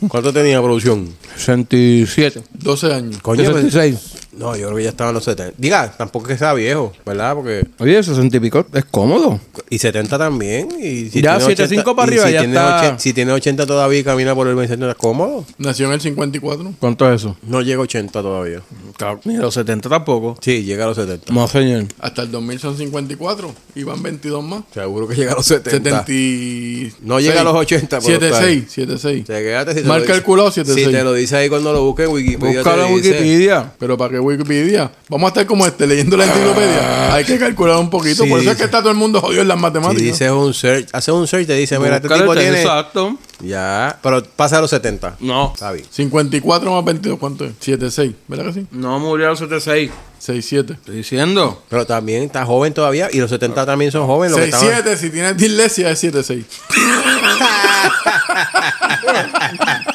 ¿Cuánto 0.09 0.33
tenía 0.33 0.61
producción? 0.61 1.09
67. 1.37 2.43
12 2.55 2.93
años. 2.93 3.23
Coño, 3.23 3.43
pues- 3.51 3.73
66. 3.73 4.22
No, 4.33 4.57
yo 4.57 4.67
creo 4.67 4.77
que 4.79 4.83
ya 4.85 4.89
estaba 4.91 5.11
en 5.11 5.15
los 5.15 5.25
70. 5.25 5.55
Diga, 5.59 5.93
tampoco 5.97 6.27
es 6.27 6.33
que 6.33 6.39
sea 6.39 6.55
viejo, 6.55 6.93
¿verdad? 7.05 7.35
Porque. 7.35 7.67
Oye, 7.79 8.03
60 8.03 8.37
y 8.37 8.41
pico 8.41 8.65
es 8.73 8.85
cómodo. 8.87 9.39
Y 9.69 9.79
70 9.79 10.17
también. 10.19 10.69
Y 10.81 11.11
si 11.11 11.21
Ya, 11.21 11.37
tiene 11.39 11.55
75 11.55 11.91
80 11.91 11.95
para 11.97 12.09
arriba, 12.09 12.27
si 12.27 12.33
ya 12.33 12.39
tiene 12.41 12.55
está. 12.55 12.79
80 12.79 12.99
si 12.99 13.13
tiene 13.13 13.33
80 13.33 13.67
todavía 13.67 13.99
y 13.99 14.05
camina 14.05 14.35
por 14.35 14.49
el 14.49 14.55
27, 14.55 14.83
¿está 14.89 14.95
cómodo? 14.99 15.45
Nació 15.59 15.87
en 15.87 15.93
el 15.93 16.01
54. 16.01 16.73
¿Cuánto 16.79 17.13
es 17.13 17.21
eso? 17.21 17.37
No 17.43 17.61
llega 17.61 17.79
a 17.81 17.83
80 17.83 18.23
todavía. 18.23 18.63
Claro. 18.97 19.21
Ni 19.25 19.37
los 19.37 19.53
70 19.55 19.89
tampoco. 19.89 20.37
Sí, 20.41 20.65
llega 20.65 20.85
a 20.85 20.89
los 20.89 20.97
70. 20.97 21.33
No, 21.33 21.47
señor. 21.47 21.85
Hasta 22.01 22.23
el 22.23 22.31
2000 22.31 22.59
son 22.59 22.77
54. 22.79 23.55
Y 23.75 23.83
van 23.83 24.03
22 24.03 24.43
más. 24.45 24.63
Seguro 24.73 25.07
que 25.09 25.15
llega 25.15 25.33
a 25.33 25.37
los 25.37 25.47
70. 25.47 26.05
70 26.07 26.13
y... 26.13 26.93
No 27.03 27.21
llega 27.21 27.41
a 27.41 27.45
los 27.45 27.55
80, 27.55 28.01
pero 28.01 28.03
76, 28.21 28.65
76. 28.73 29.23
O 29.25 29.27
sea, 29.27 29.39
quédate 29.41 29.75
si 29.75 29.83
te 29.83 29.89
Mal 29.89 29.99
lo 29.99 30.03
dice- 30.07 30.13
calculado, 30.15 30.51
76. 30.51 30.87
Si 30.87 30.93
te 30.93 31.05
lo 31.05 31.13
dice 31.15 31.37
ahí 31.37 31.49
cuando 31.49 31.73
lo 31.73 31.85
busques 31.85 32.07
en 32.07 32.13
Wikipedia. 32.13 32.59
Búscalo 32.63 32.87
en 32.87 32.95
Wikipedia. 32.95 33.73
Pero 33.79 33.97
para 33.99 34.13
que 34.13 34.22
Wikipedia, 34.23 34.91
vamos 35.09 35.27
a 35.27 35.29
estar 35.29 35.47
como 35.47 35.67
este, 35.67 35.87
leyendo 35.87 36.17
la 36.17 36.25
enciclopedia. 36.27 37.15
Hay 37.15 37.25
que 37.25 37.39
calcular 37.39 37.77
un 37.79 37.91
poquito. 37.91 38.25
Sí, 38.25 38.31
Por 38.31 38.41
eso 38.41 38.51
es 38.53 38.57
que 38.57 38.65
está 38.65 38.81
todo 38.81 38.91
el 38.91 38.97
mundo 38.97 39.21
jodido 39.21 39.43
en 39.43 39.49
las 39.49 39.57
Si 39.59 39.63
matemáticas. 39.63 40.03
dices 40.03 40.31
un 40.31 40.55
search, 40.55 40.89
haces 40.93 41.15
un 41.15 41.27
search, 41.27 41.47
te 41.47 41.55
dice, 41.55 41.79
mira, 41.79 41.97
este 41.97 42.09
tipo 42.09 42.35
tiene. 42.35 42.61
Exacto. 42.63 43.17
Ya, 43.41 43.99
pero 44.03 44.23
pasa 44.25 44.59
a 44.59 44.61
los 44.61 44.71
70. 44.71 45.17
No. 45.21 45.51
Está 45.53 45.73
bien. 45.73 45.85
54 45.91 46.71
más 46.73 46.85
22, 46.85 47.19
¿cuánto 47.19 47.45
es? 47.45 47.53
76, 47.61 48.13
¿verdad 48.29 48.45
que 48.47 48.53
sí? 48.53 48.67
No 48.71 48.99
murió 49.01 49.27
a 49.27 49.31
los 49.31 49.39
76. 49.41 49.91
67. 50.19 50.75
Estoy 50.75 50.97
diciendo. 50.97 51.63
Pero 51.69 51.85
también 51.85 52.23
está 52.23 52.47
joven 52.47 52.73
todavía 52.73 53.09
y 53.13 53.19
los 53.19 53.29
70 53.31 53.67
también 53.67 53.91
son 53.91 54.07
jóvenes. 54.07 54.31
Lo 54.31 54.39
que 54.39 54.45
estaban- 54.45 54.67
67, 54.69 54.97
si 55.07 55.11
tienes 55.11 55.37
dislexia 55.37 55.91
es 55.91 55.99
76. 55.99 56.45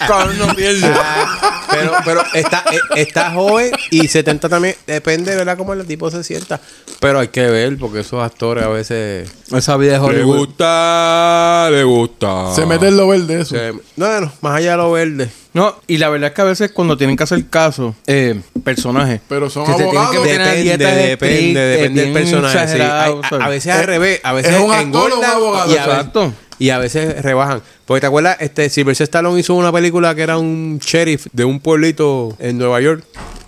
Cabrón, 0.08 0.38
no 0.40 0.48
pierde. 0.56 0.88
Ah, 0.94 1.62
pero, 1.70 1.92
pero 2.06 2.24
está, 2.34 2.64
eh, 2.72 2.80
está 2.96 3.32
joven 3.32 3.72
y 3.92 4.08
70 4.08 4.50
también. 4.50 4.76
Depende, 4.86 5.36
¿verdad? 5.36 5.58
Cómo 5.58 5.74
el 5.74 5.86
tipo 5.86 6.10
se 6.12 6.24
sienta. 6.24 6.60
Pero 7.00 7.20
hay 7.20 7.28
que 7.30 7.46
ver, 7.48 7.78
porque 7.78 8.00
esos 8.02 8.24
actores 8.24 8.64
a 8.64 8.70
veces. 8.70 9.30
Esa 9.52 9.78
vida 9.78 9.94
de 9.94 10.00
Hollywood. 10.00 10.38
gusta, 10.48 11.70
le 11.72 11.84
gusta. 11.84 12.54
Se 12.54 12.66
mete 12.66 12.88
en 12.88 12.98
lo 12.98 13.08
verde 13.08 13.42
eso. 13.42 13.56
Se- 13.56 13.74
no, 13.96 14.22
no, 14.22 14.32
más 14.42 14.56
allá 14.58 14.72
de 14.72 14.78
lo 14.78 14.92
verde. 14.92 15.30
No, 15.54 15.76
y 15.88 15.98
la 15.98 16.10
verdad 16.10 16.30
es 16.30 16.36
que 16.36 16.42
a 16.42 16.46
veces 16.46 16.72
cuando 16.72 16.98
tienen 16.98 17.16
que 17.18 17.24
hacer 17.24 17.48
caso, 17.50 17.96
eh, 18.06 18.40
personajes. 18.64 19.22
Pero 19.28 19.50
son 19.50 19.66
que 19.66 19.72
se 19.72 19.78
tienen 19.78 19.98
abogados. 19.98 20.16
que 20.16 20.32
meter 20.32 20.42
en 20.42 20.66
Depende, 20.68 21.08
depende, 21.08 21.10
estrictas, 21.14 21.70
depende 21.80 22.02
del 22.04 22.14
personaje. 22.14 22.58
sí. 22.58 22.64
exageradas, 22.64 23.06
Hay- 23.32 23.40
a, 23.42 23.46
a 23.46 23.50
veces 23.50 23.74
al 23.74 23.80
Es- 23.82 23.86
revés, 23.86 24.20
a 24.24 24.34
veces 24.34 24.54
es 24.54 24.60
un 24.62 24.72
actor 24.72 25.12
o 25.14 25.20
un 25.20 25.26
abogado, 25.26 25.72
y 25.74 25.78
a, 25.78 25.86
veces, 25.86 25.94
exacto. 25.98 26.34
Y 26.60 26.70
a 26.72 26.78
veces 26.80 27.22
rebajan. 27.22 27.62
Porque 27.86 28.01
te 28.01 28.08
acuerdas, 28.08 28.38
este 28.39 28.70
Sylvester 28.70 29.05
Stallone 29.05 29.39
hizo 29.39 29.53
una 29.55 29.72
película 29.72 30.14
que 30.16 30.22
era 30.24 30.38
un 30.38 30.80
sheriff 30.84 31.28
de 31.34 31.45
un 31.45 31.60
pueblito 31.60 32.36
en 32.39 32.58
Nueva 32.58 32.82
York, 32.82 33.03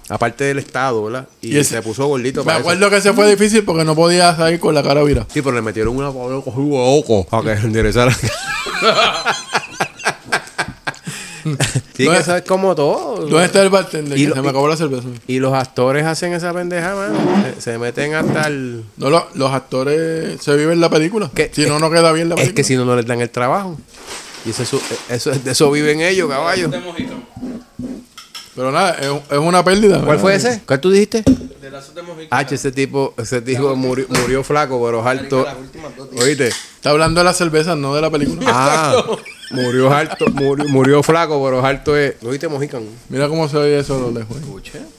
aparte 0.09 0.43
del 0.45 0.59
estado, 0.59 1.03
¿verdad? 1.03 1.27
Y, 1.41 1.55
Y 1.55 1.57
ese- 1.59 1.75
se 1.75 1.81
puso 1.81 2.07
gordito 2.07 2.41
Me 2.41 2.45
para 2.45 2.57
eso. 2.59 2.69
acuerdo 2.69 2.89
que 2.89 2.97
ese 2.97 3.13
fue 3.13 3.29
difícil 3.29 3.63
porque 3.63 3.83
no 3.85 3.95
podía 3.95 4.35
salir 4.35 4.59
con 4.59 4.73
la 4.75 4.83
cara 4.83 5.03
vira. 5.03 5.25
Sí, 5.33 5.41
pero 5.41 5.55
le 5.55 5.61
metieron 5.61 5.95
una 5.95 6.11
palabra 6.11 6.37
ojo 6.45 7.25
para 7.29 7.55
que 7.55 7.61
enderezara. 7.65 8.15
sí, 11.95 12.05
No 12.05 12.11
que 12.11 12.17
es- 12.17 12.21
eso 12.23 12.35
es 12.35 12.41
como 12.43 12.75
todo. 12.75 13.25
¿Dónde 13.27 13.45
está 13.45 13.61
el 13.61 13.69
bartender? 13.69 14.17
Y 14.17 14.23
Que 14.23 14.29
lo- 14.29 14.35
se 14.35 14.41
me 14.41 14.49
acabó 14.49 14.67
la 14.67 14.77
cerveza. 14.77 15.07
Y 15.27 15.39
los 15.39 15.53
actores 15.53 16.05
hacen 16.05 16.33
esa 16.33 16.53
pendeja, 16.53 16.95
mano. 16.95 17.17
Se, 17.55 17.61
se 17.61 17.77
meten 17.77 18.13
hasta 18.15 18.47
el... 18.47 18.83
No, 18.97 19.09
lo- 19.09 19.27
los 19.35 19.51
actores 19.51 20.41
se 20.41 20.55
viven 20.55 20.79
la 20.81 20.89
película. 20.89 21.29
Que- 21.33 21.51
si 21.53 21.65
no, 21.65 21.79
no 21.79 21.89
queda 21.89 22.11
bien 22.11 22.29
la 22.29 22.35
película. 22.35 22.49
Es 22.49 22.53
que 22.55 22.63
si 22.63 22.75
no, 22.75 22.85
no 22.85 22.95
les 22.95 23.05
dan 23.05 23.21
el 23.21 23.29
trabajo. 23.29 23.77
Y 24.45 24.51
eso, 24.51 24.63
es 24.63 24.69
su- 24.69 24.81
eso, 25.09 25.31
de 25.31 25.51
eso 25.51 25.69
viven 25.71 26.01
ellos, 26.01 26.29
caballo. 26.29 26.69
Pero 28.55 28.71
nada, 28.71 28.97
es, 28.99 29.07
es 29.31 29.37
una 29.37 29.63
pérdida. 29.63 30.01
¿Cuál 30.03 30.19
fue 30.19 30.35
ese? 30.35 30.61
¿Cuál 30.65 30.81
tú 30.81 30.89
dijiste? 30.91 31.23
Ah, 32.31 32.41
ese 32.41 32.71
tipo, 32.71 33.13
ese 33.17 33.41
tipo 33.41 33.75
murió, 33.75 34.05
murió 34.09 34.43
flaco, 34.43 34.83
pero 34.83 35.07
alto. 35.07 35.45
¿Oíste? 36.21 36.47
Está 36.47 36.89
hablando 36.89 37.19
de 37.21 37.25
la 37.25 37.33
cerveza, 37.33 37.75
no 37.75 37.95
de 37.95 38.01
la 38.01 38.09
película. 38.09 38.41
Ah, 38.47 39.03
Murió 39.51 39.91
alto, 39.91 40.27
murió, 40.27 40.67
murió 40.67 41.03
flaco, 41.03 41.43
pero 41.43 41.65
alto 41.65 41.97
es. 41.97 42.21
¿Lo 42.21 42.29
viste, 42.29 42.47
Mojican? 42.47 42.83
Mira 43.09 43.27
cómo 43.27 43.47
se 43.49 43.57
oye 43.57 43.79
eso 43.79 43.97
a 43.97 43.99
lo 43.99 44.11
lejos. 44.11 44.37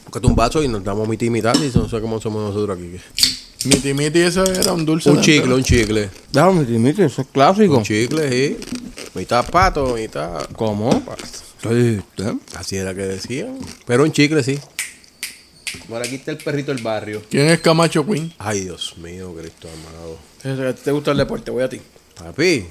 Porque 0.04 0.26
un 0.26 0.34
vaso 0.34 0.62
y 0.62 0.68
nos 0.68 0.82
damos 0.82 1.08
miti 1.08 1.26
y 1.26 1.30
mitad 1.30 1.54
y 1.54 1.70
no 1.76 1.88
sé 1.88 2.00
cómo 2.00 2.20
somos 2.20 2.52
nosotros 2.52 2.76
aquí. 2.76 2.96
Miti 3.66 3.94
miti, 3.94 4.20
eso 4.20 4.44
era 4.44 4.72
un 4.72 4.84
dulce. 4.84 5.10
Un 5.10 5.20
chicle, 5.20 5.54
un 5.54 5.62
chicle. 5.62 6.10
Dame, 6.32 6.64
Dimitri, 6.64 7.04
eso 7.04 7.22
es 7.22 7.28
clásico. 7.28 7.78
Un 7.78 7.84
chicle, 7.84 8.28
sí. 8.30 8.58
Mitad 9.14 9.48
pato, 9.48 9.94
mitad. 9.94 10.46
¿Cómo? 10.56 11.02
Sí, 11.62 12.00
Así 12.56 12.76
era 12.76 12.94
que 12.94 13.02
decían. 13.02 13.58
Pero 13.86 14.02
un 14.02 14.10
chicle, 14.10 14.42
sí. 14.42 14.58
Bueno, 15.88 16.04
aquí 16.04 16.16
está 16.16 16.32
el 16.32 16.38
perrito 16.38 16.74
del 16.74 16.82
barrio. 16.82 17.22
¿Quién 17.30 17.46
es 17.46 17.60
Camacho 17.60 18.04
Queen? 18.04 18.32
Ay, 18.38 18.62
Dios 18.62 18.96
mío, 18.98 19.32
Cristo 19.38 19.68
amado. 20.42 20.74
¿Te 20.74 20.90
gusta 20.90 21.12
el 21.12 21.18
deporte? 21.18 21.50
Voy 21.50 21.62
a 21.62 21.68
ti. 21.68 21.80
Papi, 22.16 22.66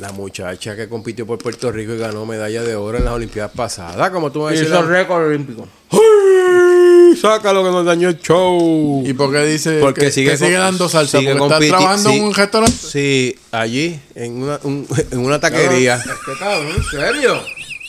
la 0.00 0.12
muchacha 0.12 0.74
que 0.76 0.88
compitió 0.88 1.24
por 1.26 1.38
Puerto 1.38 1.70
Rico 1.72 1.94
y 1.94 1.98
ganó 1.98 2.26
medalla 2.26 2.62
de 2.62 2.74
oro 2.76 2.98
en 2.98 3.04
las 3.04 3.14
Olimpiadas 3.14 3.52
pasadas. 3.54 4.10
como 4.10 4.30
tú 4.32 4.42
me 4.42 4.52
decías? 4.52 4.68
Hizo 4.70 4.82
récord 4.82 5.26
olímpico. 5.28 5.66
¡Ay! 5.90 7.16
Sácalo 7.20 7.62
que 7.62 7.70
nos 7.70 7.84
dañó 7.86 8.08
el 8.08 8.18
show. 8.20 9.04
¿Y 9.06 9.12
por 9.14 9.30
qué 9.32 9.44
dice 9.44 9.78
Porque 9.80 10.00
que 10.02 10.10
sigue 10.10 10.32
que 10.32 10.36
sigue 10.36 10.52
dando 10.54 10.88
salsa? 10.88 11.20
sigue 11.20 11.36
¿Porque 11.36 11.66
está 11.66 11.76
trabajando 11.78 12.10
sí. 12.10 12.16
en 12.16 12.24
un 12.24 12.34
restaurante? 12.34 12.76
Sí, 12.76 13.36
allí, 13.52 14.00
en 14.16 14.42
una, 14.42 14.58
un- 14.64 14.86
en 15.12 15.18
una 15.20 15.38
taquería. 15.38 16.02
¿Qué 16.02 16.32
cabrón? 16.38 16.72
¿En 16.76 16.82
serio? 16.84 17.40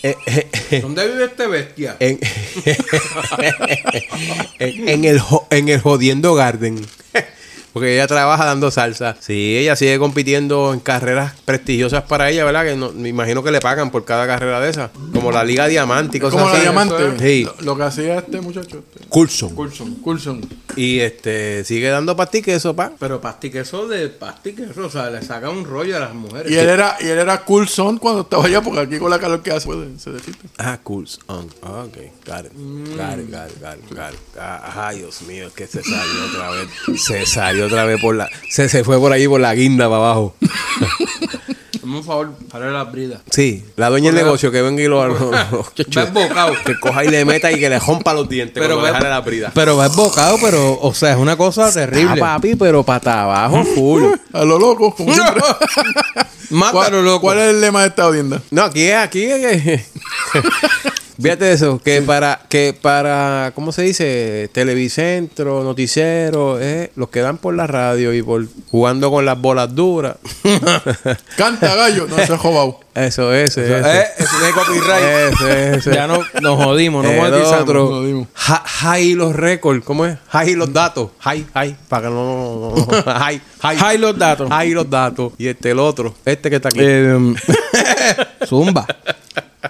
Eh, 0.03 0.15
eh, 0.27 0.47
eh, 0.69 0.81
¿Dónde 0.81 1.07
vive 1.07 1.23
este 1.25 1.47
bestia? 1.47 1.97
en, 1.99 2.19
en, 4.59 4.89
en 4.89 5.05
el, 5.05 5.19
en 5.49 5.69
el 5.69 5.81
Jodiendo 5.81 6.35
Garden. 6.35 6.85
Porque 7.75 7.93
ella 7.95 8.07
trabaja 8.07 8.45
dando 8.45 8.71
salsa. 8.71 9.17
Sí, 9.19 9.57
ella 9.57 9.75
sigue 9.75 9.99
compitiendo 9.99 10.73
en 10.73 10.79
carreras 10.79 11.33
prestigiosas 11.43 12.03
para 12.03 12.29
ella, 12.29 12.45
¿verdad? 12.45 12.63
Que 12.63 12.75
no- 12.77 12.93
me 12.93 13.09
imagino 13.09 13.43
que 13.43 13.51
le 13.51 13.59
pagan 13.59 13.91
por 13.91 14.05
cada 14.05 14.25
carrera 14.25 14.61
de 14.61 14.69
esas. 14.69 14.91
Como 15.11 15.29
la 15.29 15.43
Liga 15.43 15.67
Diamante 15.67 16.15
y 16.17 16.21
cosas 16.21 16.35
Como 16.39 16.45
la 16.47 16.53
así. 16.53 16.61
diamante. 16.61 16.95
Sí. 17.19 17.43
Lo, 17.43 17.55
lo 17.65 17.75
que 17.77 17.83
hacía 17.83 18.19
este 18.19 18.39
muchacho. 18.39 18.77
Este. 18.95 19.07
Coulson. 19.09 19.53
Coulson. 19.53 19.95
Coulson. 19.95 20.41
Y 20.77 20.99
este 20.99 21.65
sigue 21.65 21.89
dando 21.89 22.15
pastique 22.15 22.55
eso, 22.55 22.73
pa. 22.73 22.93
Pero 22.97 23.19
pastiqueso 23.19 23.87
de 23.89 24.07
pastiqueso, 24.07 24.85
o 24.85 24.89
sea, 24.89 25.09
le 25.09 25.21
saca 25.21 25.49
un 25.49 25.65
rollo 25.65 25.97
a 25.97 25.99
las 25.99 26.13
mujeres. 26.13 26.49
Y 26.49 26.55
él 26.55 26.69
era, 26.69 26.95
y 27.01 27.07
él 27.07 27.17
era 27.19 27.43
Coulson 27.43 27.97
cuando 27.97 28.21
estaba 28.21 28.45
allá, 28.45 28.61
porque 28.61 28.79
aquí 28.79 28.99
con 28.99 29.09
la 29.11 29.19
calor 29.19 29.43
que 29.43 29.51
hace 29.51 29.65
puede- 29.65 29.99
se 29.99 30.11
derrite. 30.11 30.47
Ah, 30.57 30.79
Coulson. 30.81 31.23
Ah, 31.61 31.83
ok. 31.85 31.97
Got 32.25 32.45
it. 32.45 32.53
Got 32.53 33.19
it, 33.19 33.29
got 33.29 33.49
it, 33.51 33.61
got 33.61 33.75
it, 33.77 33.89
got 33.93 34.13
it. 34.13 34.19
Ah, 34.39 34.87
ay, 34.87 34.99
Dios 34.99 35.21
mío, 35.23 35.47
es 35.47 35.53
que 35.53 35.67
se 35.67 35.83
salió 35.83 36.25
otra 36.31 36.49
vez. 36.51 36.67
Se 37.01 37.25
salió 37.25 37.64
otra 37.65 37.85
vez 37.85 37.99
por 38.01 38.15
la. 38.15 38.29
Se, 38.49 38.69
se 38.69 38.83
fue 38.83 38.97
por 38.99 39.11
ahí 39.11 39.27
por 39.27 39.39
la 39.41 39.53
guinda 39.55 39.85
para 39.85 39.97
abajo. 39.97 40.35
Hazme 41.75 41.97
un 41.99 42.03
favor, 42.03 42.33
para 42.49 42.71
las 42.71 42.91
bridas. 42.91 43.21
Sí, 43.29 43.63
la 43.75 43.89
dueña 43.89 44.11
del 44.11 44.23
negocio 44.23 44.51
que 44.51 44.61
venga 44.63 44.81
y 44.81 44.87
lo. 44.87 45.07
lo- 45.07 45.31
lo- 45.31 45.65
Ves 45.87 46.13
bocado. 46.13 46.53
que 46.65 46.79
coja 46.79 47.05
y 47.05 47.09
le 47.09 47.23
meta 47.25 47.51
y 47.51 47.59
que 47.59 47.69
le 47.69 47.77
rompa 47.77 48.13
los 48.13 48.27
dientes. 48.27 48.61
Pero 48.61 48.81
va- 48.81 48.99
la 48.99 49.21
brida. 49.21 49.51
Pero 49.53 49.77
va 49.77 49.87
bocado, 49.89 50.37
pero, 50.41 50.79
o 50.81 50.93
sea, 50.95 51.11
es 51.11 51.17
una 51.17 51.37
cosa 51.37 51.71
terrible. 51.71 52.19
Papi, 52.19 52.55
pero 52.55 52.81
para 52.83 53.23
abajo, 53.23 53.63
full. 53.63 54.03
A 54.33 54.43
lo 54.43 54.57
loco, 54.57 54.95
como 54.95 55.13
siempre. 55.13 55.43
¿Cuál, 56.71 57.03
loco. 57.05 57.21
¿Cuál 57.21 57.39
es 57.39 57.49
el 57.49 57.61
lema 57.61 57.81
de 57.81 57.87
esta 57.89 58.03
audiencia? 58.03 58.41
No, 58.51 58.63
aquí 58.63 58.83
es, 58.83 58.95
aquí 58.95 59.23
es. 59.25 59.81
Fíjate 61.21 61.51
eso, 61.53 61.79
que 61.83 62.01
para, 62.01 62.41
que 62.49 62.75
para, 62.79 63.51
¿cómo 63.55 63.71
se 63.71 63.83
dice? 63.83 64.49
Televicentro, 64.53 65.63
noticiero, 65.63 66.59
eh, 66.61 66.91
los 66.95 67.09
que 67.09 67.21
dan 67.21 67.37
por 67.37 67.55
la 67.55 67.67
radio 67.67 68.13
y 68.13 68.21
por 68.21 68.45
jugando 68.69 69.09
con 69.11 69.25
las 69.25 69.39
bolas 69.39 69.73
duras. 69.73 70.17
Canta 71.37 71.75
gallo, 71.75 72.07
no 72.07 72.17
se 72.17 72.37
jobado. 72.37 72.79
Eso, 72.93 73.33
ese, 73.33 73.65
ese. 73.79 73.79
Eh, 73.99 74.03
eso 74.17 74.29
tiene 74.39 74.53
copyright. 74.53 75.33
Ese, 75.33 75.75
ese. 75.77 75.93
Ya 75.95 76.07
no, 76.07 76.19
nos 76.41 76.63
jodimos, 76.63 77.03
no 77.03 77.11
El 77.11 77.17
monetizamos. 77.17 77.61
otro, 77.61 77.79
nos 77.81 77.89
jodimos. 77.89 78.27
ja- 78.33 78.63
High 78.65 79.13
los 79.15 79.35
récords, 79.35 79.83
¿cómo 79.83 80.05
es? 80.05 80.17
High 80.29 80.55
los 80.55 80.71
datos. 80.71 81.09
High, 81.19 81.45
high, 81.53 81.75
para 81.89 82.07
que 82.07 82.13
no, 82.13 82.23
no, 82.23 82.75
no, 82.75 82.85
no. 82.85 83.03
High, 83.19 83.41
high. 83.61 83.77
High 83.77 83.97
los 83.97 84.17
datos. 84.17 84.49
High 84.49 84.71
los 84.71 84.89
datos. 84.89 85.33
Y 85.37 85.47
este, 85.47 85.71
el 85.71 85.79
otro, 85.79 86.13
este 86.25 86.49
que 86.49 86.55
está 86.57 86.69
aquí. 86.69 86.79
Eh, 86.81 87.33
Zumba. 88.47 88.85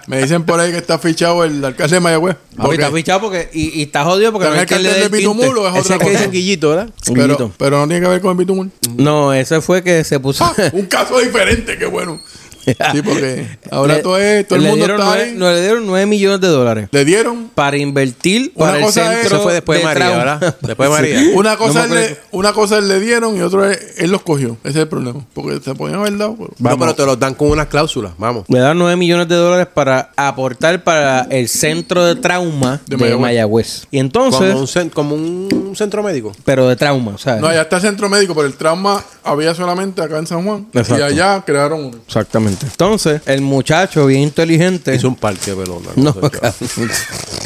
Me 0.06 0.22
dicen 0.22 0.44
por 0.44 0.60
ahí 0.60 0.70
que 0.70 0.78
está 0.78 0.98
fichado 0.98 1.42
el 1.44 1.64
alcalde 1.64 1.96
de 1.96 2.00
Mayagüez. 2.00 2.36
Porque 2.56 2.76
está 2.76 2.90
fichado 2.92 3.20
porque, 3.22 3.50
y, 3.52 3.80
y 3.80 3.82
está 3.82 4.04
jodido 4.04 4.32
porque 4.32 4.44
¿Pero 4.44 4.54
no 4.54 4.56
es 4.56 4.60
hay 4.62 4.66
que 4.66 4.82
le 4.82 4.88
alcalde 4.88 4.98
de 5.00 5.04
el 5.06 5.24
tinte. 5.24 5.40
Pitumul 5.42 5.58
o 5.58 5.68
es 5.68 5.80
otra 5.80 5.98
que 5.98 6.04
cosa? 6.04 6.16
dicen 6.18 6.30
Guillito, 6.32 6.70
¿verdad? 6.70 6.88
Pero, 7.14 7.52
pero 7.58 7.78
no 7.78 7.88
tiene 7.88 8.02
que 8.02 8.08
ver 8.08 8.20
con 8.20 8.30
el 8.30 8.36
bitumul. 8.36 8.70
No, 8.96 9.32
ese 9.32 9.60
fue 9.60 9.82
que 9.82 10.04
se 10.04 10.20
puso. 10.20 10.44
Ah, 10.44 10.54
un 10.72 10.86
caso 10.86 11.18
diferente, 11.18 11.76
qué 11.76 11.86
bueno. 11.86 12.20
Sí, 12.92 13.02
porque 13.02 13.46
ahora 13.70 13.96
Le- 13.96 14.02
todo, 14.02 14.18
es, 14.18 14.46
todo 14.48 14.58
el 14.58 14.64
mundo 14.64 14.84
está 14.86 14.96
nueve- 15.04 15.22
ahí. 15.22 15.34
no, 15.36 15.50
le 15.50 15.60
dieron 15.62 15.86
9 15.86 16.06
millones 16.06 16.40
de 16.40 16.48
dólares 16.48 16.88
Le 16.90 17.04
dieron. 17.04 17.48
para 17.54 17.76
invertir 17.76 18.52
Una 18.54 18.66
para 18.66 18.78
el 18.78 18.84
cosa 18.84 19.12
es- 19.12 19.18
centro 19.20 19.36
Eso 19.36 19.42
fue 19.44 19.52
después 19.54 19.78
de 19.78 19.84
María. 19.84 20.10
¿verdad? 20.16 20.56
Después 20.60 20.88
de 20.90 20.94
María. 20.94 21.20
Una 21.34 21.56
cosa, 21.56 21.86
No 21.86 21.94
le, 21.94 22.16
una 22.32 22.52
cosa 22.52 22.80
le 22.80 23.00
dieron 23.00 23.36
y 23.36 23.40
otra 23.42 23.72
es, 23.72 23.94
él 23.98 24.10
los 24.10 24.22
cogió. 24.22 24.56
Ese 24.64 24.70
es 24.70 24.76
el 24.76 24.88
problema. 24.88 25.24
Porque 25.32 25.60
se 25.62 25.74
podían 25.74 26.00
haber 26.00 26.16
dado. 26.16 26.36
pero- 26.36 26.52
No, 26.58 26.78
pero 26.78 26.94
te 26.94 27.06
los 27.06 27.18
dan 27.18 27.34
con 27.34 27.50
unas 27.50 27.66
cláusulas, 27.68 28.12
vamos. 28.18 28.44
Le 28.48 28.58
dan 28.58 28.78
9 28.78 28.96
millones 28.96 29.28
de 29.28 29.36
dólares 29.36 29.68
para 29.72 30.10
aportar 30.16 30.82
para 30.82 31.22
el 31.30 31.48
centro 31.48 32.04
de 32.04 32.16
trauma 32.16 32.80
De 32.86 32.96
de, 32.96 33.16
Mayagüez. 33.16 33.86
Y 33.90 33.98
entonces, 33.98 34.40
Como 34.52 34.60
un, 34.60 34.66
cen- 34.66 34.90
como 34.90 35.14
un 35.14 35.74
centro 35.76 36.02
médico. 36.02 36.32
pero 36.44 36.68
de 36.68 36.76
trauma, 36.76 37.16
¿sabes? 37.18 37.40
No, 37.40 37.48
allá 37.48 37.62
está 37.62 37.76
el 37.76 37.82
centro 37.82 38.08
médico, 38.08 38.34
pero 38.34 38.46
el 38.46 38.54
trauma 38.54 39.02
había 39.24 39.54
solamente 39.54 40.02
acá 40.02 40.18
en 40.18 40.26
San 40.26 40.44
Juan. 40.44 40.66
Exacto. 40.72 40.98
Y 40.98 41.02
allá 41.02 41.42
crearon 41.44 41.84
uno. 41.84 41.96
Exactamente. 42.06 42.55
Entonces, 42.64 43.20
el 43.26 43.40
muchacho 43.42 44.06
bien 44.06 44.22
inteligente 44.22 44.94
Hizo 44.94 45.08
un 45.08 45.16
parque 45.16 45.52
de 45.52 45.56
pelota. 45.62 45.90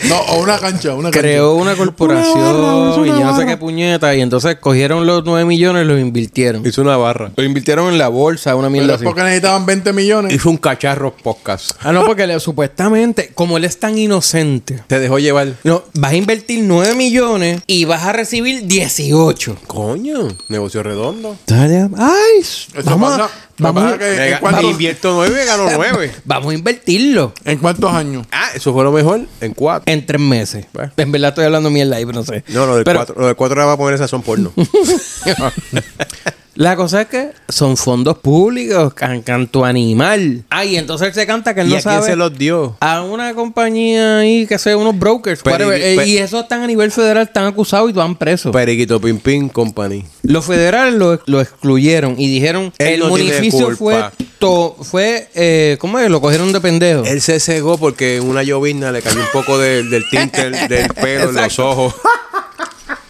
no, 0.08 0.16
o 0.28 0.40
una 0.42 0.58
cancha, 0.58 0.94
una 0.94 1.10
cancha. 1.10 1.20
creó 1.20 1.54
una 1.54 1.74
corporación 1.76 2.38
Una 2.38 2.52
barra, 2.52 2.96
y 3.06 3.10
una 3.10 3.18
yo 3.20 3.24
no 3.24 3.36
sé 3.36 3.46
qué 3.46 3.56
puñeta. 3.56 4.14
Y 4.14 4.20
entonces 4.20 4.56
cogieron 4.60 5.06
los 5.06 5.24
9 5.24 5.44
millones 5.44 5.84
y 5.84 5.86
los 5.86 6.00
invirtieron. 6.00 6.66
Hizo 6.66 6.82
una 6.82 6.96
barra. 6.96 7.32
Lo 7.36 7.42
invirtieron 7.44 7.88
en 7.92 7.98
la 7.98 8.08
bolsa, 8.08 8.54
una 8.54 8.68
Pero 8.68 8.70
mierda 8.72 8.94
es 8.94 8.96
así. 8.96 9.04
porque 9.04 9.22
necesitaban 9.22 9.66
20 9.66 9.92
millones. 9.92 10.34
Hizo 10.34 10.50
un 10.50 10.56
cacharro 10.56 11.14
podcast. 11.22 11.72
Ah, 11.80 11.92
no, 11.92 12.04
porque 12.06 12.26
le- 12.26 12.40
supuestamente, 12.40 13.32
como 13.34 13.56
él 13.56 13.64
es 13.64 13.78
tan 13.78 13.98
inocente, 13.98 14.82
Te 14.86 14.98
dejó 14.98 15.18
llevar. 15.18 15.54
no, 15.64 15.82
vas 15.94 16.12
a 16.12 16.16
invertir 16.16 16.62
9 16.64 16.94
millones 16.94 17.62
y 17.66 17.84
vas 17.84 18.04
a 18.04 18.12
recibir 18.12 18.66
18. 18.66 19.56
Coño, 19.66 20.28
negocio 20.48 20.82
redondo. 20.82 21.36
Dale, 21.46 21.88
ay, 21.98 22.40
Eso 22.40 22.66
vamos, 22.84 23.12
a, 23.18 23.28
vamos, 23.60 23.92
a- 23.92 23.98
que 23.98 24.32
en, 24.32 24.38
cuántos, 24.38 24.64
invierto 24.64 25.12
nueve, 25.14 25.44
ganó 25.44 25.66
nueve. 25.74 26.12
vamos 26.24 26.50
a 26.52 26.54
invertirlo 26.54 27.32
¿En 27.44 27.58
cuántos 27.58 27.92
años? 27.92 28.26
Ah, 28.32 28.48
eso 28.54 28.72
fue 28.72 28.84
lo 28.84 28.92
mejor 28.92 29.20
en 29.40 29.54
cuatro. 29.54 29.92
en 29.92 30.04
tres 30.06 30.20
meses. 30.20 30.66
Bueno. 30.72 30.92
En 30.96 31.12
verdad 31.12 31.28
estoy 31.30 31.44
hablando 31.44 31.70
mierda 31.70 31.96
ahí, 31.96 32.04
pero 32.06 32.18
no 32.18 32.24
sé. 32.24 32.44
No, 32.48 32.66
lo 32.66 32.82
Pero 32.84 32.98
cuatro, 32.98 33.14
lo 33.18 33.26
del 33.26 33.36
cuatro 33.36 33.60
era 33.60 33.66
para 33.66 33.76
poner 33.76 33.94
esa 33.94 34.08
son 34.08 34.22
porno. 34.22 34.52
La 36.60 36.76
cosa 36.76 37.00
es 37.00 37.08
que 37.08 37.30
son 37.48 37.78
fondos 37.78 38.18
públicos, 38.18 38.92
can, 38.92 39.22
canto 39.22 39.64
animal. 39.64 40.44
Ah, 40.50 40.62
y 40.66 40.76
entonces 40.76 41.08
él 41.08 41.14
se 41.14 41.26
canta 41.26 41.54
que 41.54 41.62
él 41.62 41.68
¿Y 41.68 41.70
no 41.70 41.76
a 41.78 41.80
quién 41.80 41.94
sabe. 41.94 42.06
se 42.06 42.16
los 42.16 42.36
dio? 42.36 42.76
A 42.80 43.00
una 43.00 43.32
compañía 43.32 44.18
ahí, 44.18 44.46
que 44.46 44.58
sea, 44.58 44.76
unos 44.76 44.98
brokers. 44.98 45.40
Whatever. 45.42 45.80
Eh, 45.80 46.06
y 46.06 46.18
esos 46.18 46.42
están 46.42 46.60
a 46.62 46.66
nivel 46.66 46.90
federal, 46.92 47.22
están 47.22 47.46
acusados 47.46 47.88
y 47.88 47.94
van 47.94 48.14
presos. 48.14 48.52
Periquito 48.52 49.00
Pim 49.00 49.18
Pim 49.20 49.48
Company. 49.48 50.04
Los 50.22 50.44
federales 50.44 50.92
lo, 50.92 51.18
lo 51.24 51.40
excluyeron 51.40 52.16
y 52.20 52.28
dijeron 52.30 52.74
Él 52.76 52.88
el 52.88 53.00
no 53.00 53.08
municipio 53.08 53.74
fue, 53.74 54.04
to- 54.38 54.76
fue 54.82 55.30
eh, 55.34 55.78
¿cómo 55.80 55.98
es? 55.98 56.10
Lo 56.10 56.20
cogieron 56.20 56.52
de 56.52 56.60
pendejo. 56.60 57.04
Él 57.06 57.22
se 57.22 57.40
cegó 57.40 57.78
porque 57.78 58.18
en 58.18 58.28
una 58.28 58.42
llovizna 58.42 58.92
le 58.92 59.00
cayó 59.00 59.18
un 59.20 59.26
poco 59.32 59.56
de- 59.56 59.82
del 59.84 60.04
tinte 60.10 60.50
del, 60.68 60.88
pelo 60.90 61.30
en 61.30 61.36
los 61.36 61.58
ojos. 61.58 61.94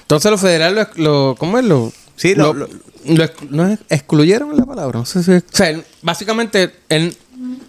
Entonces 0.02 0.30
los 0.30 0.40
federales 0.40 0.86
lo, 0.94 1.02
lo- 1.30 1.34
¿cómo 1.36 1.58
es? 1.58 1.64
Lo, 1.64 1.92
Sí, 2.14 2.34
lo- 2.34 2.52
lo, 2.52 2.68
lo 3.06 3.24
exclu- 3.24 3.48
no 3.50 3.66
es- 3.68 3.78
excluyeron 3.88 4.56
la 4.56 4.64
palabra. 4.66 4.98
No 4.98 5.06
sé 5.06 5.22
si 5.22 5.32
es- 5.32 5.42
o 5.52 5.56
sea, 5.56 5.70
él- 5.70 5.84
básicamente, 6.02 6.70
él, 6.88 7.16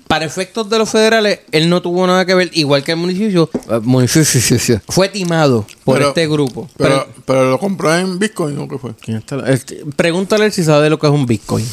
para 0.08 0.26
efectos 0.26 0.70
de 0.70 0.78
los 0.78 0.90
federales, 0.90 1.40
él 1.52 1.70
no 1.70 1.82
tuvo 1.82 2.06
nada 2.06 2.26
que 2.26 2.34
ver, 2.36 2.50
igual 2.54 2.84
que 2.84 2.92
el 2.92 2.98
municipio, 2.98 3.50
eh, 3.70 3.80
municipio 3.82 4.82
fue 4.90 5.08
timado 5.10 5.66
por 5.86 5.98
Pero- 5.98 6.10
este 6.10 6.28
grupo. 6.28 6.70
Pero, 6.78 7.08
pero 7.26 7.50
lo 7.50 7.58
compró 7.60 7.96
en 7.96 8.20
Bitcoin, 8.20 8.58
¿o 8.60 8.68
qué 8.68 8.78
fue? 8.78 8.94
¿quién 9.02 9.18
está 9.18 9.38
la- 9.38 9.50
este, 9.50 9.86
pregúntale 9.96 10.52
si 10.52 10.64
sabe 10.64 10.90
lo 10.90 11.00
que 11.00 11.08
es 11.08 11.14
un 11.14 11.26
Bitcoin. 11.26 11.66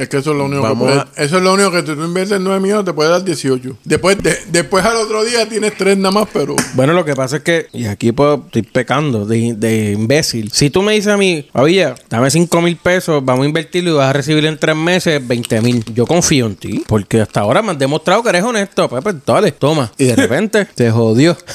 Es 0.00 0.08
que 0.08 0.16
eso 0.16 0.30
es 0.30 0.36
lo 0.38 0.46
único 0.46 0.62
Vamos 0.62 0.88
que 0.90 0.98
a- 0.98 1.04
puede- 1.04 1.24
Eso 1.26 1.36
es 1.36 1.42
lo 1.42 1.52
único 1.52 1.70
que 1.72 1.82
tú 1.82 1.92
inviertes 1.92 2.40
9 2.40 2.58
millones 2.58 2.86
te 2.86 2.92
puede 2.94 3.10
dar 3.10 3.22
18. 3.22 3.76
Después, 3.84 4.16
de- 4.22 4.38
después 4.50 4.82
al 4.84 4.96
otro 4.96 5.22
día 5.24 5.46
tienes 5.46 5.76
3 5.76 5.98
nada 5.98 6.10
más, 6.10 6.26
pero. 6.32 6.56
Bueno, 6.72 6.94
lo 6.94 7.04
que 7.04 7.14
pasa 7.14 7.36
es 7.36 7.42
que, 7.42 7.66
y 7.74 7.84
aquí 7.84 8.10
puedo, 8.12 8.42
estoy 8.46 8.62
pecando 8.62 9.26
de, 9.26 9.54
de 9.56 9.92
imbécil. 9.92 10.50
Si 10.52 10.70
tú 10.70 10.80
me 10.80 10.94
dices 10.94 11.12
a 11.12 11.18
mí, 11.18 11.46
Avilla, 11.52 11.94
dame 12.08 12.30
5 12.30 12.62
mil 12.62 12.76
pesos, 12.76 13.22
vamos 13.22 13.44
a 13.44 13.46
invertirlo 13.48 13.90
y 13.90 13.94
vas 13.94 14.08
a 14.08 14.12
recibir 14.14 14.46
en 14.46 14.58
3 14.58 14.74
meses 14.74 15.20
20 15.28 15.60
mil. 15.60 15.84
Yo 15.94 16.06
confío 16.06 16.46
en 16.46 16.56
ti, 16.56 16.82
porque 16.86 17.20
hasta 17.20 17.40
ahora 17.40 17.60
me 17.60 17.72
has 17.72 17.78
demostrado 17.78 18.22
que 18.22 18.30
eres 18.30 18.42
honesto. 18.42 18.88
Pues, 18.88 19.02
pues, 19.02 19.16
dale, 19.26 19.52
toma. 19.52 19.92
Y 19.98 20.06
de 20.06 20.16
repente 20.16 20.64
te 20.74 20.90
jodió. 20.90 21.36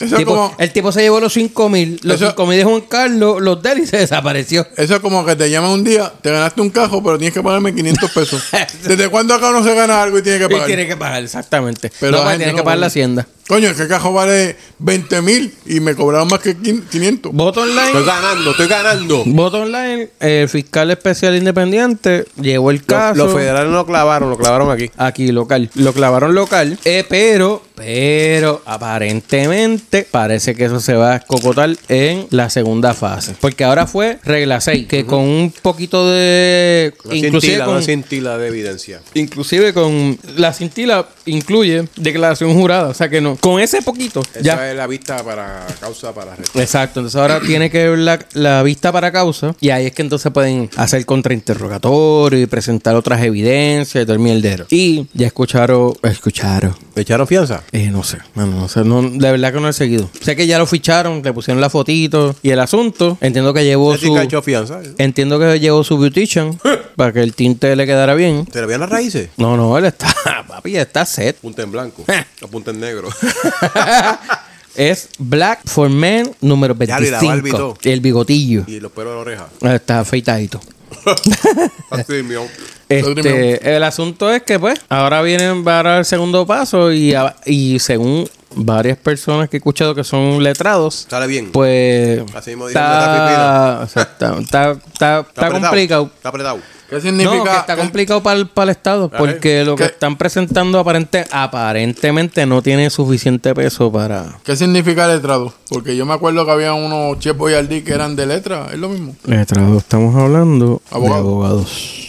Eso 0.00 0.16
Tipo- 0.16 0.32
como- 0.34 0.54
El 0.58 0.72
tipo 0.72 0.90
se 0.92 1.02
llevó 1.02 1.20
los 1.20 1.32
5 1.32 1.68
mil, 1.68 2.00
los 2.02 2.16
Eso- 2.16 2.30
5 2.30 2.46
mil 2.46 2.58
de 2.58 2.64
Juan 2.64 2.80
Carlos, 2.82 3.40
los 3.40 3.62
de 3.62 3.72
él 3.72 3.78
y 3.80 3.86
se 3.86 3.96
desapareció. 3.98 4.66
Eso 4.76 4.94
es 4.96 5.00
como 5.00 5.24
que 5.24 5.36
te 5.36 5.48
llaman 5.50 5.70
un 5.70 5.84
día, 5.84 6.12
te 6.20 6.30
ganaste 6.30 6.60
un 6.60 6.70
cajo, 6.70 7.02
pero 7.02 7.16
tienes 7.18 7.34
que 7.34 7.42
pagarme 7.42 7.74
500 7.74 8.10
pesos. 8.10 8.42
¿Desde 8.82 9.08
cuándo 9.08 9.34
acá 9.34 9.50
uno 9.50 9.62
se 9.62 9.74
gana 9.74 10.02
algo 10.02 10.18
y 10.18 10.22
tiene 10.22 10.38
que 10.38 10.44
Y 10.46 10.48
pagar? 10.48 10.66
tiene 10.66 10.86
que 10.86 10.96
pagar, 10.96 11.22
exactamente. 11.22 11.92
Pero 12.00 12.18
no, 12.18 12.24
pues 12.24 12.36
tiene 12.38 12.52
que 12.52 12.58
pagar 12.58 12.64
paga. 12.64 12.76
la 12.76 12.86
hacienda. 12.86 13.26
Coño, 13.46 13.68
es 13.68 13.76
que 13.76 13.82
el 13.82 13.88
cajo 13.88 14.12
vale 14.12 14.56
20 14.78 15.20
mil 15.22 15.52
y 15.66 15.80
me 15.80 15.94
cobraron 15.94 16.28
más 16.28 16.40
que 16.40 16.56
quin- 16.56 16.82
500. 16.88 17.32
Voto 17.32 17.60
online. 17.60 17.86
Estoy 17.88 18.04
ganando, 18.06 18.50
estoy 18.52 18.66
ganando. 18.68 19.22
Voto 19.26 19.60
online, 19.62 20.08
el 20.20 20.48
fiscal 20.48 20.90
especial 20.90 21.36
independiente 21.36 22.24
llevó 22.40 22.70
el 22.70 22.84
caso. 22.84 23.16
Los 23.16 23.34
federales 23.34 23.70
lo 23.70 23.84
clavaron, 23.84 24.30
lo 24.30 24.38
clavaron 24.38 24.70
aquí. 24.70 24.90
Aquí 24.96 25.30
local. 25.30 25.70
Lo 25.74 25.92
clavaron 25.92 26.34
local. 26.34 26.78
eh, 26.84 27.04
pero, 27.08 27.62
pero, 27.74 28.62
aparentemente, 28.64 30.06
parece 30.10 30.54
que 30.54 30.64
eso 30.64 30.80
se 30.80 30.94
va 30.94 31.12
a 31.12 31.16
escocotar 31.16 31.70
en 31.88 32.26
la 32.30 32.50
segunda 32.50 32.94
fase. 32.94 33.34
Porque 33.40 33.64
ahora 33.64 33.86
fue 33.86 34.18
regla 34.24 34.60
6, 34.60 34.86
que 34.86 35.04
con 35.04 35.20
un 35.20 35.52
poquito 35.62 36.08
de. 36.08 36.94
Una 37.04 37.14
inclusive 37.16 37.40
cintila, 37.52 37.64
con, 37.66 37.74
una 37.76 37.82
cintila 37.84 38.38
de 38.38 38.48
evidencia. 38.48 39.00
inclusive 39.14 39.72
con 39.72 40.18
la 40.36 40.52
cintila 40.52 41.08
incluye 41.26 41.88
declaración 41.96 42.54
jurada. 42.54 42.88
O 42.88 42.94
sea 42.94 43.08
que 43.08 43.20
no. 43.20 43.33
Con 43.40 43.60
ese 43.60 43.82
poquito. 43.82 44.20
Esa 44.34 44.40
ya. 44.40 44.70
es 44.70 44.76
la 44.76 44.86
vista 44.86 45.22
para 45.22 45.66
causa 45.80 46.12
para 46.14 46.32
arresto. 46.32 46.60
Exacto, 46.60 47.00
entonces 47.00 47.20
ahora 47.20 47.40
tiene 47.40 47.70
que 47.70 47.88
ver 47.90 47.98
la, 47.98 48.18
la 48.34 48.62
vista 48.62 48.92
para 48.92 49.12
causa 49.12 49.54
y 49.60 49.70
ahí 49.70 49.86
es 49.86 49.92
que 49.92 50.02
entonces 50.02 50.32
pueden 50.32 50.70
hacer 50.76 51.04
contrainterrogatorio 51.06 52.40
y 52.40 52.46
presentar 52.46 52.94
otras 52.96 53.22
evidencias 53.22 54.02
y 54.02 54.06
todo 54.06 54.14
el 54.14 54.18
mierdero. 54.20 54.66
Y 54.70 55.06
ya 55.14 55.26
escucharon, 55.26 55.94
escucharon, 56.02 56.74
¿Le 56.94 57.02
echaron 57.02 57.26
fianza? 57.26 57.62
eh, 57.72 57.90
no 57.90 58.02
sé, 58.02 58.18
mano, 58.34 58.52
no 58.60 58.68
sé, 58.68 58.84
no, 58.84 59.02
de 59.02 59.30
verdad 59.30 59.52
que 59.52 59.60
no 59.60 59.68
he 59.68 59.72
seguido. 59.72 60.08
Sé 60.20 60.36
que 60.36 60.46
ya 60.46 60.58
lo 60.58 60.66
ficharon, 60.66 61.22
le 61.22 61.32
pusieron 61.32 61.60
la 61.60 61.70
fotito 61.70 62.34
y 62.42 62.50
el 62.50 62.60
asunto, 62.60 63.18
entiendo 63.20 63.52
que 63.54 63.64
llevó 63.64 63.96
su... 63.96 64.14
fianza. 64.42 64.80
Entiendo 64.98 65.38
que 65.38 65.58
llevó 65.60 65.84
su 65.84 65.98
beautician 65.98 66.58
para 66.96 67.12
que 67.12 67.20
el 67.22 67.34
tinte 67.34 67.74
le 67.76 67.86
quedara 67.86 68.14
bien. 68.14 68.46
¿Te 68.46 68.60
le 68.60 68.66
veían 68.66 68.80
las 68.80 68.90
raíces? 68.90 69.30
No, 69.36 69.56
no, 69.56 69.76
él 69.78 69.84
está, 69.86 70.14
papi, 70.48 70.76
está 70.76 71.04
set. 71.06 71.36
Punta 71.36 71.62
en 71.62 71.72
blanco. 71.72 72.04
o 72.42 72.48
punta 72.48 72.70
en 72.70 72.80
negro. 72.80 73.08
es 74.76 75.08
Black 75.18 75.60
for 75.66 75.88
Men 75.88 76.34
número 76.40 76.76
Ya, 76.78 76.98
y 77.00 77.10
la 77.10 77.18
barba 77.18 77.36
y 77.36 77.40
25. 77.40 77.56
todo. 77.58 77.78
El 77.82 78.00
bigotillo. 78.00 78.64
y 78.66 78.80
los 78.80 78.92
pelos 78.92 79.10
de 79.10 79.14
la 79.14 79.20
oreja. 79.20 79.74
Está 79.74 80.00
afeitadito. 80.00 80.60
Así, 81.90 82.22
mío. 82.22 82.42
Este, 82.88 83.76
el 83.76 83.82
asunto 83.82 84.30
es 84.32 84.42
que, 84.42 84.58
pues, 84.58 84.80
ahora 84.88 85.22
vienen 85.22 85.64
para 85.64 85.98
el 85.98 86.04
segundo 86.04 86.46
paso 86.46 86.92
y, 86.92 87.14
y 87.46 87.78
según 87.78 88.28
varias 88.56 88.96
personas 88.98 89.48
que 89.48 89.56
he 89.56 89.58
escuchado 89.58 89.94
que 89.94 90.04
son 90.04 90.42
letrados, 90.42 91.06
Sale 91.08 91.26
bien. 91.26 91.50
pues 91.50 92.22
Así 92.34 92.50
mismo 92.50 92.68
dijeron 92.68 93.82
está, 93.94 94.38
está, 94.40 95.24
está, 95.32 95.50
complicado. 95.50 96.10
Está 96.14 96.28
apretado. 96.28 96.58
¿Qué 96.90 97.00
significa? 97.00 97.34
No, 97.36 97.44
que 97.44 97.50
está 97.50 97.74
qué- 97.76 97.80
complicado 97.80 98.22
para 98.22 98.38
el, 98.38 98.46
para 98.48 98.64
el 98.64 98.70
Estado, 98.76 99.08
porque 99.10 99.64
lo 99.64 99.74
que 99.76 99.84
están 99.84 100.16
presentando 100.16 100.78
aparente, 100.78 101.24
aparentemente 101.30 102.44
no 102.46 102.62
tiene 102.62 102.90
suficiente 102.90 103.54
peso 103.54 103.90
para... 103.90 104.38
¿Qué 104.44 104.54
significa 104.56 105.06
letrado? 105.08 105.52
Porque 105.70 105.96
yo 105.96 106.04
me 106.06 106.12
acuerdo 106.14 106.44
que 106.44 106.52
había 106.52 106.74
unos 106.74 107.18
Chef 107.20 107.36
Boyardee 107.36 107.82
que 107.82 107.92
eran 107.92 108.14
de 108.16 108.26
letra. 108.26 108.68
Es 108.72 108.78
lo 108.78 108.88
mismo. 108.90 109.16
Letrados, 109.24 109.78
estamos 109.78 110.14
hablando 110.14 110.82
Abogado. 110.90 111.14
de 111.22 111.28
abogados. 111.28 112.00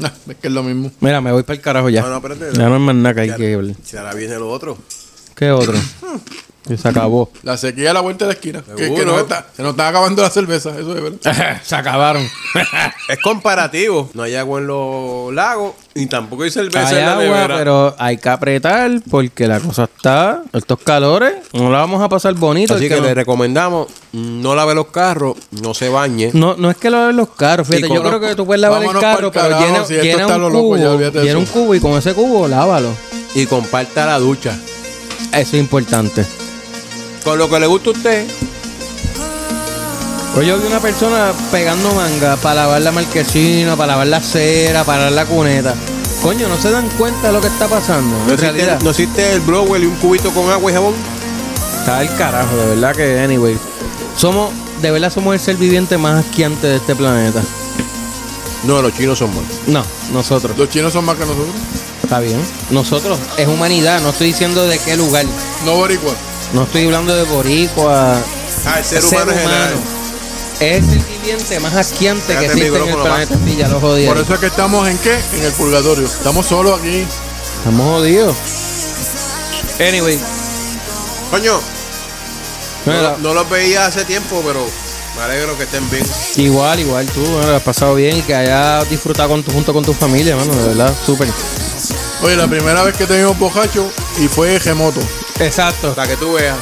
Es 0.28 0.36
que 0.36 0.46
es 0.46 0.52
lo 0.54 0.62
mismo. 0.62 0.90
Mira, 1.00 1.20
me 1.20 1.30
voy 1.30 1.42
para 1.42 1.56
el 1.56 1.60
carajo 1.60 1.90
ya. 1.90 2.00
No, 2.00 2.08
no, 2.08 2.16
espérate. 2.16 2.56
ya 2.56 2.68
no 2.70 2.74
hay 2.76 2.80
más 2.80 2.94
nada 2.94 3.14
que 3.14 3.20
hay 3.20 3.34
que. 3.36 3.74
Si 3.84 3.98
ahora 3.98 4.14
viene 4.14 4.36
lo 4.36 4.48
otro. 4.48 4.78
¿Qué 5.34 5.50
otro? 5.50 5.74
Y 6.68 6.76
se 6.76 6.88
acabó. 6.88 7.30
La 7.42 7.56
sequía 7.56 7.90
a 7.90 7.94
la 7.94 8.00
vuelta 8.00 8.26
de 8.26 8.28
la 8.30 8.34
esquina. 8.34 8.62
Que, 8.76 8.94
que 8.94 9.04
nos 9.04 9.20
está- 9.20 9.46
se 9.56 9.62
nos 9.62 9.72
está 9.72 9.88
acabando 9.88 10.22
la 10.22 10.30
cerveza. 10.30 10.70
Eso 10.78 10.96
es 10.96 11.02
verdad. 11.02 11.60
se 11.64 11.74
acabaron. 11.74 12.22
Es 13.08 13.18
comparativo. 13.18 14.08
No 14.14 14.22
hay 14.22 14.36
agua 14.36 14.60
en 14.60 14.66
los 14.68 15.32
lagos 15.34 15.72
y 15.94 16.06
tampoco 16.06 16.44
hay 16.44 16.50
cerveza 16.50 16.86
hay 16.86 16.96
en 16.98 17.06
la 17.06 17.12
agua, 17.12 17.24
nevera. 17.24 17.56
pero 17.56 17.94
hay 17.98 18.18
que 18.18 18.28
apretar 18.28 18.90
porque 19.10 19.48
la 19.48 19.58
cosa 19.58 19.84
está. 19.84 20.42
Estos 20.52 20.78
calores, 20.80 21.34
no 21.52 21.70
la 21.70 21.78
vamos 21.78 22.02
a 22.02 22.08
pasar 22.08 22.34
bonito. 22.34 22.74
Así 22.74 22.88
que, 22.88 23.00
le 23.00 23.08
no, 23.08 23.14
recomendamos 23.14 23.88
no 24.12 24.54
lave 24.54 24.74
los 24.74 24.88
carros, 24.88 25.36
no 25.50 25.74
se 25.74 25.88
bañe. 25.88 26.30
no, 26.32 26.54
no 26.56 26.70
es 26.70 26.76
que 26.76 26.90
laven 26.90 27.16
los 27.16 27.30
carros. 27.30 27.66
Fíjate, 27.66 27.92
yo 27.92 28.02
creo 28.02 28.20
que 28.20 28.34
tú 28.36 28.46
puedes 28.46 28.60
lavar 28.60 28.82
el 28.84 28.92
carro, 28.92 29.32
pero 29.32 29.48
carajo, 29.48 29.64
llena, 29.64 29.86
si 29.86 30.22
un 30.22 30.40
lo 30.40 30.50
loco, 30.50 30.62
cubo. 30.62 30.76
llena 31.22 31.38
un 31.38 31.46
cubo 31.46 31.74
y 31.74 31.80
con 31.80 31.92
ese 31.92 32.14
cubo 32.14 32.46
lávalo. 32.46 32.90
Y 33.34 33.46
comparta 33.46 34.06
la 34.06 34.18
ducha. 34.18 34.56
Eso 35.32 35.56
es 35.56 35.60
importante. 35.62 36.24
Con 37.24 37.38
lo 37.38 37.48
que 37.48 37.60
le 37.60 37.66
gusta 37.66 37.90
a 37.90 37.92
usted. 37.92 38.28
Hoy 40.36 40.46
yo 40.46 40.58
vi 40.58 40.66
una 40.66 40.80
persona 40.80 41.32
pegando 41.50 41.92
manga 41.92 42.36
para 42.36 42.62
lavar 42.62 42.82
la 42.82 42.92
marquesina, 42.92 43.76
para 43.76 43.92
lavar 43.92 44.06
la 44.06 44.20
cera, 44.20 44.84
para 44.84 45.10
lavar 45.10 45.12
la 45.12 45.26
cuneta. 45.26 45.74
Coño, 46.22 46.48
no 46.48 46.56
se 46.56 46.70
dan 46.70 46.88
cuenta 46.90 47.28
de 47.28 47.32
lo 47.32 47.40
que 47.40 47.48
está 47.48 47.66
pasando. 47.66 48.16
¿No 48.26 48.34
existe, 48.34 48.78
no 48.84 48.90
existe 48.90 49.32
el 49.32 49.40
blower 49.40 49.82
y 49.82 49.86
un 49.86 49.96
cubito 49.96 50.30
con 50.30 50.50
agua 50.50 50.70
y 50.70 50.74
jabón? 50.74 50.94
está 51.80 52.02
el 52.02 52.14
carajo, 52.16 52.56
de 52.56 52.66
verdad 52.66 52.94
que, 52.94 53.20
anyway. 53.20 53.58
Somos, 54.16 54.50
de 54.82 54.90
verdad, 54.90 55.10
somos 55.10 55.34
el 55.34 55.40
ser 55.40 55.56
viviente 55.56 55.96
más 55.96 56.26
asquiante 56.26 56.66
de 56.66 56.76
este 56.76 56.94
planeta. 56.94 57.42
No, 58.64 58.82
los 58.82 58.94
chinos 58.94 59.18
son 59.18 59.30
malos. 59.30 59.50
No, 59.66 59.82
nosotros. 60.12 60.56
Los 60.58 60.68
chinos 60.68 60.92
son 60.92 61.06
más 61.06 61.16
que 61.16 61.24
nosotros. 61.24 61.48
Está 62.02 62.20
bien. 62.20 62.40
Nosotros, 62.70 63.18
es 63.38 63.48
humanidad. 63.48 64.00
No 64.02 64.10
estoy 64.10 64.28
diciendo 64.28 64.66
de 64.66 64.78
qué 64.78 64.96
lugar. 64.96 65.24
No 65.64 65.76
boricua. 65.76 66.12
No 66.52 66.64
estoy 66.64 66.84
hablando 66.86 67.14
de 67.14 67.22
boricua. 67.24 68.16
Ah, 68.66 68.78
el 68.78 68.84
ser 68.84 69.04
humano. 69.04 69.32
Es 70.60 70.86
el 70.88 70.98
viviente 70.98 71.58
más 71.60 71.74
asquiante 71.74 72.36
que 72.36 72.44
existe 72.46 72.66
en 72.66 72.88
el 72.88 72.96
planeta. 72.96 73.34
Ya 73.56 73.68
lo. 73.68 73.80
Por 73.80 73.96
eso 73.96 74.34
es 74.34 74.40
que 74.40 74.46
estamos 74.46 74.88
en 74.88 74.98
qué? 74.98 75.18
En 75.34 75.44
el 75.44 75.52
purgatorio. 75.52 76.06
Estamos 76.06 76.46
solos 76.46 76.78
aquí. 76.78 77.06
Estamos 77.58 77.86
jodidos. 77.86 78.36
Anyway. 79.80 80.20
Coño, 81.30 81.60
no, 82.86 83.18
no 83.18 83.34
los 83.34 83.48
veía 83.48 83.86
hace 83.86 84.04
tiempo, 84.04 84.42
pero 84.44 84.66
me 85.16 85.22
alegro 85.22 85.56
que 85.56 85.62
estén 85.62 85.88
bien. 85.88 86.04
Igual, 86.36 86.80
igual 86.80 87.06
tú, 87.06 87.20
bueno, 87.20 87.48
lo 87.48 87.56
has 87.56 87.62
pasado 87.62 87.94
bien 87.94 88.16
y 88.16 88.22
que 88.22 88.34
hayas 88.34 88.88
disfrutado 88.90 89.28
con 89.28 89.42
tu, 89.42 89.52
junto 89.52 89.72
con 89.72 89.84
tu 89.84 89.94
familia, 89.94 90.34
mano, 90.36 90.52
de 90.54 90.68
verdad, 90.68 90.94
súper. 91.06 91.28
Oye, 92.22 92.36
la 92.36 92.48
primera 92.48 92.82
vez 92.82 92.96
que 92.96 93.06
teníamos 93.06 93.38
bojacho 93.38 93.90
y 94.18 94.28
fue 94.28 94.58
gemoto. 94.58 95.00
Exacto. 95.40 95.94
Para 95.94 96.08
que 96.08 96.16
tú 96.16 96.34
veas. 96.34 96.56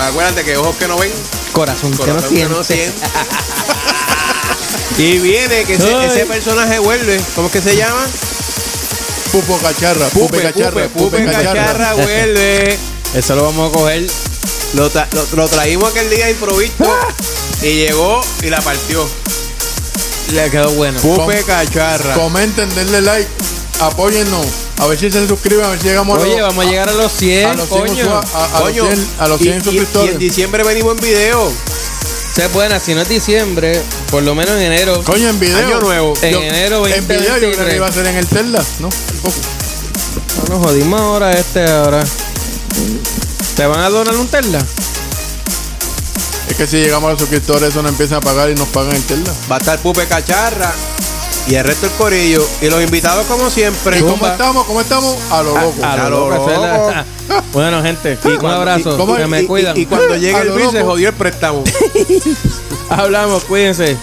Acuérdate 0.00 0.44
que 0.44 0.56
ojos 0.56 0.74
que 0.76 0.88
no 0.88 0.98
ven, 0.98 1.12
Corazón, 1.52 1.94
corazón 1.96 2.34
que 2.34 2.46
no 2.46 2.64
siente. 2.64 2.98
y 4.98 5.18
viene 5.18 5.64
que 5.64 5.74
ese, 5.74 6.26
personaje 6.26 6.78
vuelve. 6.78 7.20
¿Cómo 7.34 7.48
es 7.48 7.52
que 7.52 7.60
se 7.60 7.76
llama? 7.76 8.06
Pupo 9.30 9.58
cacharra. 9.58 10.08
Pupe, 10.08 10.42
cacharra. 10.42 10.88
Pupe, 10.88 11.24
cacharra, 11.24 11.52
cacharra. 11.52 11.94
vuelve. 11.94 12.78
Eso 13.14 13.36
lo 13.36 13.44
vamos 13.44 13.70
a 13.70 13.78
coger. 13.78 14.06
Lo, 14.74 14.90
tra- 14.90 15.08
lo, 15.12 15.26
lo 15.36 15.48
traímos 15.48 15.90
aquel 15.90 16.08
día 16.08 16.30
improvisto 16.30 16.84
y 17.62 17.74
llegó 17.74 18.22
y 18.42 18.48
la 18.48 18.60
partió. 18.62 19.06
Le 20.32 20.50
quedó 20.50 20.70
bueno. 20.70 20.98
Pupe 21.00 21.44
cacharra. 21.44 22.14
Comenten, 22.14 22.74
denle 22.74 23.02
like. 23.02 23.28
Apóyennos. 23.80 24.46
A 24.82 24.86
ver 24.88 24.98
si 24.98 25.10
se 25.12 25.28
suscriben, 25.28 25.64
a 25.64 25.68
ver 25.68 25.78
si 25.80 25.86
llegamos 25.88 26.18
a 26.18 26.22
Oye, 26.22 26.32
los- 26.40 26.48
vamos 26.48 26.66
a 26.66 26.68
llegar 26.68 26.88
a 26.88 26.92
los 26.92 27.12
100, 27.12 27.48
a 27.50 27.54
los 27.54 27.68
100 27.68 27.86
coño. 27.86 28.14
a- 28.16 28.44
a 28.44 28.48
los 28.50 28.60
Coño, 28.62 28.84
100 28.86 29.06
a 29.20 29.28
los 29.28 29.40
y- 29.40 29.44
100 29.44 29.58
y- 29.60 29.64
suscriptores. 29.64 30.10
Y 30.10 30.12
en 30.14 30.18
diciembre 30.18 30.64
venimos 30.64 30.94
en 30.98 31.00
video. 31.04 31.52
Se 32.34 32.48
buena, 32.48 32.80
si 32.80 32.94
no 32.94 33.02
es 33.02 33.08
diciembre, 33.08 33.80
por 34.10 34.22
lo 34.24 34.34
menos 34.34 34.56
en 34.56 34.62
enero. 34.62 35.00
Coño, 35.04 35.28
en 35.28 35.38
video. 35.38 35.56
Año 35.58 35.80
nuevo. 35.80 36.14
En 36.22 36.34
enero 36.34 36.86
En 36.88 37.06
video 37.06 37.20
yo 37.20 37.26
creo 37.26 37.50
2023. 37.50 37.68
que 37.70 37.76
iba 37.76 37.86
a 37.86 37.92
ser 37.92 38.06
en 38.06 38.16
el 38.16 38.26
Tesla, 38.26 38.64
¿no? 38.80 38.88
Tampoco. 38.88 39.34
No 40.48 40.54
nos 40.56 40.66
jodimos 40.66 41.00
ahora 41.00 41.32
este 41.32 41.70
ahora. 41.70 42.02
¿Te 43.56 43.66
van 43.66 43.80
a 43.80 43.88
donar 43.90 44.16
un 44.16 44.26
Tesla? 44.26 44.58
Es 46.48 46.56
que 46.56 46.66
si 46.66 46.78
llegamos 46.78 47.06
a 47.08 47.10
los 47.12 47.20
suscriptores, 47.20 47.68
eso 47.70 47.82
no 47.82 47.88
empieza 47.88 48.16
a 48.16 48.20
pagar 48.20 48.50
y 48.50 48.54
nos 48.56 48.68
pagan 48.68 48.96
el 48.96 49.02
Tesla. 49.04 49.32
Va 49.50 49.56
a 49.56 49.58
estar 49.58 49.78
Pupe 49.80 50.06
Cacharra 50.06 50.72
y 51.48 51.54
el 51.56 51.64
resto 51.64 51.86
del 51.88 51.94
corillo. 51.96 52.46
Y 52.60 52.66
los 52.68 52.82
invitados, 52.82 53.26
como 53.26 53.50
siempre. 53.50 53.98
¿Y 53.98 54.02
cómo 54.02 54.26
estamos? 54.26 54.64
¿Cómo 54.66 54.80
estamos? 54.80 55.16
A 55.30 55.42
lo 55.42 55.58
loco. 55.58 55.84
A 55.84 55.92
A 55.92 55.96
lo 55.96 56.10
lo 56.10 56.30
loco, 56.30 56.50
esa 56.50 56.54
es 56.54 56.60
la- 56.60 56.76
loco. 56.78 57.44
bueno, 57.52 57.82
gente, 57.82 58.18
un 58.24 58.36
cuando- 58.38 58.58
abrazo. 58.60 58.94
y- 58.94 58.96
¿cómo 58.96 59.16
que 59.16 59.26
me 59.26 59.42
y- 59.42 59.46
cuidan. 59.46 59.76
Y, 59.76 59.80
y 59.80 59.86
cuando 59.86 60.16
llegue 60.16 60.36
A 60.36 60.42
el 60.42 60.52
bill, 60.52 60.70
se 60.70 60.82
jodió 60.82 61.08
el 61.08 61.14
préstamo. 61.14 61.64
Hablamos, 62.90 63.44
cuídense. 63.44 63.96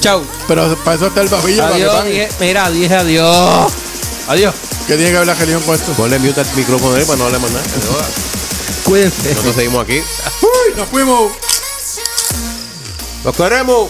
Chau. 0.00 0.22
Pero 0.46 0.74
para 0.84 0.96
eso 0.96 1.06
está 1.08 1.22
el 1.22 1.28
para 1.28 1.42
que 1.42 1.60
Adiós. 1.60 1.94
pague. 1.94 2.10
dije- 2.12 2.28
mira, 2.40 2.70
dije 2.70 2.94
adiós. 2.94 3.72
Adiós. 4.28 4.54
¿Qué 4.86 4.94
tiene 4.96 5.10
que 5.10 5.18
ver 5.18 5.26
la 5.26 5.34
religión 5.34 5.62
con 5.62 5.74
esto? 5.74 5.92
Ponle 5.92 6.18
mute 6.18 6.40
al 6.40 6.46
micrófono 6.54 6.94
ahí 6.96 7.04
para 7.04 7.18
no 7.18 7.28
le 7.30 7.38
mandar. 7.38 7.62
Cuídense. 8.84 9.30
Nosotros 9.30 9.54
seguimos 9.56 9.82
aquí. 9.84 9.98
¡Uy! 10.42 10.74
¡Nos 10.76 10.88
fuimos! 10.88 11.32
¡Los 13.24 13.36
queremos! 13.36 13.88